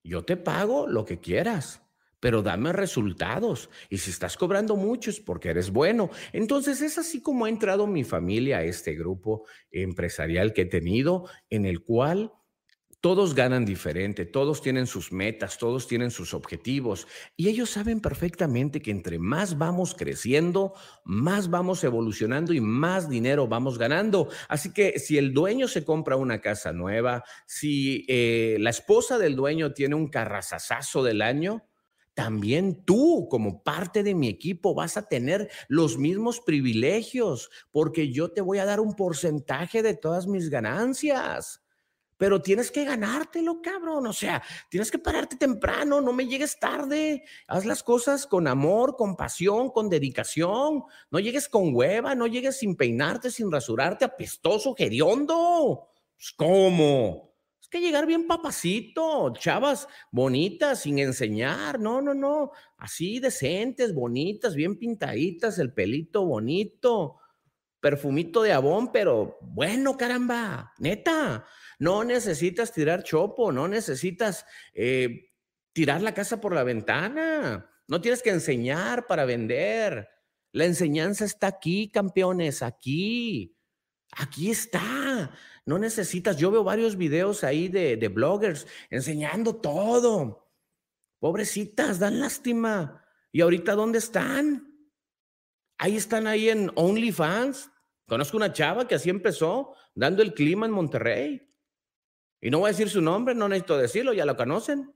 Yo 0.02 0.22
te 0.22 0.36
pago 0.36 0.86
lo 0.86 1.06
que 1.06 1.18
quieras 1.18 1.80
pero 2.24 2.40
dame 2.40 2.72
resultados. 2.72 3.68
Y 3.90 3.98
si 3.98 4.10
estás 4.10 4.38
cobrando 4.38 4.76
mucho 4.76 5.10
es 5.10 5.20
porque 5.20 5.50
eres 5.50 5.70
bueno. 5.70 6.08
Entonces 6.32 6.80
es 6.80 6.96
así 6.96 7.20
como 7.20 7.44
ha 7.44 7.50
entrado 7.50 7.86
mi 7.86 8.02
familia 8.02 8.56
a 8.56 8.64
este 8.64 8.94
grupo 8.94 9.44
empresarial 9.70 10.54
que 10.54 10.62
he 10.62 10.64
tenido, 10.64 11.28
en 11.50 11.66
el 11.66 11.82
cual 11.82 12.32
todos 13.02 13.34
ganan 13.34 13.66
diferente, 13.66 14.24
todos 14.24 14.62
tienen 14.62 14.86
sus 14.86 15.12
metas, 15.12 15.58
todos 15.58 15.86
tienen 15.86 16.10
sus 16.10 16.32
objetivos 16.32 17.06
y 17.36 17.50
ellos 17.50 17.68
saben 17.68 18.00
perfectamente 18.00 18.80
que 18.80 18.90
entre 18.90 19.18
más 19.18 19.58
vamos 19.58 19.94
creciendo, 19.94 20.72
más 21.04 21.50
vamos 21.50 21.84
evolucionando 21.84 22.54
y 22.54 22.60
más 22.62 23.10
dinero 23.10 23.48
vamos 23.48 23.76
ganando. 23.76 24.30
Así 24.48 24.72
que 24.72 24.98
si 24.98 25.18
el 25.18 25.34
dueño 25.34 25.68
se 25.68 25.84
compra 25.84 26.16
una 26.16 26.40
casa 26.40 26.72
nueva, 26.72 27.22
si 27.44 28.06
eh, 28.08 28.56
la 28.60 28.70
esposa 28.70 29.18
del 29.18 29.36
dueño 29.36 29.74
tiene 29.74 29.94
un 29.94 30.08
carrazazazo 30.08 31.02
del 31.02 31.20
año, 31.20 31.68
también 32.14 32.84
tú 32.84 33.28
como 33.28 33.62
parte 33.62 34.02
de 34.02 34.14
mi 34.14 34.28
equipo 34.28 34.74
vas 34.74 34.96
a 34.96 35.06
tener 35.06 35.50
los 35.68 35.98
mismos 35.98 36.40
privilegios 36.40 37.50
porque 37.72 38.12
yo 38.12 38.30
te 38.30 38.40
voy 38.40 38.58
a 38.58 38.64
dar 38.64 38.80
un 38.80 38.94
porcentaje 38.94 39.82
de 39.82 39.94
todas 39.94 40.26
mis 40.26 40.48
ganancias. 40.48 41.60
Pero 42.16 42.40
tienes 42.40 42.70
que 42.70 42.84
ganártelo, 42.84 43.60
cabrón. 43.60 44.06
O 44.06 44.12
sea, 44.12 44.40
tienes 44.70 44.92
que 44.92 45.00
pararte 45.00 45.36
temprano, 45.36 46.00
no 46.00 46.12
me 46.12 46.28
llegues 46.28 46.58
tarde. 46.60 47.24
Haz 47.48 47.64
las 47.64 47.82
cosas 47.82 48.26
con 48.26 48.46
amor, 48.46 48.96
con 48.96 49.16
pasión, 49.16 49.70
con 49.70 49.90
dedicación. 49.90 50.84
No 51.10 51.18
llegues 51.18 51.48
con 51.48 51.74
hueva, 51.74 52.14
no 52.14 52.28
llegues 52.28 52.58
sin 52.58 52.76
peinarte, 52.76 53.32
sin 53.32 53.50
rasurarte, 53.50 54.04
apestoso, 54.04 54.74
geriondo. 54.76 55.88
Pues, 56.16 56.32
¿Cómo? 56.36 57.33
Que 57.68 57.80
llegar 57.80 58.06
bien 58.06 58.26
papacito, 58.26 59.32
chavas 59.38 59.88
bonitas, 60.10 60.80
sin 60.80 60.98
enseñar, 60.98 61.80
no, 61.80 62.00
no, 62.00 62.14
no, 62.14 62.50
así 62.76 63.20
decentes, 63.20 63.94
bonitas, 63.94 64.54
bien 64.54 64.76
pintaditas, 64.76 65.58
el 65.58 65.72
pelito 65.72 66.24
bonito, 66.24 67.18
perfumito 67.80 68.42
de 68.42 68.52
abón, 68.52 68.92
pero 68.92 69.38
bueno, 69.42 69.96
caramba, 69.96 70.72
neta, 70.78 71.46
no 71.78 72.04
necesitas 72.04 72.72
tirar 72.72 73.02
chopo, 73.02 73.52
no 73.52 73.68
necesitas 73.68 74.46
eh, 74.72 75.32
tirar 75.72 76.02
la 76.02 76.14
casa 76.14 76.40
por 76.40 76.54
la 76.54 76.62
ventana, 76.62 77.70
no 77.86 78.00
tienes 78.00 78.22
que 78.22 78.30
enseñar 78.30 79.06
para 79.06 79.24
vender. 79.24 80.08
La 80.52 80.64
enseñanza 80.64 81.24
está 81.24 81.48
aquí, 81.48 81.90
campeones, 81.90 82.62
aquí. 82.62 83.56
Aquí 84.12 84.50
está. 84.50 85.30
No 85.66 85.78
necesitas, 85.78 86.36
yo 86.36 86.50
veo 86.50 86.62
varios 86.62 86.96
videos 86.96 87.42
ahí 87.42 87.68
de, 87.68 87.96
de 87.96 88.08
bloggers 88.08 88.66
enseñando 88.90 89.56
todo. 89.56 90.50
Pobrecitas, 91.18 91.98
dan 91.98 92.20
lástima. 92.20 93.04
¿Y 93.32 93.40
ahorita 93.40 93.74
dónde 93.74 93.98
están? 93.98 94.74
Ahí 95.78 95.96
están 95.96 96.26
ahí 96.26 96.50
en 96.50 96.70
OnlyFans. 96.74 97.70
Conozco 98.06 98.36
una 98.36 98.52
chava 98.52 98.86
que 98.86 98.94
así 98.94 99.10
empezó, 99.10 99.74
dando 99.94 100.22
el 100.22 100.34
clima 100.34 100.66
en 100.66 100.72
Monterrey. 100.72 101.50
Y 102.40 102.50
no 102.50 102.58
voy 102.58 102.68
a 102.68 102.72
decir 102.72 102.90
su 102.90 103.00
nombre, 103.00 103.34
no 103.34 103.48
necesito 103.48 103.78
decirlo, 103.78 104.12
ya 104.12 104.26
lo 104.26 104.36
conocen. 104.36 104.94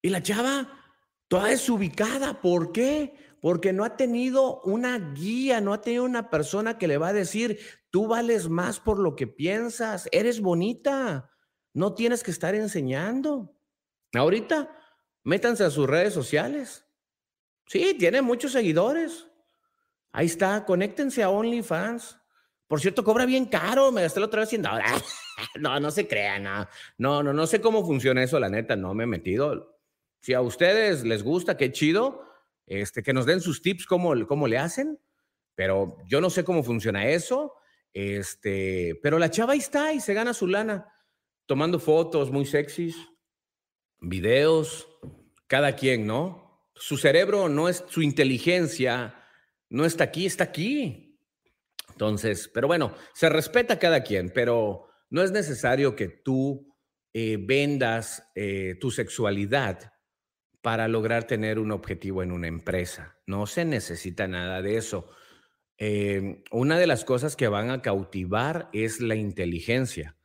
Y 0.00 0.08
la 0.08 0.22
chava 0.22 0.82
toda 1.28 1.48
desubicada. 1.48 2.40
¿Por 2.40 2.72
qué? 2.72 3.14
Porque 3.42 3.74
no 3.74 3.84
ha 3.84 3.98
tenido 3.98 4.62
una 4.62 4.98
guía, 5.12 5.60
no 5.60 5.74
ha 5.74 5.82
tenido 5.82 6.04
una 6.04 6.30
persona 6.30 6.78
que 6.78 6.88
le 6.88 6.96
va 6.96 7.08
a 7.08 7.12
decir, 7.12 7.58
Tú 7.92 8.06
vales 8.06 8.48
más 8.48 8.80
por 8.80 8.98
lo 8.98 9.14
que 9.14 9.26
piensas, 9.26 10.08
eres 10.12 10.40
bonita. 10.40 11.30
No 11.74 11.94
tienes 11.94 12.22
que 12.22 12.30
estar 12.30 12.54
enseñando. 12.54 13.54
Ahorita, 14.14 14.74
métanse 15.24 15.62
a 15.62 15.70
sus 15.70 15.86
redes 15.86 16.14
sociales. 16.14 16.86
Sí, 17.66 17.94
tiene 17.98 18.22
muchos 18.22 18.52
seguidores. 18.52 19.28
Ahí 20.10 20.24
está, 20.24 20.64
conéctense 20.64 21.22
a 21.22 21.28
OnlyFans. 21.28 22.18
Por 22.66 22.80
cierto, 22.80 23.04
cobra 23.04 23.26
bien 23.26 23.44
caro, 23.44 23.92
me 23.92 24.00
gasté 24.00 24.20
la 24.20 24.26
otra 24.26 24.40
vez 24.40 24.48
100 24.48 24.62
no, 25.60 25.78
no 25.78 25.90
se 25.90 26.08
crean, 26.08 26.44
no. 26.44 26.66
no, 26.96 27.22
no, 27.22 27.34
no 27.34 27.46
sé 27.46 27.60
cómo 27.60 27.84
funciona 27.84 28.22
eso, 28.22 28.40
la 28.40 28.48
neta, 28.48 28.74
no 28.74 28.94
me 28.94 29.04
he 29.04 29.06
metido. 29.06 29.78
Si 30.22 30.32
a 30.32 30.40
ustedes 30.40 31.04
les 31.04 31.22
gusta, 31.22 31.58
qué 31.58 31.72
chido, 31.72 32.24
este, 32.80 33.02
que 33.02 33.12
nos 33.12 33.26
den 33.26 33.40
sus 33.40 33.60
tips, 33.60 33.84
cómo, 33.86 34.26
cómo 34.26 34.48
le 34.48 34.58
hacen, 34.58 34.98
pero 35.54 35.98
yo 36.06 36.20
no 36.20 36.30
sé 36.30 36.42
cómo 36.42 36.62
funciona 36.62 37.08
eso, 37.08 37.54
este, 37.92 38.98
pero 39.02 39.18
la 39.18 39.30
chava 39.30 39.52
ahí 39.52 39.58
está 39.58 39.92
y 39.92 40.00
se 40.00 40.14
gana 40.14 40.32
su 40.32 40.46
lana, 40.46 40.90
tomando 41.44 41.78
fotos 41.78 42.30
muy 42.30 42.46
sexys, 42.46 42.96
videos, 44.00 44.88
cada 45.46 45.76
quien, 45.76 46.06
¿no? 46.06 46.70
Su 46.74 46.96
cerebro 46.96 47.50
no 47.50 47.68
es, 47.68 47.84
su 47.88 48.00
inteligencia 48.00 49.22
no 49.68 49.84
está 49.84 50.04
aquí, 50.04 50.24
está 50.24 50.44
aquí. 50.44 51.18
Entonces, 51.90 52.50
pero 52.52 52.66
bueno, 52.66 52.94
se 53.12 53.28
respeta 53.28 53.78
cada 53.78 54.02
quien, 54.02 54.30
pero 54.30 54.88
no 55.10 55.22
es 55.22 55.30
necesario 55.30 55.94
que 55.94 56.08
tú 56.08 56.74
eh, 57.12 57.36
vendas 57.38 58.30
eh, 58.34 58.76
tu 58.80 58.90
sexualidad 58.90 59.91
para 60.62 60.88
lograr 60.88 61.24
tener 61.24 61.58
un 61.58 61.72
objetivo 61.72 62.22
en 62.22 62.32
una 62.32 62.46
empresa. 62.46 63.18
No 63.26 63.46
se 63.46 63.64
necesita 63.64 64.28
nada 64.28 64.62
de 64.62 64.76
eso. 64.76 65.10
Em, 65.76 66.42
una 66.52 66.78
de 66.78 66.86
las 66.86 67.04
cosas 67.04 67.34
que 67.34 67.48
van 67.48 67.70
a 67.70 67.82
cautivar 67.82 68.70
es 68.72 69.00
la 69.00 69.16
inteligencia. 69.16 70.16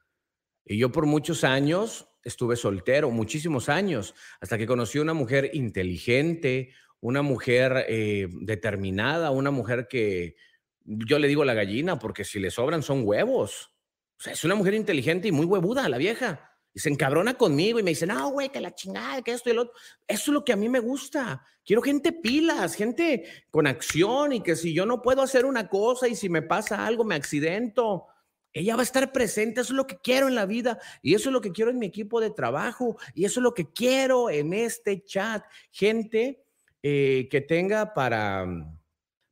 Y 0.63 0.77
yo 0.77 0.91
por 0.91 1.07
muchos 1.07 1.43
años 1.43 2.07
estuve 2.23 2.55
soltero, 2.55 3.09
muchísimos 3.09 3.67
años, 3.67 4.13
hasta 4.39 4.57
que 4.57 4.67
conocí 4.67 4.99
una 4.99 5.13
mujer 5.13 5.49
inteligente, 5.53 6.73
una 6.99 7.21
mujer 7.23 7.85
eh, 7.87 8.27
determinada, 8.41 9.31
una 9.31 9.49
mujer 9.49 9.87
que 9.89 10.35
yo 10.83 11.19
le 11.19 11.27
digo 11.27 11.45
la 11.45 11.53
gallina, 11.53 11.97
porque 11.97 12.23
si 12.23 12.39
le 12.39 12.51
sobran 12.51 12.83
son 12.83 13.01
huevos. 13.05 13.73
O 14.19 14.21
sea, 14.21 14.33
es 14.33 14.43
una 14.43 14.55
mujer 14.55 14.75
inteligente 14.75 15.29
y 15.29 15.31
muy 15.31 15.45
huevuda, 15.45 15.89
la 15.89 15.97
vieja. 15.97 16.56
Y 16.77 16.79
se 16.79 16.89
encabrona 16.89 17.33
conmigo 17.33 17.79
y 17.79 17.83
me 17.83 17.89
dice, 17.89 18.05
no, 18.05 18.29
güey, 18.29 18.49
que 18.49 18.61
la 18.61 18.75
chingada, 18.75 19.23
que 19.23 19.31
esto 19.31 19.49
y 19.49 19.53
lo 19.53 19.63
otro. 19.63 19.73
Eso 20.07 20.23
es 20.25 20.27
lo 20.27 20.45
que 20.45 20.53
a 20.53 20.55
mí 20.55 20.69
me 20.69 20.77
gusta. 20.77 21.43
Quiero 21.65 21.81
gente 21.81 22.11
pilas, 22.11 22.75
gente 22.75 23.23
con 23.49 23.65
acción 23.65 24.31
y 24.33 24.43
que 24.43 24.55
si 24.55 24.75
yo 24.75 24.85
no 24.85 25.01
puedo 25.01 25.23
hacer 25.23 25.45
una 25.45 25.69
cosa 25.69 26.07
y 26.07 26.15
si 26.15 26.29
me 26.29 26.43
pasa 26.43 26.85
algo, 26.85 27.03
me 27.03 27.15
accidento, 27.15 28.05
ella 28.53 28.75
va 28.75 28.81
a 28.81 28.83
estar 28.83 29.11
presente. 29.11 29.61
Eso 29.61 29.73
es 29.73 29.77
lo 29.77 29.87
que 29.87 29.97
quiero 29.97 30.27
en 30.27 30.35
la 30.35 30.45
vida 30.45 30.77
y 31.01 31.15
eso 31.15 31.29
es 31.29 31.33
lo 31.33 31.41
que 31.41 31.51
quiero 31.51 31.71
en 31.71 31.79
mi 31.79 31.87
equipo 31.87 32.21
de 32.21 32.29
trabajo 32.29 32.95
y 33.15 33.25
eso 33.25 33.39
es 33.39 33.43
lo 33.43 33.55
que 33.55 33.73
quiero 33.73 34.29
en 34.29 34.53
este 34.53 35.03
chat. 35.03 35.43
Gente 35.71 36.43
eh, 36.83 37.27
que 37.31 37.41
tenga 37.41 37.95
para 37.95 38.45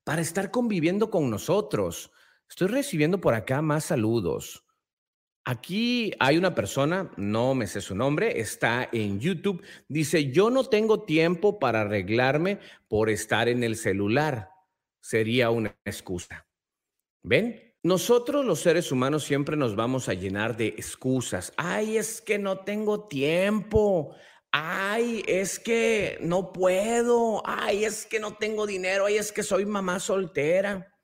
para 0.03 0.21
estar 0.21 0.51
conviviendo 0.51 1.09
con 1.09 1.29
nosotros. 1.29 2.11
Estoy 2.47 2.69
recibiendo 2.69 3.19
por 3.19 3.33
acá 3.33 3.61
más 3.61 3.85
saludos. 3.85 4.64
Aquí 5.45 6.11
hay 6.19 6.37
una 6.37 6.55
persona, 6.55 7.11
no 7.17 7.53
me 7.53 7.67
sé 7.67 7.79
su 7.79 7.95
nombre, 7.95 8.39
está 8.39 8.89
en 8.91 9.19
YouTube. 9.19 9.63
Dice, 9.87 10.31
yo 10.31 10.49
no 10.49 10.65
tengo 10.65 11.03
tiempo 11.03 11.59
para 11.59 11.81
arreglarme 11.81 12.59
por 12.87 13.09
estar 13.09 13.47
en 13.47 13.63
el 13.63 13.75
celular. 13.75 14.49
Sería 15.01 15.51
una 15.51 15.77
excusa. 15.85 16.47
¿Ven? 17.23 17.75
Nosotros 17.83 18.43
los 18.43 18.61
seres 18.61 18.91
humanos 18.91 19.23
siempre 19.23 19.55
nos 19.55 19.75
vamos 19.75 20.09
a 20.09 20.15
llenar 20.15 20.57
de 20.57 20.69
excusas. 20.69 21.53
Ay, 21.57 21.97
es 21.97 22.21
que 22.21 22.39
no 22.39 22.59
tengo 22.59 23.07
tiempo 23.07 24.15
ay, 24.57 25.21
es 25.27 25.59
que 25.59 26.17
no 26.21 26.53
puedo, 26.53 27.43
ay, 27.45 27.83
es 27.83 28.05
que 28.05 28.21
no 28.21 28.35
tengo 28.35 28.65
dinero, 28.65 29.05
ay, 29.05 29.17
es 29.17 29.33
que 29.33 29.43
soy 29.43 29.65
mamá 29.65 29.99
soltera. 29.99 30.94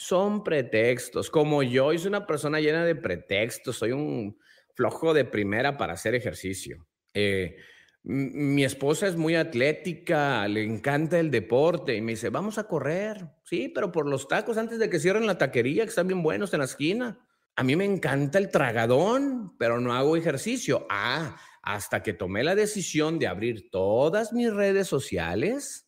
Son 0.00 0.44
pretextos. 0.44 1.28
Como 1.28 1.64
yo, 1.64 1.90
soy 1.98 2.06
una 2.06 2.24
persona 2.24 2.60
llena 2.60 2.84
de 2.84 2.94
pretextos, 2.94 3.78
soy 3.78 3.90
un 3.90 4.38
flojo 4.76 5.12
de 5.12 5.24
primera 5.24 5.76
para 5.76 5.94
hacer 5.94 6.14
ejercicio. 6.14 6.86
Eh, 7.12 7.56
mi 8.04 8.62
esposa 8.62 9.08
es 9.08 9.16
muy 9.16 9.34
atlética, 9.34 10.46
le 10.46 10.62
encanta 10.62 11.18
el 11.18 11.32
deporte 11.32 11.96
y 11.96 12.00
me 12.00 12.12
dice, 12.12 12.30
vamos 12.30 12.58
a 12.58 12.68
correr. 12.68 13.26
Sí, 13.42 13.72
pero 13.74 13.90
por 13.90 14.06
los 14.06 14.28
tacos 14.28 14.56
antes 14.56 14.78
de 14.78 14.88
que 14.88 15.00
cierren 15.00 15.26
la 15.26 15.36
taquería, 15.36 15.82
que 15.82 15.88
están 15.88 16.06
bien 16.06 16.22
buenos 16.22 16.52
en 16.52 16.60
la 16.60 16.66
esquina. 16.66 17.18
A 17.56 17.64
mí 17.64 17.74
me 17.74 17.84
encanta 17.84 18.38
el 18.38 18.52
tragadón, 18.52 19.58
pero 19.58 19.80
no 19.80 19.94
hago 19.94 20.16
ejercicio. 20.16 20.86
Ah, 20.90 21.36
hasta 21.60 22.04
que 22.04 22.12
tomé 22.12 22.44
la 22.44 22.54
decisión 22.54 23.18
de 23.18 23.26
abrir 23.26 23.68
todas 23.72 24.32
mis 24.32 24.54
redes 24.54 24.86
sociales 24.86 25.87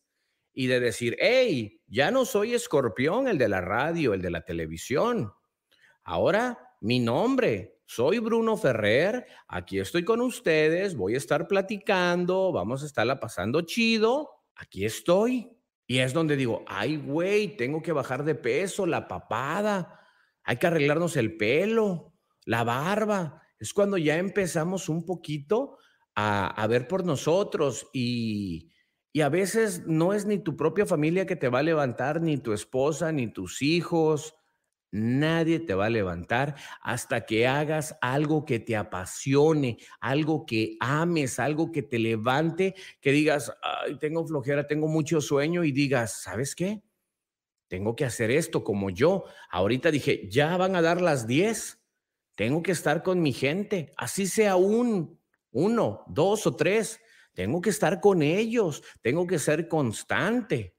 y 0.53 0.67
de 0.67 0.79
decir, 0.79 1.17
hey, 1.19 1.81
ya 1.87 2.11
no 2.11 2.25
soy 2.25 2.53
escorpión, 2.53 3.27
el 3.27 3.37
de 3.37 3.49
la 3.49 3.61
radio, 3.61 4.13
el 4.13 4.21
de 4.21 4.31
la 4.31 4.43
televisión. 4.43 5.31
Ahora 6.03 6.57
mi 6.81 6.99
nombre, 6.99 7.79
soy 7.85 8.17
Bruno 8.19 8.57
Ferrer, 8.57 9.25
aquí 9.47 9.79
estoy 9.79 10.03
con 10.03 10.19
ustedes, 10.19 10.95
voy 10.95 11.13
a 11.13 11.17
estar 11.17 11.47
platicando, 11.47 12.51
vamos 12.51 12.81
a 12.81 12.87
estarla 12.87 13.19
pasando 13.19 13.61
chido, 13.61 14.29
aquí 14.55 14.85
estoy. 14.85 15.51
Y 15.85 15.99
es 15.99 16.13
donde 16.13 16.35
digo, 16.37 16.63
ay, 16.67 16.97
güey, 16.97 17.55
tengo 17.55 17.81
que 17.81 17.91
bajar 17.91 18.23
de 18.23 18.33
peso, 18.33 18.85
la 18.85 19.07
papada, 19.07 19.99
hay 20.43 20.57
que 20.57 20.67
arreglarnos 20.67 21.17
el 21.17 21.37
pelo, 21.37 22.13
la 22.45 22.63
barba, 22.63 23.43
es 23.59 23.73
cuando 23.73 23.97
ya 23.97 24.17
empezamos 24.17 24.89
un 24.89 25.05
poquito 25.05 25.77
a, 26.15 26.65
ver 26.67 26.87
por 26.87 27.05
nosotros 27.05 27.87
y, 27.93 28.71
y 29.13 29.21
a 29.21 29.29
veces 29.29 29.85
no 29.85 30.13
es 30.13 30.25
ni 30.25 30.39
tu 30.39 30.55
propia 30.55 30.85
familia 30.85 31.25
que 31.25 31.35
te 31.35 31.49
va 31.49 31.59
a 31.59 31.63
levantar, 31.63 32.21
ni 32.21 32.37
tu 32.37 32.53
esposa, 32.53 33.11
ni 33.11 33.27
tus 33.27 33.61
hijos. 33.61 34.35
Nadie 34.93 35.59
te 35.59 35.73
va 35.73 35.85
a 35.85 35.89
levantar 35.89 36.55
hasta 36.81 37.25
que 37.25 37.47
hagas 37.47 37.97
algo 38.01 38.45
que 38.45 38.59
te 38.59 38.75
apasione, 38.75 39.77
algo 39.99 40.45
que 40.45 40.77
ames, 40.79 41.39
algo 41.39 41.71
que 41.71 41.81
te 41.81 41.97
levante, 41.97 42.75
que 42.99 43.11
digas, 43.11 43.53
ay, 43.61 43.97
tengo 43.99 44.25
flojera, 44.27 44.67
tengo 44.67 44.87
mucho 44.87 45.21
sueño 45.21 45.63
y 45.63 45.71
digas, 45.71 46.21
¿sabes 46.21 46.55
qué? 46.55 46.81
Tengo 47.69 47.95
que 47.95 48.03
hacer 48.05 48.31
esto 48.31 48.63
como 48.63 48.89
yo. 48.89 49.23
Ahorita 49.49 49.91
dije, 49.91 50.27
ya 50.29 50.57
van 50.57 50.75
a 50.75 50.81
dar 50.81 51.01
las 51.01 51.25
10 51.25 51.81
tengo 52.35 52.63
que 52.63 52.71
estar 52.71 53.03
con 53.03 53.21
mi 53.21 53.33
gente, 53.33 53.91
así 53.97 54.25
sea 54.25 54.55
un, 54.55 55.19
uno, 55.51 56.03
dos 56.07 56.47
o 56.47 56.55
tres. 56.55 57.00
Tengo 57.33 57.61
que 57.61 57.69
estar 57.69 58.01
con 58.01 58.21
ellos, 58.21 58.83
tengo 59.01 59.27
que 59.27 59.39
ser 59.39 59.67
constante. 59.67 60.75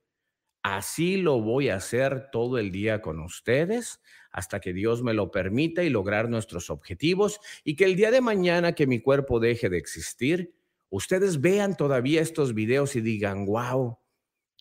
Así 0.63 1.17
lo 1.17 1.41
voy 1.41 1.71
a 1.71 1.77
hacer 1.77 2.31
todo 2.31 2.59
el 2.59 2.71
día 2.71 3.03
con 3.03 3.19
ustedes 3.21 4.01
hasta 4.31 4.61
que 4.61 4.73
Dios 4.73 5.03
me 5.03 5.13
lo 5.13 5.31
permita 5.31 5.83
y 5.83 5.91
lograr 5.91 6.29
nuestros 6.29 6.71
objetivos 6.71 7.41
y 7.65 7.75
que 7.75 7.85
el 7.85 7.97
día 7.97 8.11
de 8.11 8.21
mañana 8.21 8.75
que 8.75 8.87
mi 8.87 9.01
cuerpo 9.01 9.41
deje 9.41 9.69
de 9.69 9.79
existir, 9.79 10.55
ustedes 10.89 11.41
vean 11.41 11.77
todavía 11.77 12.21
estos 12.21 12.55
videos 12.55 12.95
y 12.95 13.01
digan, 13.01 13.45
wow, 13.45 13.99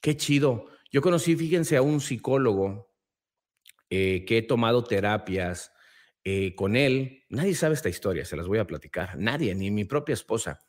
qué 0.02 0.18
chido. 0.18 0.66
Yo 0.92 1.02
conocí, 1.02 1.36
fíjense, 1.36 1.78
a 1.78 1.82
un 1.82 2.02
psicólogo 2.02 2.92
eh, 3.90 4.26
que 4.26 4.40
he 4.40 4.42
tomado 4.42 4.84
terapias 4.84 5.72
eh, 6.24 6.54
con 6.56 6.76
él, 6.76 7.24
nadie 7.30 7.56
sabe 7.56 7.74
esta 7.74 7.90
historia, 7.90 8.26
se 8.26 8.36
las 8.36 8.48
voy 8.48 8.60
a 8.60 8.68
platicar, 8.68 9.18
nadie, 9.18 9.56
ni 9.56 9.72
mi 9.72 9.86
propia 9.86 10.14
esposa. 10.14 10.60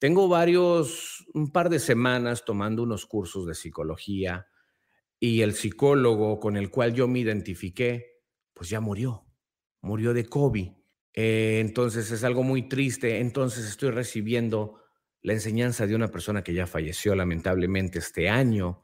Tengo 0.00 0.28
varios, 0.28 1.26
un 1.34 1.52
par 1.52 1.68
de 1.68 1.78
semanas 1.78 2.46
tomando 2.46 2.82
unos 2.82 3.04
cursos 3.04 3.46
de 3.46 3.54
psicología 3.54 4.46
y 5.20 5.42
el 5.42 5.52
psicólogo 5.52 6.40
con 6.40 6.56
el 6.56 6.70
cual 6.70 6.94
yo 6.94 7.06
me 7.06 7.18
identifiqué, 7.18 8.22
pues 8.54 8.70
ya 8.70 8.80
murió, 8.80 9.26
murió 9.82 10.14
de 10.14 10.24
COVID. 10.24 10.70
Eh, 11.12 11.58
entonces 11.60 12.10
es 12.12 12.24
algo 12.24 12.42
muy 12.42 12.66
triste, 12.66 13.18
entonces 13.18 13.66
estoy 13.66 13.90
recibiendo 13.90 14.80
la 15.20 15.34
enseñanza 15.34 15.86
de 15.86 15.94
una 15.94 16.08
persona 16.08 16.42
que 16.42 16.54
ya 16.54 16.66
falleció 16.66 17.14
lamentablemente 17.14 17.98
este 17.98 18.30
año 18.30 18.82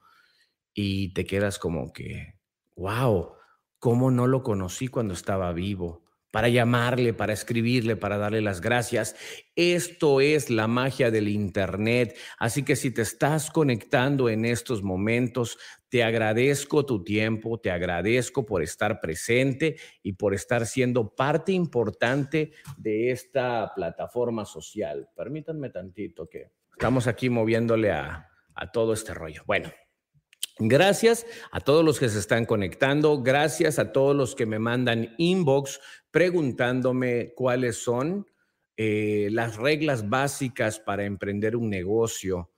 y 0.75 1.15
te 1.15 1.25
quedas 1.25 1.59
como 1.59 1.95
que, 1.95 2.39
wow, 2.77 3.37
¿cómo 3.79 4.11
no 4.11 4.27
lo 4.27 4.43
conocí 4.43 4.89
cuando 4.89 5.15
estaba 5.15 5.51
vivo? 5.55 6.06
Para 6.37 6.51
llamarle, 6.51 7.15
para 7.15 7.33
escribirle, 7.33 7.97
para 7.97 8.19
darle 8.19 8.43
las 8.43 8.61
gracias. 8.61 9.17
Esto 9.55 10.21
es 10.21 10.51
la 10.51 10.67
magia 10.69 11.11
del 11.11 11.29
Internet. 11.29 12.15
Así 12.39 12.63
que 12.63 12.77
si 12.77 12.91
te 12.91 13.01
estás 13.01 13.51
conectando 13.51 14.29
en 14.29 14.45
estos 14.45 14.83
momentos, 14.83 15.57
te 15.89 16.05
agradezco 16.05 16.85
tu 16.85 17.03
tiempo, 17.03 17.59
te 17.59 17.71
agradezco 17.71 18.45
por 18.45 18.63
estar 18.63 19.01
presente 19.01 19.77
y 20.03 20.13
por 20.13 20.35
estar 20.35 20.67
siendo 20.67 21.15
parte 21.15 21.53
importante 21.53 22.53
de 22.77 23.13
esta 23.13 23.73
plataforma 23.75 24.45
social. 24.45 25.09
Permítanme 25.17 25.71
tantito 25.71 26.29
que 26.29 26.51
estamos 26.71 27.07
aquí 27.07 27.31
moviéndole 27.31 27.93
a, 27.93 28.29
a 28.55 28.71
todo 28.71 28.93
este 28.93 29.15
rollo. 29.15 29.43
Bueno. 29.47 29.71
Gracias 30.59 31.27
a 31.51 31.61
todos 31.61 31.85
los 31.85 32.01
que 32.01 32.09
se 32.09 32.19
están 32.19 32.47
conectando, 32.47 33.23
gracias 33.23 33.79
a 33.79 33.93
todos 33.93 34.17
los 34.17 34.35
que 34.35 34.47
me 34.47 34.59
mandan 34.59 35.15
inbox 35.19 35.81
preguntándome 36.11 37.35
cuáles 37.35 37.77
son 37.77 38.27
eh, 38.79 39.29
las 39.33 39.57
reglas 39.57 40.09
básicas 40.09 40.81
para 40.81 41.05
emprender 41.05 41.57
un 41.57 41.69
negocio. 41.69 42.53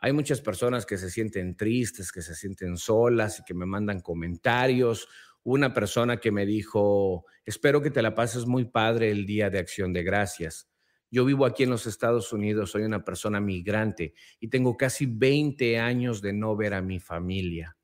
Hay 0.00 0.12
muchas 0.12 0.40
personas 0.40 0.84
que 0.84 0.98
se 0.98 1.08
sienten 1.10 1.56
tristes, 1.56 2.10
que 2.10 2.22
se 2.22 2.34
sienten 2.34 2.76
solas 2.76 3.38
y 3.38 3.44
que 3.44 3.54
me 3.54 3.66
mandan 3.66 4.00
comentarios. 4.00 5.06
Una 5.44 5.72
persona 5.72 6.18
que 6.18 6.32
me 6.32 6.46
dijo, 6.46 7.24
espero 7.44 7.80
que 7.80 7.92
te 7.92 8.02
la 8.02 8.16
pases 8.16 8.46
muy 8.46 8.64
padre 8.64 9.12
el 9.12 9.26
día 9.26 9.48
de 9.48 9.60
acción 9.60 9.92
de 9.92 10.02
gracias. 10.02 10.68
Yo 11.14 11.24
vivo 11.24 11.46
aquí 11.46 11.62
en 11.62 11.70
los 11.70 11.86
Estados 11.86 12.32
Unidos, 12.32 12.72
soy 12.72 12.82
una 12.82 13.04
persona 13.04 13.40
migrante 13.40 14.14
y 14.40 14.48
tengo 14.48 14.76
casi 14.76 15.06
20 15.06 15.78
años 15.78 16.20
de 16.20 16.32
no 16.32 16.56
ver 16.56 16.74
a 16.74 16.82
mi 16.82 16.98
familia. 16.98 17.76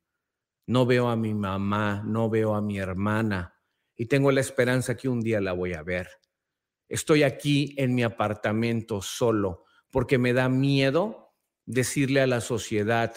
No 0.67 0.85
veo 0.85 1.07
a 1.07 1.15
mi 1.15 1.33
mamá, 1.33 2.03
no 2.05 2.29
veo 2.29 2.55
a 2.55 2.61
mi 2.61 2.77
hermana 2.77 3.55
y 3.95 4.07
tengo 4.07 4.33
la 4.33 4.41
esperanza 4.41 4.97
que 4.97 5.07
un 5.07 5.21
día 5.21 5.39
la 5.39 5.53
voy 5.53 5.75
a 5.75 5.81
ver. 5.81 6.09
Estoy 6.89 7.23
aquí 7.23 7.73
en 7.77 7.95
mi 7.95 8.03
apartamento 8.03 9.01
solo 9.01 9.63
porque 9.91 10.17
me 10.17 10.33
da 10.33 10.49
miedo 10.49 11.33
decirle 11.65 12.19
a 12.19 12.27
la 12.27 12.41
sociedad, 12.41 13.13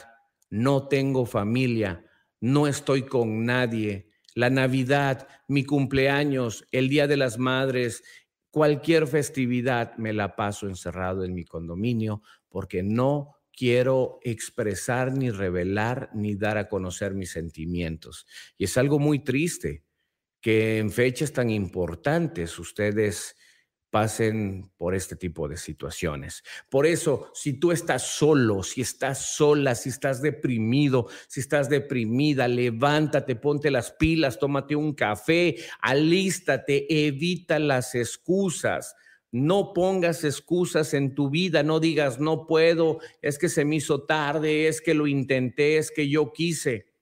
no 0.48 0.86
tengo 0.86 1.26
familia, 1.26 2.08
no 2.40 2.68
estoy 2.68 3.02
con 3.02 3.44
nadie. 3.44 4.12
La 4.36 4.48
Navidad, 4.50 5.26
mi 5.48 5.64
cumpleaños, 5.64 6.66
el 6.70 6.88
Día 6.88 7.08
de 7.08 7.16
las 7.16 7.38
Madres 7.38 8.04
Cualquier 8.54 9.08
festividad 9.08 9.96
me 9.96 10.12
la 10.12 10.36
paso 10.36 10.68
encerrado 10.68 11.24
en 11.24 11.34
mi 11.34 11.44
condominio 11.44 12.22
porque 12.48 12.84
no 12.84 13.34
quiero 13.52 14.20
expresar 14.22 15.12
ni 15.12 15.32
revelar 15.32 16.10
ni 16.14 16.36
dar 16.36 16.56
a 16.56 16.68
conocer 16.68 17.14
mis 17.14 17.32
sentimientos. 17.32 18.28
Y 18.56 18.66
es 18.66 18.78
algo 18.78 19.00
muy 19.00 19.24
triste 19.24 19.82
que 20.40 20.78
en 20.78 20.92
fechas 20.92 21.32
tan 21.32 21.50
importantes 21.50 22.56
ustedes 22.60 23.34
pasen 23.94 24.72
por 24.76 24.92
este 24.96 25.14
tipo 25.14 25.46
de 25.46 25.56
situaciones. 25.56 26.42
Por 26.68 26.84
eso, 26.84 27.30
si 27.32 27.60
tú 27.60 27.70
estás 27.70 28.02
solo, 28.02 28.64
si 28.64 28.80
estás 28.80 29.36
sola, 29.36 29.76
si 29.76 29.90
estás 29.90 30.20
deprimido, 30.20 31.06
si 31.28 31.38
estás 31.38 31.68
deprimida, 31.68 32.48
levántate, 32.48 33.36
ponte 33.36 33.70
las 33.70 33.92
pilas, 33.92 34.40
tómate 34.40 34.74
un 34.74 34.94
café, 34.94 35.58
alístate, 35.80 37.06
evita 37.06 37.60
las 37.60 37.94
excusas. 37.94 38.96
No 39.30 39.72
pongas 39.72 40.24
excusas 40.24 40.92
en 40.92 41.14
tu 41.14 41.30
vida, 41.30 41.62
no 41.62 41.78
digas 41.78 42.18
no 42.18 42.48
puedo, 42.48 42.98
es 43.22 43.38
que 43.38 43.48
se 43.48 43.64
me 43.64 43.76
hizo 43.76 44.02
tarde, 44.02 44.66
es 44.66 44.80
que 44.80 44.94
lo 44.94 45.06
intenté, 45.06 45.76
es 45.76 45.92
que 45.92 46.08
yo 46.08 46.32
quise. 46.32 46.92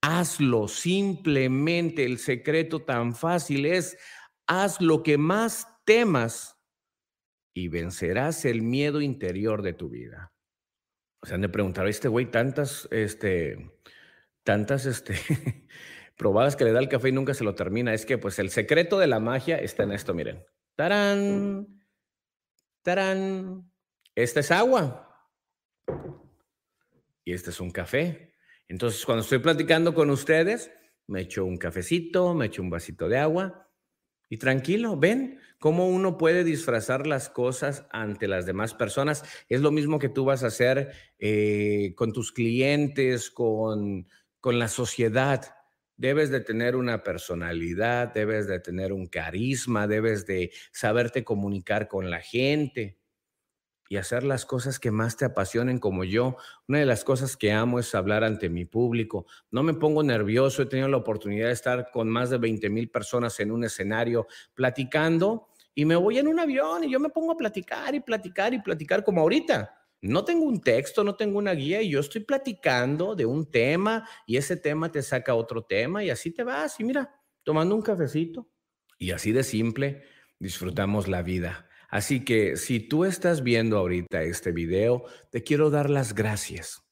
Hazlo, 0.00 0.68
simplemente 0.68 2.04
el 2.04 2.18
secreto 2.18 2.82
tan 2.82 3.16
fácil 3.16 3.66
es 3.66 3.98
haz 4.46 4.80
lo 4.80 5.02
que 5.02 5.18
más 5.18 5.68
temas 5.84 6.56
y 7.54 7.68
vencerás 7.68 8.44
el 8.44 8.62
miedo 8.62 9.00
interior 9.00 9.62
de 9.62 9.72
tu 9.72 9.88
vida. 9.88 10.32
O 11.22 11.26
sea, 11.26 11.36
han 11.36 11.40
de 11.40 11.48
preguntar, 11.48 11.88
este 11.88 12.08
güey, 12.08 12.30
tantas, 12.30 12.86
este, 12.90 13.80
tantas, 14.44 14.84
este, 14.86 15.14
probadas 16.16 16.54
que 16.54 16.64
le 16.64 16.72
da 16.72 16.80
el 16.80 16.88
café 16.88 17.08
y 17.08 17.12
nunca 17.12 17.34
se 17.34 17.44
lo 17.44 17.54
termina. 17.54 17.94
Es 17.94 18.04
que, 18.04 18.18
pues, 18.18 18.38
el 18.38 18.50
secreto 18.50 18.98
de 18.98 19.06
la 19.06 19.20
magia 19.20 19.56
está 19.56 19.84
en 19.84 19.92
esto, 19.92 20.12
miren. 20.12 20.44
Tarán, 20.76 21.66
tarán. 22.82 23.72
Esta 24.14 24.40
es 24.40 24.50
agua. 24.50 25.02
Y 27.24 27.32
este 27.32 27.50
es 27.50 27.60
un 27.60 27.70
café. 27.70 28.34
Entonces, 28.68 29.04
cuando 29.04 29.22
estoy 29.22 29.38
platicando 29.38 29.94
con 29.94 30.10
ustedes, 30.10 30.70
me 31.06 31.22
echo 31.22 31.44
un 31.44 31.56
cafecito, 31.56 32.34
me 32.34 32.46
echo 32.46 32.62
un 32.62 32.70
vasito 32.70 33.08
de 33.08 33.18
agua 33.18 33.65
y 34.28 34.38
tranquilo, 34.38 34.96
ven 34.96 35.40
cómo 35.58 35.88
uno 35.88 36.18
puede 36.18 36.44
disfrazar 36.44 37.06
las 37.06 37.28
cosas 37.28 37.86
ante 37.90 38.28
las 38.28 38.46
demás 38.46 38.74
personas. 38.74 39.24
Es 39.48 39.60
lo 39.60 39.70
mismo 39.70 39.98
que 39.98 40.08
tú 40.08 40.24
vas 40.24 40.42
a 40.42 40.48
hacer 40.48 40.92
eh, 41.18 41.92
con 41.96 42.12
tus 42.12 42.32
clientes, 42.32 43.30
con, 43.30 44.08
con 44.40 44.58
la 44.58 44.68
sociedad. 44.68 45.54
Debes 45.96 46.30
de 46.30 46.40
tener 46.40 46.76
una 46.76 47.02
personalidad, 47.02 48.12
debes 48.12 48.46
de 48.46 48.60
tener 48.60 48.92
un 48.92 49.06
carisma, 49.06 49.86
debes 49.86 50.26
de 50.26 50.52
saberte 50.72 51.24
comunicar 51.24 51.88
con 51.88 52.10
la 52.10 52.20
gente 52.20 52.98
y 53.88 53.96
hacer 53.96 54.24
las 54.24 54.44
cosas 54.44 54.78
que 54.78 54.90
más 54.90 55.16
te 55.16 55.24
apasionen 55.24 55.78
como 55.78 56.04
yo. 56.04 56.36
Una 56.68 56.78
de 56.80 56.86
las 56.86 57.04
cosas 57.04 57.36
que 57.36 57.52
amo 57.52 57.78
es 57.78 57.94
hablar 57.94 58.24
ante 58.24 58.48
mi 58.48 58.64
público. 58.64 59.26
No 59.50 59.62
me 59.62 59.74
pongo 59.74 60.02
nervioso, 60.02 60.62
he 60.62 60.66
tenido 60.66 60.88
la 60.88 60.96
oportunidad 60.96 61.48
de 61.48 61.52
estar 61.52 61.90
con 61.90 62.08
más 62.08 62.30
de 62.30 62.38
20 62.38 62.68
mil 62.70 62.90
personas 62.90 63.38
en 63.40 63.50
un 63.50 63.64
escenario 63.64 64.26
platicando 64.54 65.48
y 65.74 65.84
me 65.84 65.96
voy 65.96 66.18
en 66.18 66.28
un 66.28 66.40
avión 66.40 66.84
y 66.84 66.90
yo 66.90 66.98
me 66.98 67.10
pongo 67.10 67.32
a 67.32 67.36
platicar 67.36 67.94
y 67.94 68.00
platicar 68.00 68.54
y 68.54 68.60
platicar 68.60 69.04
como 69.04 69.20
ahorita. 69.20 69.72
No 70.00 70.24
tengo 70.24 70.44
un 70.44 70.60
texto, 70.60 71.04
no 71.04 71.16
tengo 71.16 71.38
una 71.38 71.52
guía 71.52 71.82
y 71.82 71.90
yo 71.90 72.00
estoy 72.00 72.22
platicando 72.22 73.14
de 73.14 73.26
un 73.26 73.50
tema 73.50 74.08
y 74.26 74.36
ese 74.36 74.56
tema 74.56 74.90
te 74.90 75.02
saca 75.02 75.34
otro 75.34 75.64
tema 75.64 76.04
y 76.04 76.10
así 76.10 76.30
te 76.30 76.44
vas 76.44 76.78
y 76.80 76.84
mira, 76.84 77.14
tomando 77.42 77.74
un 77.74 77.82
cafecito. 77.82 78.48
Y 78.98 79.10
así 79.10 79.32
de 79.32 79.42
simple 79.42 80.04
disfrutamos 80.38 81.08
la 81.08 81.22
vida. 81.22 81.65
Así 81.96 82.26
que 82.26 82.58
si 82.58 82.78
tú 82.78 83.06
estás 83.06 83.42
viendo 83.42 83.78
ahorita 83.78 84.22
este 84.22 84.52
video, 84.52 85.06
te 85.30 85.42
quiero 85.42 85.70
dar 85.70 85.88
las 85.88 86.14
gracias. 86.14 86.82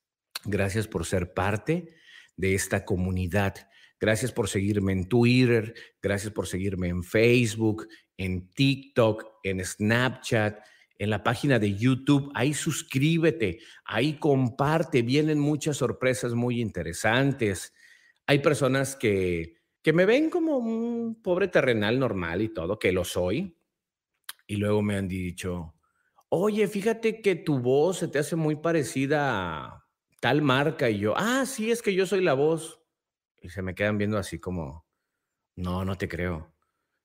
Gracias 0.46 0.88
por 0.88 1.04
ser 1.04 1.34
parte 1.34 1.94
de 2.38 2.54
esta 2.54 2.86
comunidad. 2.86 3.54
Gracias 4.00 4.32
por 4.32 4.48
seguirme 4.48 4.92
en 4.92 5.06
Twitter, 5.06 5.74
gracias 6.00 6.32
por 6.32 6.46
seguirme 6.46 6.88
en 6.88 7.04
Facebook, 7.04 7.86
en 8.16 8.48
TikTok, 8.48 9.26
en 9.42 9.62
Snapchat, 9.62 10.60
en 10.96 11.10
la 11.10 11.22
página 11.22 11.58
de 11.58 11.74
YouTube. 11.74 12.32
Ahí 12.34 12.54
suscríbete, 12.54 13.58
ahí 13.84 14.18
comparte. 14.18 15.02
Vienen 15.02 15.38
muchas 15.38 15.76
sorpresas 15.76 16.32
muy 16.32 16.62
interesantes. 16.62 17.74
Hay 18.26 18.38
personas 18.38 18.96
que, 18.96 19.58
que 19.82 19.92
me 19.92 20.06
ven 20.06 20.30
como 20.30 20.56
un 20.56 21.20
pobre 21.20 21.48
terrenal 21.48 21.98
normal 21.98 22.40
y 22.40 22.54
todo, 22.54 22.78
que 22.78 22.90
lo 22.90 23.04
soy. 23.04 23.54
Y 24.46 24.56
luego 24.56 24.82
me 24.82 24.96
han 24.96 25.08
dicho, 25.08 25.74
oye, 26.28 26.66
fíjate 26.68 27.22
que 27.22 27.36
tu 27.36 27.60
voz 27.60 27.98
se 27.98 28.08
te 28.08 28.18
hace 28.18 28.36
muy 28.36 28.56
parecida 28.56 29.64
a 29.64 29.86
tal 30.20 30.42
marca. 30.42 30.90
Y 30.90 30.98
yo, 30.98 31.14
ah, 31.16 31.44
sí, 31.46 31.70
es 31.70 31.82
que 31.82 31.94
yo 31.94 32.06
soy 32.06 32.22
la 32.22 32.34
voz. 32.34 32.80
Y 33.40 33.50
se 33.50 33.62
me 33.62 33.74
quedan 33.74 33.98
viendo 33.98 34.18
así 34.18 34.38
como, 34.38 34.86
no, 35.56 35.84
no 35.84 35.96
te 35.96 36.08
creo. 36.08 36.54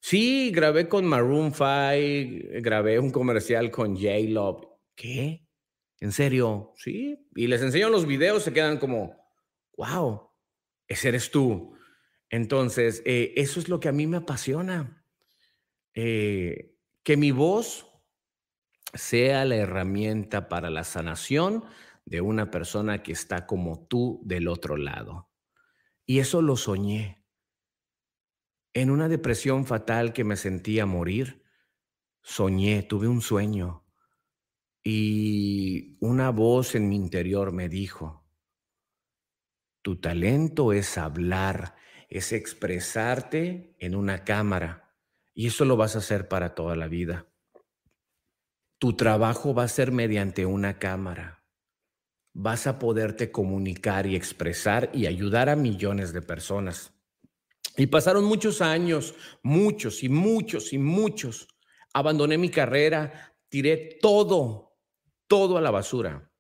Sí, 0.02 0.52
grabé 0.52 0.88
con 0.88 1.06
Maroon 1.06 1.54
5, 1.54 2.62
grabé 2.62 3.00
un 3.00 3.12
comercial 3.12 3.70
con 3.70 3.96
J-Love. 3.96 4.66
¿Qué? 4.96 5.46
¿En 6.00 6.12
serio? 6.12 6.74
Sí. 6.78 7.28
Y 7.36 7.48
les 7.48 7.62
enseño 7.62 7.90
los 7.90 8.06
videos, 8.06 8.44
se 8.44 8.54
quedan 8.54 8.78
como, 8.78 9.16
wow, 9.76 10.30
ese 10.88 11.10
eres 11.10 11.30
tú. 11.30 11.76
Entonces, 12.30 13.02
eh, 13.06 13.34
eso 13.36 13.60
es 13.60 13.68
lo 13.68 13.80
que 13.80 13.90
a 13.90 13.92
mí 13.92 14.08
me 14.08 14.18
apasiona. 14.18 15.06
Eh, 15.94 16.78
que 17.10 17.18
mi 17.18 17.32
voz 17.32 17.88
sea 18.94 19.44
la 19.44 19.56
herramienta 19.56 20.48
para 20.48 20.70
la 20.70 20.84
sanación 20.84 21.66
de 22.06 22.22
una 22.22 22.52
persona 22.52 23.02
que 23.02 23.14
está 23.14 23.48
como 23.48 23.88
tú 23.88 24.22
del 24.26 24.48
otro 24.48 24.78
lado. 24.78 25.32
Y 26.06 26.20
eso 26.20 26.44
lo 26.44 26.56
soñé. 26.56 27.26
En 28.76 28.92
una 28.92 29.10
depresión 29.10 29.66
fatal 29.66 30.14
que 30.14 30.24
me 30.24 30.36
sentía 30.36 30.86
morir, 30.86 31.44
soñé, 32.22 32.84
tuve 32.84 33.08
un 33.08 33.22
sueño 33.22 33.88
y 34.84 35.98
una 36.02 36.30
voz 36.30 36.76
en 36.76 36.90
mi 36.90 36.96
interior 36.96 37.52
me 37.52 37.70
dijo, 37.70 38.24
tu 39.82 40.00
talento 40.00 40.74
es 40.74 40.96
hablar, 41.00 41.76
es 42.08 42.34
expresarte 42.34 43.76
en 43.80 43.96
una 43.96 44.24
cámara 44.24 44.89
y 45.34 45.48
eso 45.48 45.66
lo 45.66 45.78
vas 45.78 45.96
a 45.96 46.00
hacer 46.00 46.28
para 46.28 46.56
toda 46.56 46.76
la 46.76 46.88
vida. 46.88 47.28
Tu 48.78 48.94
trabajo 48.94 49.54
va 49.54 49.64
a 49.64 49.68
ser 49.68 49.92
mediante 49.92 50.46
una 50.46 50.80
cámara. 50.80 51.44
Vas 52.34 52.68
a 52.68 52.80
poderte 52.80 53.32
comunicar 53.32 54.06
y 54.08 54.16
expresar 54.16 54.90
y 54.94 55.06
ayudar 55.06 55.50
a 55.50 55.56
millones 55.56 56.14
de 56.14 56.22
personas. 56.22 56.94
Y 57.76 57.88
pasaron 57.88 58.24
muchos 58.26 58.62
años, 58.62 59.16
muchos 59.44 60.04
y 60.04 60.10
muchos 60.10 60.74
y 60.74 60.78
muchos. 60.78 61.48
Abandoné 61.94 62.38
mi 62.38 62.50
carrera, 62.50 63.36
tiré 63.50 63.98
todo, 64.02 64.78
todo 65.28 65.58
a 65.58 65.62
la 65.62 65.72
basura. 65.72 66.32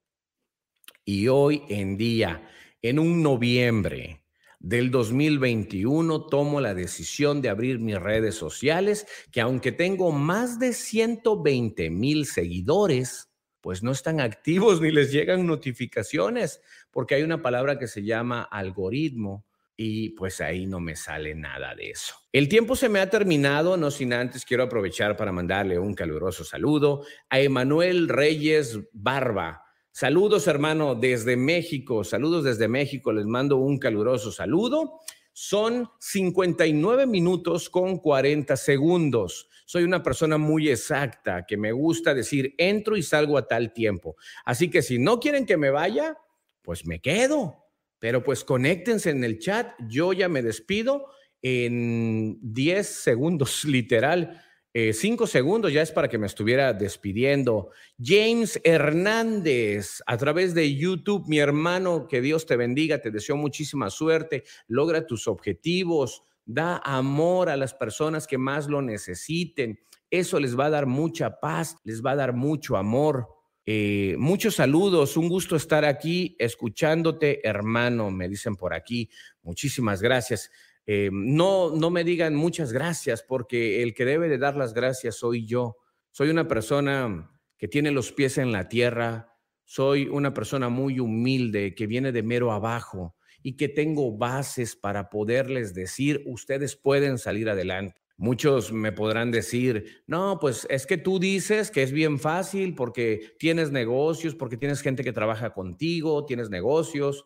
Y 1.03 1.27
hoy 1.27 1.63
en 1.69 1.97
día, 1.97 2.49
en 2.81 2.99
un 2.99 3.23
noviembre 3.23 4.23
del 4.59 4.91
2021 4.91 6.25
tomo 6.27 6.59
la 6.61 6.73
decisión 6.73 7.41
de 7.41 7.49
abrir 7.49 7.79
mis 7.79 7.97
redes 7.99 8.35
sociales, 8.35 9.07
que 9.31 9.41
aunque 9.41 9.71
tengo 9.71 10.11
más 10.11 10.59
de 10.59 10.73
120 10.73 11.89
mil 11.89 12.25
seguidores, 12.25 13.29
pues 13.61 13.83
no 13.83 13.91
están 13.91 14.19
activos 14.19 14.81
ni 14.81 14.91
les 14.91 15.11
llegan 15.11 15.45
notificaciones, 15.45 16.61
porque 16.91 17.15
hay 17.15 17.23
una 17.23 17.41
palabra 17.41 17.79
que 17.79 17.87
se 17.87 18.03
llama 18.03 18.43
algoritmo 18.43 19.45
y 19.81 20.09
pues 20.09 20.41
ahí 20.41 20.67
no 20.67 20.81
me 20.81 20.97
sale 20.97 21.35
nada 21.35 21.73
de 21.73 21.91
eso. 21.91 22.15
El 22.33 22.49
tiempo 22.49 22.75
se 22.75 22.89
me 22.89 22.99
ha 22.99 23.09
terminado, 23.09 23.77
no 23.77 23.91
sin 23.91 24.11
antes 24.11 24.43
quiero 24.43 24.63
aprovechar 24.63 25.15
para 25.15 25.31
mandarle 25.31 25.79
un 25.79 25.93
caluroso 25.93 26.43
saludo 26.43 27.05
a 27.29 27.39
Emanuel 27.39 28.09
Reyes 28.09 28.77
Barba. 28.91 29.68
Saludos 29.99 30.47
hermano 30.47 30.95
desde 30.95 31.35
México, 31.35 32.05
saludos 32.05 32.45
desde 32.45 32.69
México, 32.69 33.11
les 33.11 33.25
mando 33.25 33.57
un 33.57 33.77
caluroso 33.77 34.31
saludo. 34.31 35.01
Son 35.33 35.89
59 35.99 37.05
minutos 37.05 37.69
con 37.69 37.97
40 37.97 38.55
segundos. 38.55 39.49
Soy 39.65 39.83
una 39.83 40.01
persona 40.01 40.37
muy 40.37 40.69
exacta 40.69 41.45
que 41.45 41.57
me 41.57 41.73
gusta 41.73 42.13
decir 42.13 42.55
entro 42.57 42.95
y 42.95 43.03
salgo 43.03 43.37
a 43.37 43.45
tal 43.45 43.73
tiempo. 43.73 44.15
Así 44.45 44.69
que 44.69 44.81
si 44.81 44.99
no 44.99 45.19
quieren 45.19 45.45
que 45.45 45.57
me 45.57 45.69
vaya, 45.69 46.17
pues 46.61 46.85
me 46.85 47.01
quedo 47.01 47.65
pero 47.99 48.23
pues 48.23 48.45
conéctense 48.45 49.09
en 49.09 49.25
el 49.25 49.39
chat. 49.39 49.73
Yo 49.89 50.13
ya 50.13 50.29
me 50.29 50.41
despido 50.41 51.07
en 51.41 52.37
10 52.41 52.87
segundos, 52.87 53.63
literal. 53.65 54.41
5 54.73 55.23
eh, 55.23 55.27
segundos 55.27 55.73
ya 55.73 55.81
es 55.81 55.91
para 55.91 56.07
que 56.07 56.19
me 56.19 56.27
estuviera 56.27 56.73
despidiendo. 56.73 57.71
James 57.99 58.61
Hernández, 58.63 60.01
a 60.05 60.15
través 60.17 60.53
de 60.53 60.75
YouTube, 60.75 61.27
mi 61.27 61.39
hermano, 61.39 62.07
que 62.07 62.21
Dios 62.21 62.45
te 62.45 62.55
bendiga, 62.55 63.01
te 63.01 63.09
deseo 63.09 63.35
muchísima 63.35 63.89
suerte, 63.89 64.43
logra 64.67 65.07
tus 65.07 65.27
objetivos, 65.27 66.23
da 66.45 66.77
amor 66.83 67.49
a 67.49 67.57
las 67.57 67.73
personas 67.73 68.27
que 68.27 68.37
más 68.37 68.67
lo 68.67 68.81
necesiten. 68.81 69.79
Eso 70.11 70.39
les 70.39 70.57
va 70.57 70.65
a 70.65 70.71
dar 70.71 70.85
mucha 70.85 71.39
paz, 71.39 71.75
les 71.83 72.03
va 72.03 72.11
a 72.11 72.15
dar 72.15 72.33
mucho 72.33 72.77
amor. 72.77 73.27
Eh, 73.65 74.15
muchos 74.17 74.55
saludos, 74.55 75.17
un 75.17 75.29
gusto 75.29 75.55
estar 75.55 75.85
aquí 75.85 76.35
escuchándote, 76.39 77.47
hermano, 77.47 78.09
me 78.09 78.27
dicen 78.27 78.55
por 78.55 78.73
aquí. 78.73 79.09
Muchísimas 79.43 80.01
gracias. 80.01 80.49
Eh, 80.91 81.11
no, 81.13 81.69
no 81.75 81.91
me 81.91 82.03
digan 82.03 82.33
muchas 82.33 82.73
gracias 82.73 83.21
porque 83.21 83.83
el 83.83 83.93
que 83.93 84.05
debe 84.05 84.27
de 84.27 84.39
dar 84.39 84.55
las 84.55 84.73
gracias 84.73 85.17
soy 85.17 85.45
yo. 85.45 85.77
Soy 86.09 86.31
una 86.31 86.47
persona 86.47 87.29
que 87.59 87.67
tiene 87.67 87.91
los 87.91 88.11
pies 88.11 88.39
en 88.39 88.51
la 88.51 88.69
tierra, 88.69 89.37
soy 89.65 90.07
una 90.07 90.33
persona 90.33 90.67
muy 90.69 90.99
humilde 90.99 91.75
que 91.75 91.85
viene 91.85 92.11
de 92.11 92.23
mero 92.23 92.51
abajo 92.51 93.15
y 93.43 93.55
que 93.55 93.69
tengo 93.69 94.17
bases 94.17 94.75
para 94.75 95.11
poderles 95.11 95.75
decir, 95.75 96.23
ustedes 96.25 96.75
pueden 96.75 97.19
salir 97.19 97.51
adelante. 97.51 98.01
Muchos 98.17 98.73
me 98.73 98.91
podrán 98.91 99.29
decir, 99.29 100.01
no, 100.07 100.39
pues 100.41 100.65
es 100.71 100.87
que 100.87 100.97
tú 100.97 101.19
dices 101.19 101.69
que 101.69 101.83
es 101.83 101.91
bien 101.91 102.17
fácil 102.17 102.73
porque 102.73 103.35
tienes 103.37 103.69
negocios, 103.69 104.33
porque 104.33 104.57
tienes 104.57 104.81
gente 104.81 105.03
que 105.03 105.13
trabaja 105.13 105.53
contigo, 105.53 106.25
tienes 106.25 106.49
negocios. 106.49 107.25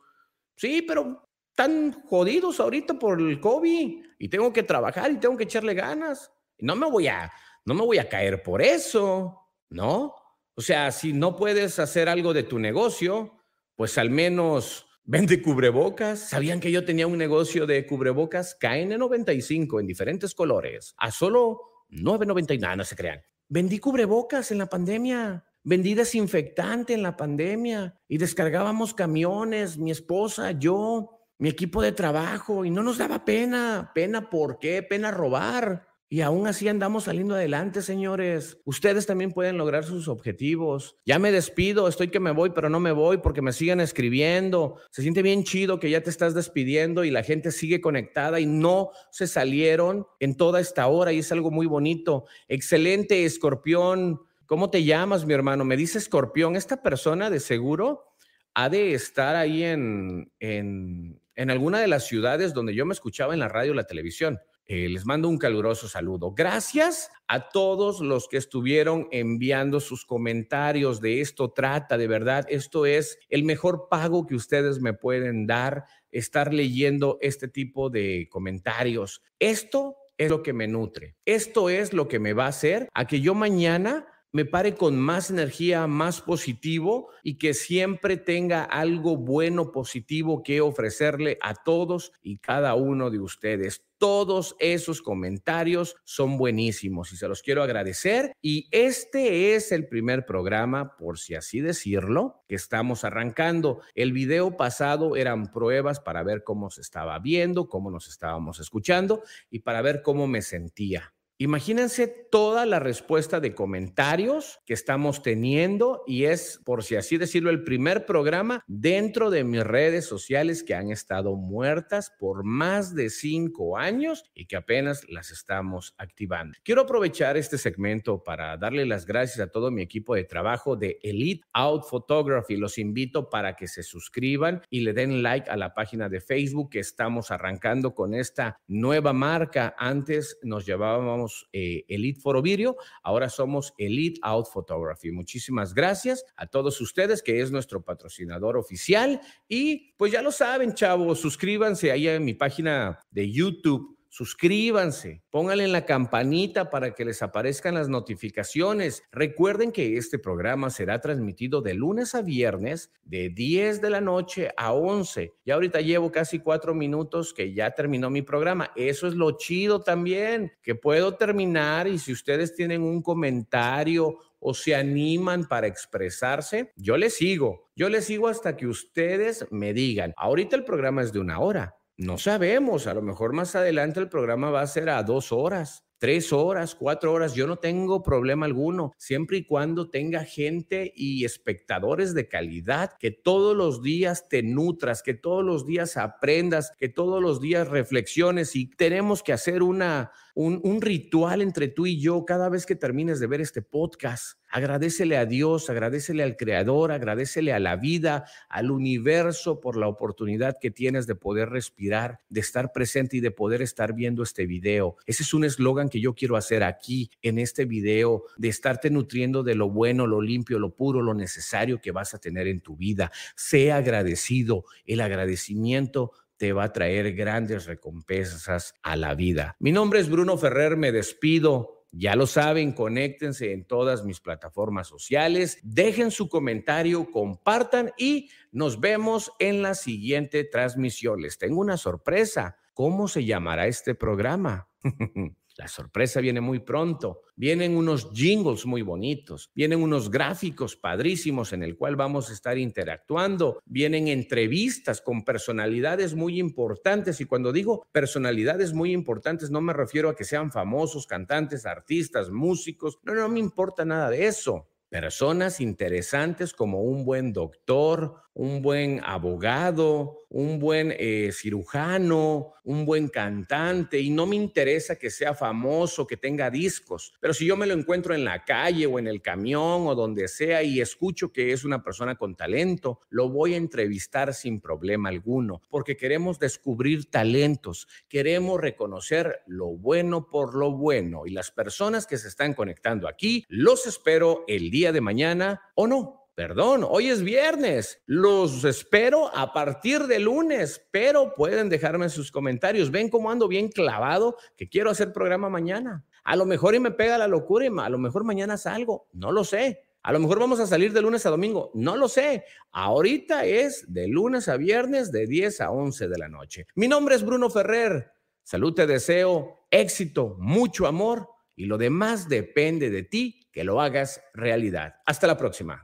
Sí, 0.57 0.83
pero 0.85 1.29
están 1.55 2.03
jodidos 2.07 2.59
ahorita 2.59 2.95
por 2.95 3.21
el 3.21 3.39
COVID 3.39 4.03
y 4.17 4.27
tengo 4.29 4.51
que 4.51 4.63
trabajar 4.63 5.11
y 5.11 5.17
tengo 5.17 5.37
que 5.37 5.43
echarle 5.43 5.75
ganas. 5.75 6.31
No 6.57 6.75
me 6.75 6.89
voy 6.89 7.07
a, 7.07 7.31
no 7.65 7.75
me 7.75 7.85
voy 7.85 7.99
a 7.99 8.09
caer 8.09 8.41
por 8.41 8.61
eso, 8.61 9.39
¿no? 9.69 10.15
O 10.55 10.61
sea, 10.61 10.91
si 10.91 11.13
no 11.13 11.35
puedes 11.35 11.77
hacer 11.77 12.09
algo 12.09 12.33
de 12.33 12.43
tu 12.43 12.57
negocio, 12.57 13.37
pues 13.75 13.97
al 13.97 14.09
menos 14.09 14.87
Vende 15.05 15.41
cubrebocas. 15.41 16.29
¿Sabían 16.29 16.61
que 16.61 16.71
yo 16.71 16.85
tenía 16.85 17.07
un 17.07 17.17
negocio 17.17 17.67
de 17.67 17.85
cubrebocas 17.85 18.57
KN95 18.57 19.81
en 19.81 19.87
diferentes 19.87 20.33
colores 20.33 20.95
a 20.95 21.11
solo 21.11 21.59
9.99? 21.89 22.77
No 22.77 22.85
se 22.85 22.95
crean. 22.95 23.21
Vendí 23.49 23.79
cubrebocas 23.79 24.51
en 24.51 24.59
la 24.59 24.67
pandemia. 24.67 25.43
Vendí 25.61 25.93
desinfectante 25.93 26.93
en 26.93 27.03
la 27.03 27.17
pandemia 27.17 27.99
y 28.07 28.17
descargábamos 28.17 28.93
camiones, 28.93 29.77
mi 29.77 29.91
esposa, 29.91 30.51
yo, 30.51 31.22
mi 31.43 31.49
equipo 31.49 31.81
de 31.81 31.91
trabajo 31.91 32.63
y 32.63 32.69
no 32.69 32.83
nos 32.83 32.99
daba 32.99 33.25
pena. 33.25 33.91
¿Pena 33.93 34.29
por 34.29 34.59
qué? 34.59 34.81
Pena 34.81 35.11
robar. 35.11 35.85
Y 36.07 36.21
aún 36.21 36.47
así 36.47 36.69
andamos 36.69 37.03
saliendo 37.03 37.35
adelante, 37.35 37.81
señores. 37.81 38.61
Ustedes 38.63 39.05
también 39.05 39.33
pueden 39.33 39.57
lograr 39.57 39.83
sus 39.83 40.07
objetivos. 40.07 40.95
Ya 41.05 41.19
me 41.19 41.33
despido, 41.33 41.89
estoy 41.89 42.07
que 42.07 42.21
me 42.21 42.31
voy, 42.31 42.51
pero 42.51 42.69
no 42.69 42.79
me 42.79 42.93
voy 42.93 43.17
porque 43.17 43.41
me 43.41 43.51
siguen 43.51 43.81
escribiendo. 43.81 44.77
Se 44.89 45.01
siente 45.01 45.21
bien 45.21 45.43
chido 45.43 45.81
que 45.81 45.89
ya 45.89 45.99
te 45.99 46.11
estás 46.11 46.33
despidiendo 46.33 47.03
y 47.03 47.11
la 47.11 47.23
gente 47.23 47.51
sigue 47.51 47.81
conectada 47.81 48.39
y 48.39 48.45
no 48.45 48.91
se 49.11 49.27
salieron 49.27 50.07
en 50.21 50.37
toda 50.37 50.61
esta 50.61 50.87
hora 50.87 51.11
y 51.11 51.19
es 51.19 51.31
algo 51.33 51.51
muy 51.51 51.65
bonito. 51.65 52.23
Excelente, 52.47 53.25
escorpión. 53.25 54.21
¿Cómo 54.45 54.69
te 54.69 54.85
llamas, 54.85 55.25
mi 55.25 55.33
hermano? 55.33 55.65
Me 55.65 55.75
dice 55.75 55.97
escorpión. 55.97 56.55
Esta 56.55 56.81
persona 56.81 57.29
de 57.29 57.41
seguro 57.41 58.13
ha 58.53 58.69
de 58.69 58.93
estar 58.93 59.35
ahí 59.35 59.63
en, 59.63 60.31
en, 60.39 61.19
en 61.35 61.49
alguna 61.49 61.79
de 61.79 61.87
las 61.87 62.05
ciudades 62.07 62.53
donde 62.53 62.75
yo 62.75 62.85
me 62.85 62.93
escuchaba 62.93 63.33
en 63.33 63.39
la 63.39 63.47
radio 63.47 63.71
o 63.71 63.75
la 63.75 63.85
televisión 63.85 64.39
eh, 64.65 64.87
les 64.87 65.05
mando 65.05 65.27
un 65.27 65.37
caluroso 65.37 65.89
saludo. 65.89 66.31
Gracias 66.31 67.11
a 67.27 67.49
todos 67.49 67.99
los 67.99 68.29
que 68.29 68.37
estuvieron 68.37 69.07
enviando 69.11 69.81
sus 69.81 70.05
comentarios. 70.05 71.01
De 71.01 71.19
esto 71.19 71.51
trata, 71.51 71.97
de 71.97 72.07
verdad. 72.07 72.45
Esto 72.47 72.85
es 72.85 73.19
el 73.29 73.43
mejor 73.43 73.87
pago 73.89 74.25
que 74.25 74.35
ustedes 74.35 74.79
me 74.79 74.93
pueden 74.93 75.47
dar, 75.47 75.83
estar 76.11 76.53
leyendo 76.53 77.17
este 77.21 77.49
tipo 77.49 77.89
de 77.89 78.27
comentarios. 78.31 79.21
Esto 79.37 79.97
es 80.17 80.29
lo 80.29 80.41
que 80.43 80.53
me 80.53 80.67
nutre. 80.67 81.17
Esto 81.25 81.69
es 81.69 81.91
lo 81.91 82.07
que 82.07 82.19
me 82.19 82.31
va 82.31 82.45
a 82.45 82.49
hacer 82.49 82.87
a 82.93 83.05
que 83.05 83.19
yo 83.19 83.35
mañana 83.35 84.07
me 84.33 84.45
pare 84.45 84.73
con 84.73 84.99
más 84.99 85.29
energía, 85.29 85.85
más 85.85 86.19
positivo 86.19 87.09
y 87.21 87.37
que 87.37 87.53
siempre 87.53 88.17
tenga 88.17 88.63
algo 88.63 89.15
bueno, 89.15 89.71
positivo 89.71 90.41
que 90.41 90.59
ofrecerle 90.59 91.37
a 91.39 91.53
todos 91.53 92.11
y 92.23 92.39
cada 92.39 92.73
uno 92.73 93.11
de 93.11 93.19
ustedes. 93.19 93.85
Todos 93.99 94.55
esos 94.57 95.03
comentarios 95.03 95.95
son 96.03 96.37
buenísimos 96.37 97.13
y 97.13 97.15
se 97.15 97.27
los 97.27 97.43
quiero 97.43 97.61
agradecer. 97.61 98.33
Y 98.41 98.67
este 98.71 99.55
es 99.55 99.71
el 99.71 99.87
primer 99.87 100.25
programa, 100.25 100.97
por 100.97 101.19
si 101.19 101.35
así 101.35 101.61
decirlo, 101.61 102.43
que 102.47 102.55
estamos 102.55 103.03
arrancando. 103.03 103.81
El 103.93 104.13
video 104.13 104.57
pasado 104.57 105.15
eran 105.15 105.51
pruebas 105.51 105.99
para 105.99 106.23
ver 106.23 106.43
cómo 106.43 106.71
se 106.71 106.81
estaba 106.81 107.19
viendo, 107.19 107.69
cómo 107.69 107.91
nos 107.91 108.07
estábamos 108.07 108.59
escuchando 108.59 109.21
y 109.51 109.59
para 109.59 109.83
ver 109.83 110.01
cómo 110.01 110.25
me 110.25 110.41
sentía. 110.41 111.13
Imagínense 111.43 112.07
toda 112.07 112.65
la 112.65 112.79
respuesta 112.79 113.41
de 113.41 113.53
comentarios 113.53 114.61
que 114.65 114.73
estamos 114.73 115.21
teniendo 115.21 116.01
y 116.07 116.23
es, 116.23 116.61
por 116.63 116.85
si 116.85 116.95
así 116.95 117.17
decirlo, 117.17 117.49
el 117.49 117.65
primer 117.65 118.05
programa 118.05 118.63
dentro 118.65 119.29
de 119.29 119.43
mis 119.43 119.61
redes 119.61 120.05
sociales 120.05 120.63
que 120.63 120.73
han 120.73 120.89
estado 120.89 121.35
muertas 121.35 122.13
por 122.17 122.45
más 122.45 122.95
de 122.95 123.09
cinco 123.09 123.77
años 123.77 124.23
y 124.33 124.45
que 124.45 124.55
apenas 124.55 125.01
las 125.09 125.31
estamos 125.31 125.93
activando. 125.97 126.57
Quiero 126.63 126.83
aprovechar 126.83 127.35
este 127.35 127.57
segmento 127.57 128.23
para 128.23 128.55
darle 128.55 128.85
las 128.85 129.05
gracias 129.05 129.45
a 129.45 129.51
todo 129.51 129.69
mi 129.69 129.81
equipo 129.81 130.15
de 130.15 130.23
trabajo 130.23 130.77
de 130.77 130.97
Elite 131.03 131.45
Out 131.51 131.83
Photography. 131.89 132.55
Los 132.55 132.77
invito 132.77 133.29
para 133.29 133.57
que 133.57 133.67
se 133.67 133.83
suscriban 133.83 134.61
y 134.69 134.79
le 134.79 134.93
den 134.93 135.21
like 135.21 135.49
a 135.49 135.57
la 135.57 135.73
página 135.73 136.07
de 136.07 136.21
Facebook 136.21 136.69
que 136.69 136.79
estamos 136.79 137.31
arrancando 137.31 137.93
con 137.93 138.13
esta 138.13 138.61
nueva 138.65 139.11
marca. 139.11 139.75
Antes 139.77 140.39
nos 140.41 140.65
llevábamos 140.65 141.32
eh, 141.51 141.85
Elite 141.87 142.19
Forovirio, 142.19 142.77
ahora 143.01 143.29
somos 143.29 143.73
Elite 143.77 144.19
Out 144.23 144.47
Photography. 144.51 145.11
Muchísimas 145.11 145.73
gracias 145.73 146.23
a 146.35 146.47
todos 146.47 146.79
ustedes, 146.81 147.21
que 147.21 147.41
es 147.41 147.51
nuestro 147.51 147.81
patrocinador 147.83 148.57
oficial. 148.57 149.21
Y 149.47 149.93
pues 149.97 150.11
ya 150.11 150.21
lo 150.21 150.31
saben, 150.31 150.73
chavos, 150.73 151.19
suscríbanse 151.19 151.91
ahí 151.91 152.07
en 152.07 152.25
mi 152.25 152.33
página 152.33 152.99
de 153.11 153.31
YouTube 153.31 153.97
suscríbanse, 154.13 155.23
pónganle 155.31 155.63
en 155.63 155.71
la 155.71 155.87
campanita 155.87 156.69
para 156.69 156.93
que 156.93 157.03
les 157.03 157.23
aparezcan 157.23 157.73
las 157.73 157.89
notificaciones. 157.89 159.01
Recuerden 159.11 159.71
que 159.71 159.97
este 159.97 160.19
programa 160.19 160.69
será 160.69 161.01
transmitido 161.01 161.63
de 161.63 161.73
lunes 161.73 162.13
a 162.13 162.21
viernes 162.21 162.91
de 163.03 163.29
10 163.29 163.81
de 163.81 163.89
la 163.89 164.01
noche 164.01 164.51
a 164.55 164.71
11. 164.71 165.33
Ya 165.43 165.55
ahorita 165.55 165.81
llevo 165.81 166.11
casi 166.11 166.37
cuatro 166.37 166.75
minutos 166.75 167.33
que 167.33 167.55
ya 167.55 167.71
terminó 167.71 168.11
mi 168.11 168.21
programa. 168.21 168.69
Eso 168.75 169.07
es 169.07 169.15
lo 169.15 169.35
chido 169.35 169.81
también, 169.81 170.51
que 170.61 170.75
puedo 170.75 171.15
terminar 171.15 171.87
y 171.87 171.97
si 171.97 172.11
ustedes 172.11 172.53
tienen 172.53 172.83
un 172.83 173.01
comentario 173.01 174.19
o 174.39 174.53
se 174.53 174.75
animan 174.75 175.47
para 175.47 175.65
expresarse, 175.65 176.71
yo 176.75 176.97
les 176.97 177.15
sigo. 177.15 177.71
Yo 177.75 177.89
les 177.89 178.05
sigo 178.05 178.27
hasta 178.27 178.55
que 178.57 178.67
ustedes 178.67 179.47
me 179.49 179.73
digan. 179.73 180.13
Ahorita 180.17 180.55
el 180.55 180.65
programa 180.65 181.01
es 181.01 181.11
de 181.11 181.19
una 181.19 181.39
hora 181.39 181.75
no 181.97 182.17
sabemos, 182.17 182.87
a 182.87 182.93
lo 182.93 183.01
mejor 183.01 183.33
más 183.33 183.55
adelante 183.55 183.99
el 183.99 184.09
programa 184.09 184.49
va 184.49 184.61
a 184.61 184.67
ser 184.67 184.89
a 184.89 185.03
dos 185.03 185.31
horas, 185.31 185.85
tres 185.99 186.33
horas, 186.33 186.75
cuatro 186.75 187.13
horas, 187.13 187.33
yo 187.33 187.47
no 187.47 187.57
tengo 187.57 188.03
problema 188.03 188.45
alguno, 188.45 188.91
siempre 188.97 189.37
y 189.37 189.45
cuando 189.45 189.89
tenga 189.89 190.25
gente 190.25 190.91
y 190.95 191.23
espectadores 191.23 192.13
de 192.13 192.27
calidad, 192.27 192.97
que 192.99 193.11
todos 193.11 193.55
los 193.55 193.81
días 193.81 194.27
te 194.27 194.43
nutras, 194.43 195.01
que 195.01 195.13
todos 195.13 195.45
los 195.45 195.65
días 195.65 195.95
aprendas, 195.95 196.73
que 196.77 196.89
todos 196.89 197.21
los 197.21 197.39
días 197.39 197.69
reflexiones 197.69 198.55
y 198.55 198.69
tenemos 198.69 199.23
que 199.23 199.31
hacer 199.31 199.63
una, 199.63 200.11
un, 200.35 200.81
ritual 200.81 201.41
entre 201.41 201.67
tú 201.67 201.85
y 201.85 201.99
yo 201.99 202.25
cada 202.25 202.49
vez 202.49 202.65
que 202.65 202.75
termines 202.75 203.19
de 203.19 203.27
ver 203.27 203.41
este 203.41 203.61
podcast. 203.61 204.39
Agradecele 204.49 205.17
a 205.17 205.25
Dios, 205.25 205.69
agradecele 205.69 206.23
al 206.23 206.37
Creador, 206.37 206.91
agradecele 206.91 207.53
a 207.53 207.59
la 207.59 207.75
vida, 207.75 208.25
al 208.49 208.71
universo 208.71 209.59
por 209.59 209.77
la 209.77 209.87
oportunidad 209.87 210.57
que 210.61 210.71
tienes 210.71 211.07
de 211.07 211.15
poder 211.15 211.49
respirar, 211.49 212.19
de 212.29 212.39
estar 212.39 212.71
presente 212.71 213.17
y 213.17 213.19
de 213.19 213.31
poder 213.31 213.61
estar 213.61 213.93
viendo 213.93 214.21
este 214.21 214.45
video. 214.45 214.95
Ese 215.05 215.23
es 215.23 215.33
un 215.33 215.43
eslogan 215.43 215.89
que 215.89 216.01
yo 216.01 216.13
quiero 216.13 216.35
hacer 216.35 216.63
aquí 216.63 217.09
en 217.21 217.39
este 217.39 217.65
video, 217.65 218.25
de 218.37 218.49
estarte 218.49 218.89
nutriendo 218.89 219.43
de 219.43 219.55
lo 219.55 219.69
bueno, 219.69 220.05
lo 220.05 220.21
limpio, 220.21 220.59
lo 220.59 220.75
puro, 220.75 221.01
lo 221.01 221.13
necesario 221.13 221.81
que 221.81 221.91
vas 221.91 222.13
a 222.13 222.19
tener 222.19 222.47
en 222.47 222.61
tu 222.61 222.75
vida. 222.75 223.11
Sea 223.35 223.77
agradecido. 223.77 224.65
El 224.85 225.01
agradecimiento 225.01 226.11
te 226.43 226.51
va 226.51 226.65
a 226.65 226.73
traer 226.73 227.13
grandes 227.13 227.67
recompensas 227.67 228.73
a 228.83 228.97
la 228.97 229.15
vida. 229.15 229.55
Mi 229.59 229.71
nombre 229.71 230.01
es 230.01 230.09
Bruno 230.09 230.37
Ferrer, 230.37 230.75
me 230.75 230.91
despido. 230.91 231.87
Ya 231.89 232.17
lo 232.17 232.27
saben, 232.27 232.73
conéctense 232.73 233.53
en 233.53 233.65
todas 233.65 234.03
mis 234.03 234.19
plataformas 234.19 234.87
sociales, 234.87 235.57
dejen 235.63 236.11
su 236.11 236.27
comentario, 236.27 237.09
compartan 237.11 237.93
y 237.97 238.29
nos 238.51 238.81
vemos 238.81 239.31
en 239.39 239.61
la 239.61 239.73
siguiente 239.73 240.43
transmisión. 240.43 241.21
Les 241.21 241.37
tengo 241.37 241.61
una 241.61 241.77
sorpresa. 241.77 242.57
¿Cómo 242.73 243.07
se 243.07 243.23
llamará 243.23 243.67
este 243.67 243.95
programa? 243.95 244.67
La 245.55 245.67
sorpresa 245.67 246.19
viene 246.19 246.41
muy 246.41 246.59
pronto. 246.59 247.21
Vienen 247.35 247.77
unos 247.77 248.09
jingles 248.11 248.65
muy 248.65 248.81
bonitos, 248.81 249.51
vienen 249.53 249.81
unos 249.81 250.09
gráficos 250.09 250.75
padrísimos 250.75 251.53
en 251.53 251.63
el 251.63 251.75
cual 251.75 251.95
vamos 251.95 252.29
a 252.29 252.33
estar 252.33 252.57
interactuando, 252.57 253.59
vienen 253.65 254.07
entrevistas 254.07 255.01
con 255.01 255.23
personalidades 255.23 256.15
muy 256.15 256.39
importantes 256.39 257.21
y 257.21 257.25
cuando 257.25 257.51
digo 257.51 257.85
personalidades 257.91 258.73
muy 258.73 258.93
importantes 258.93 259.51
no 259.51 259.61
me 259.61 259.73
refiero 259.73 260.09
a 260.09 260.15
que 260.15 260.23
sean 260.23 260.51
famosos, 260.51 261.07
cantantes, 261.07 261.65
artistas, 261.65 262.29
músicos, 262.29 262.99
no, 263.03 263.13
no 263.13 263.29
me 263.29 263.39
importa 263.39 263.85
nada 263.85 264.09
de 264.09 264.27
eso. 264.27 264.67
Personas 264.89 265.59
interesantes 265.59 266.53
como 266.53 266.83
un 266.83 267.03
buen 267.03 267.33
doctor, 267.33 268.13
un 268.35 268.61
buen 268.61 269.01
abogado, 269.03 270.25
un 270.29 270.57
buen 270.57 270.93
eh, 270.97 271.31
cirujano, 271.31 272.53
un 272.63 272.85
buen 272.85 273.07
cantante, 273.07 273.99
y 273.99 274.09
no 274.09 274.25
me 274.25 274.35
interesa 274.35 274.95
que 274.95 275.11
sea 275.11 275.35
famoso, 275.35 276.07
que 276.07 276.17
tenga 276.17 276.49
discos, 276.49 277.13
pero 277.19 277.33
si 277.33 277.45
yo 277.45 277.55
me 277.55 277.67
lo 277.67 277.73
encuentro 277.73 278.15
en 278.15 278.25
la 278.25 278.43
calle 278.43 278.87
o 278.87 278.97
en 278.97 279.07
el 279.07 279.21
camión 279.21 279.85
o 279.85 279.93
donde 279.93 280.27
sea 280.27 280.63
y 280.63 280.81
escucho 280.81 281.31
que 281.31 281.51
es 281.51 281.63
una 281.63 281.83
persona 281.83 282.15
con 282.15 282.35
talento, 282.35 282.99
lo 283.09 283.29
voy 283.29 283.53
a 283.53 283.57
entrevistar 283.57 284.33
sin 284.33 284.59
problema 284.59 285.09
alguno, 285.09 285.61
porque 285.69 285.95
queremos 285.95 286.39
descubrir 286.39 287.11
talentos, 287.11 287.87
queremos 288.07 288.59
reconocer 288.59 289.41
lo 289.45 289.67
bueno 289.67 290.27
por 290.29 290.55
lo 290.55 290.71
bueno, 290.71 291.27
y 291.27 291.31
las 291.31 291.51
personas 291.51 292.07
que 292.07 292.17
se 292.17 292.27
están 292.27 292.55
conectando 292.55 293.07
aquí, 293.07 293.45
los 293.49 293.85
espero 293.85 294.45
el 294.47 294.71
día 294.71 294.91
de 294.91 295.01
mañana 295.01 295.61
o 295.75 295.85
no 295.85 296.22
Perdón, 296.35 296.83
hoy 296.89 297.09
es 297.09 297.21
viernes. 297.21 298.01
Los 298.07 298.63
espero 298.63 299.29
a 299.35 299.53
partir 299.53 300.07
de 300.07 300.17
lunes, 300.17 300.83
pero 300.89 301.35
pueden 301.35 301.69
dejarme 301.69 302.09
sus 302.09 302.31
comentarios. 302.31 302.89
Ven 302.89 303.09
cómo 303.09 303.29
ando 303.29 303.47
bien 303.47 303.69
clavado 303.69 304.37
que 304.57 304.67
quiero 304.67 304.89
hacer 304.89 305.13
programa 305.13 305.47
mañana. 305.49 306.03
A 306.23 306.35
lo 306.35 306.47
mejor 306.47 306.73
y 306.73 306.79
me 306.79 306.89
pega 306.89 307.19
la 307.19 307.27
locura 307.27 307.65
y 307.65 307.67
a 307.67 307.89
lo 307.89 307.99
mejor 307.99 308.23
mañana 308.23 308.57
salgo. 308.57 309.07
No 309.13 309.31
lo 309.31 309.43
sé. 309.43 309.83
A 310.01 310.11
lo 310.11 310.19
mejor 310.19 310.39
vamos 310.39 310.59
a 310.59 310.65
salir 310.65 310.91
de 310.91 311.03
lunes 311.03 311.23
a 311.27 311.29
domingo. 311.29 311.69
No 311.75 311.97
lo 311.97 312.09
sé. 312.09 312.45
Ahorita 312.71 313.45
es 313.45 313.85
de 313.93 314.07
lunes 314.07 314.49
a 314.49 314.57
viernes 314.57 315.11
de 315.11 315.27
10 315.27 315.61
a 315.61 315.69
11 315.69 316.07
de 316.07 316.17
la 316.17 316.29
noche. 316.29 316.65
Mi 316.73 316.87
nombre 316.87 317.13
es 317.13 317.23
Bruno 317.23 317.51
Ferrer. 317.51 318.11
Salud 318.41 318.73
te 318.73 318.87
deseo, 318.87 319.67
éxito, 319.69 320.35
mucho 320.39 320.87
amor 320.87 321.29
y 321.55 321.67
lo 321.67 321.77
demás 321.77 322.27
depende 322.27 322.89
de 322.89 323.03
ti 323.03 323.47
que 323.51 323.63
lo 323.63 323.79
hagas 323.79 324.19
realidad. 324.33 324.95
Hasta 325.05 325.27
la 325.27 325.37
próxima. 325.37 325.81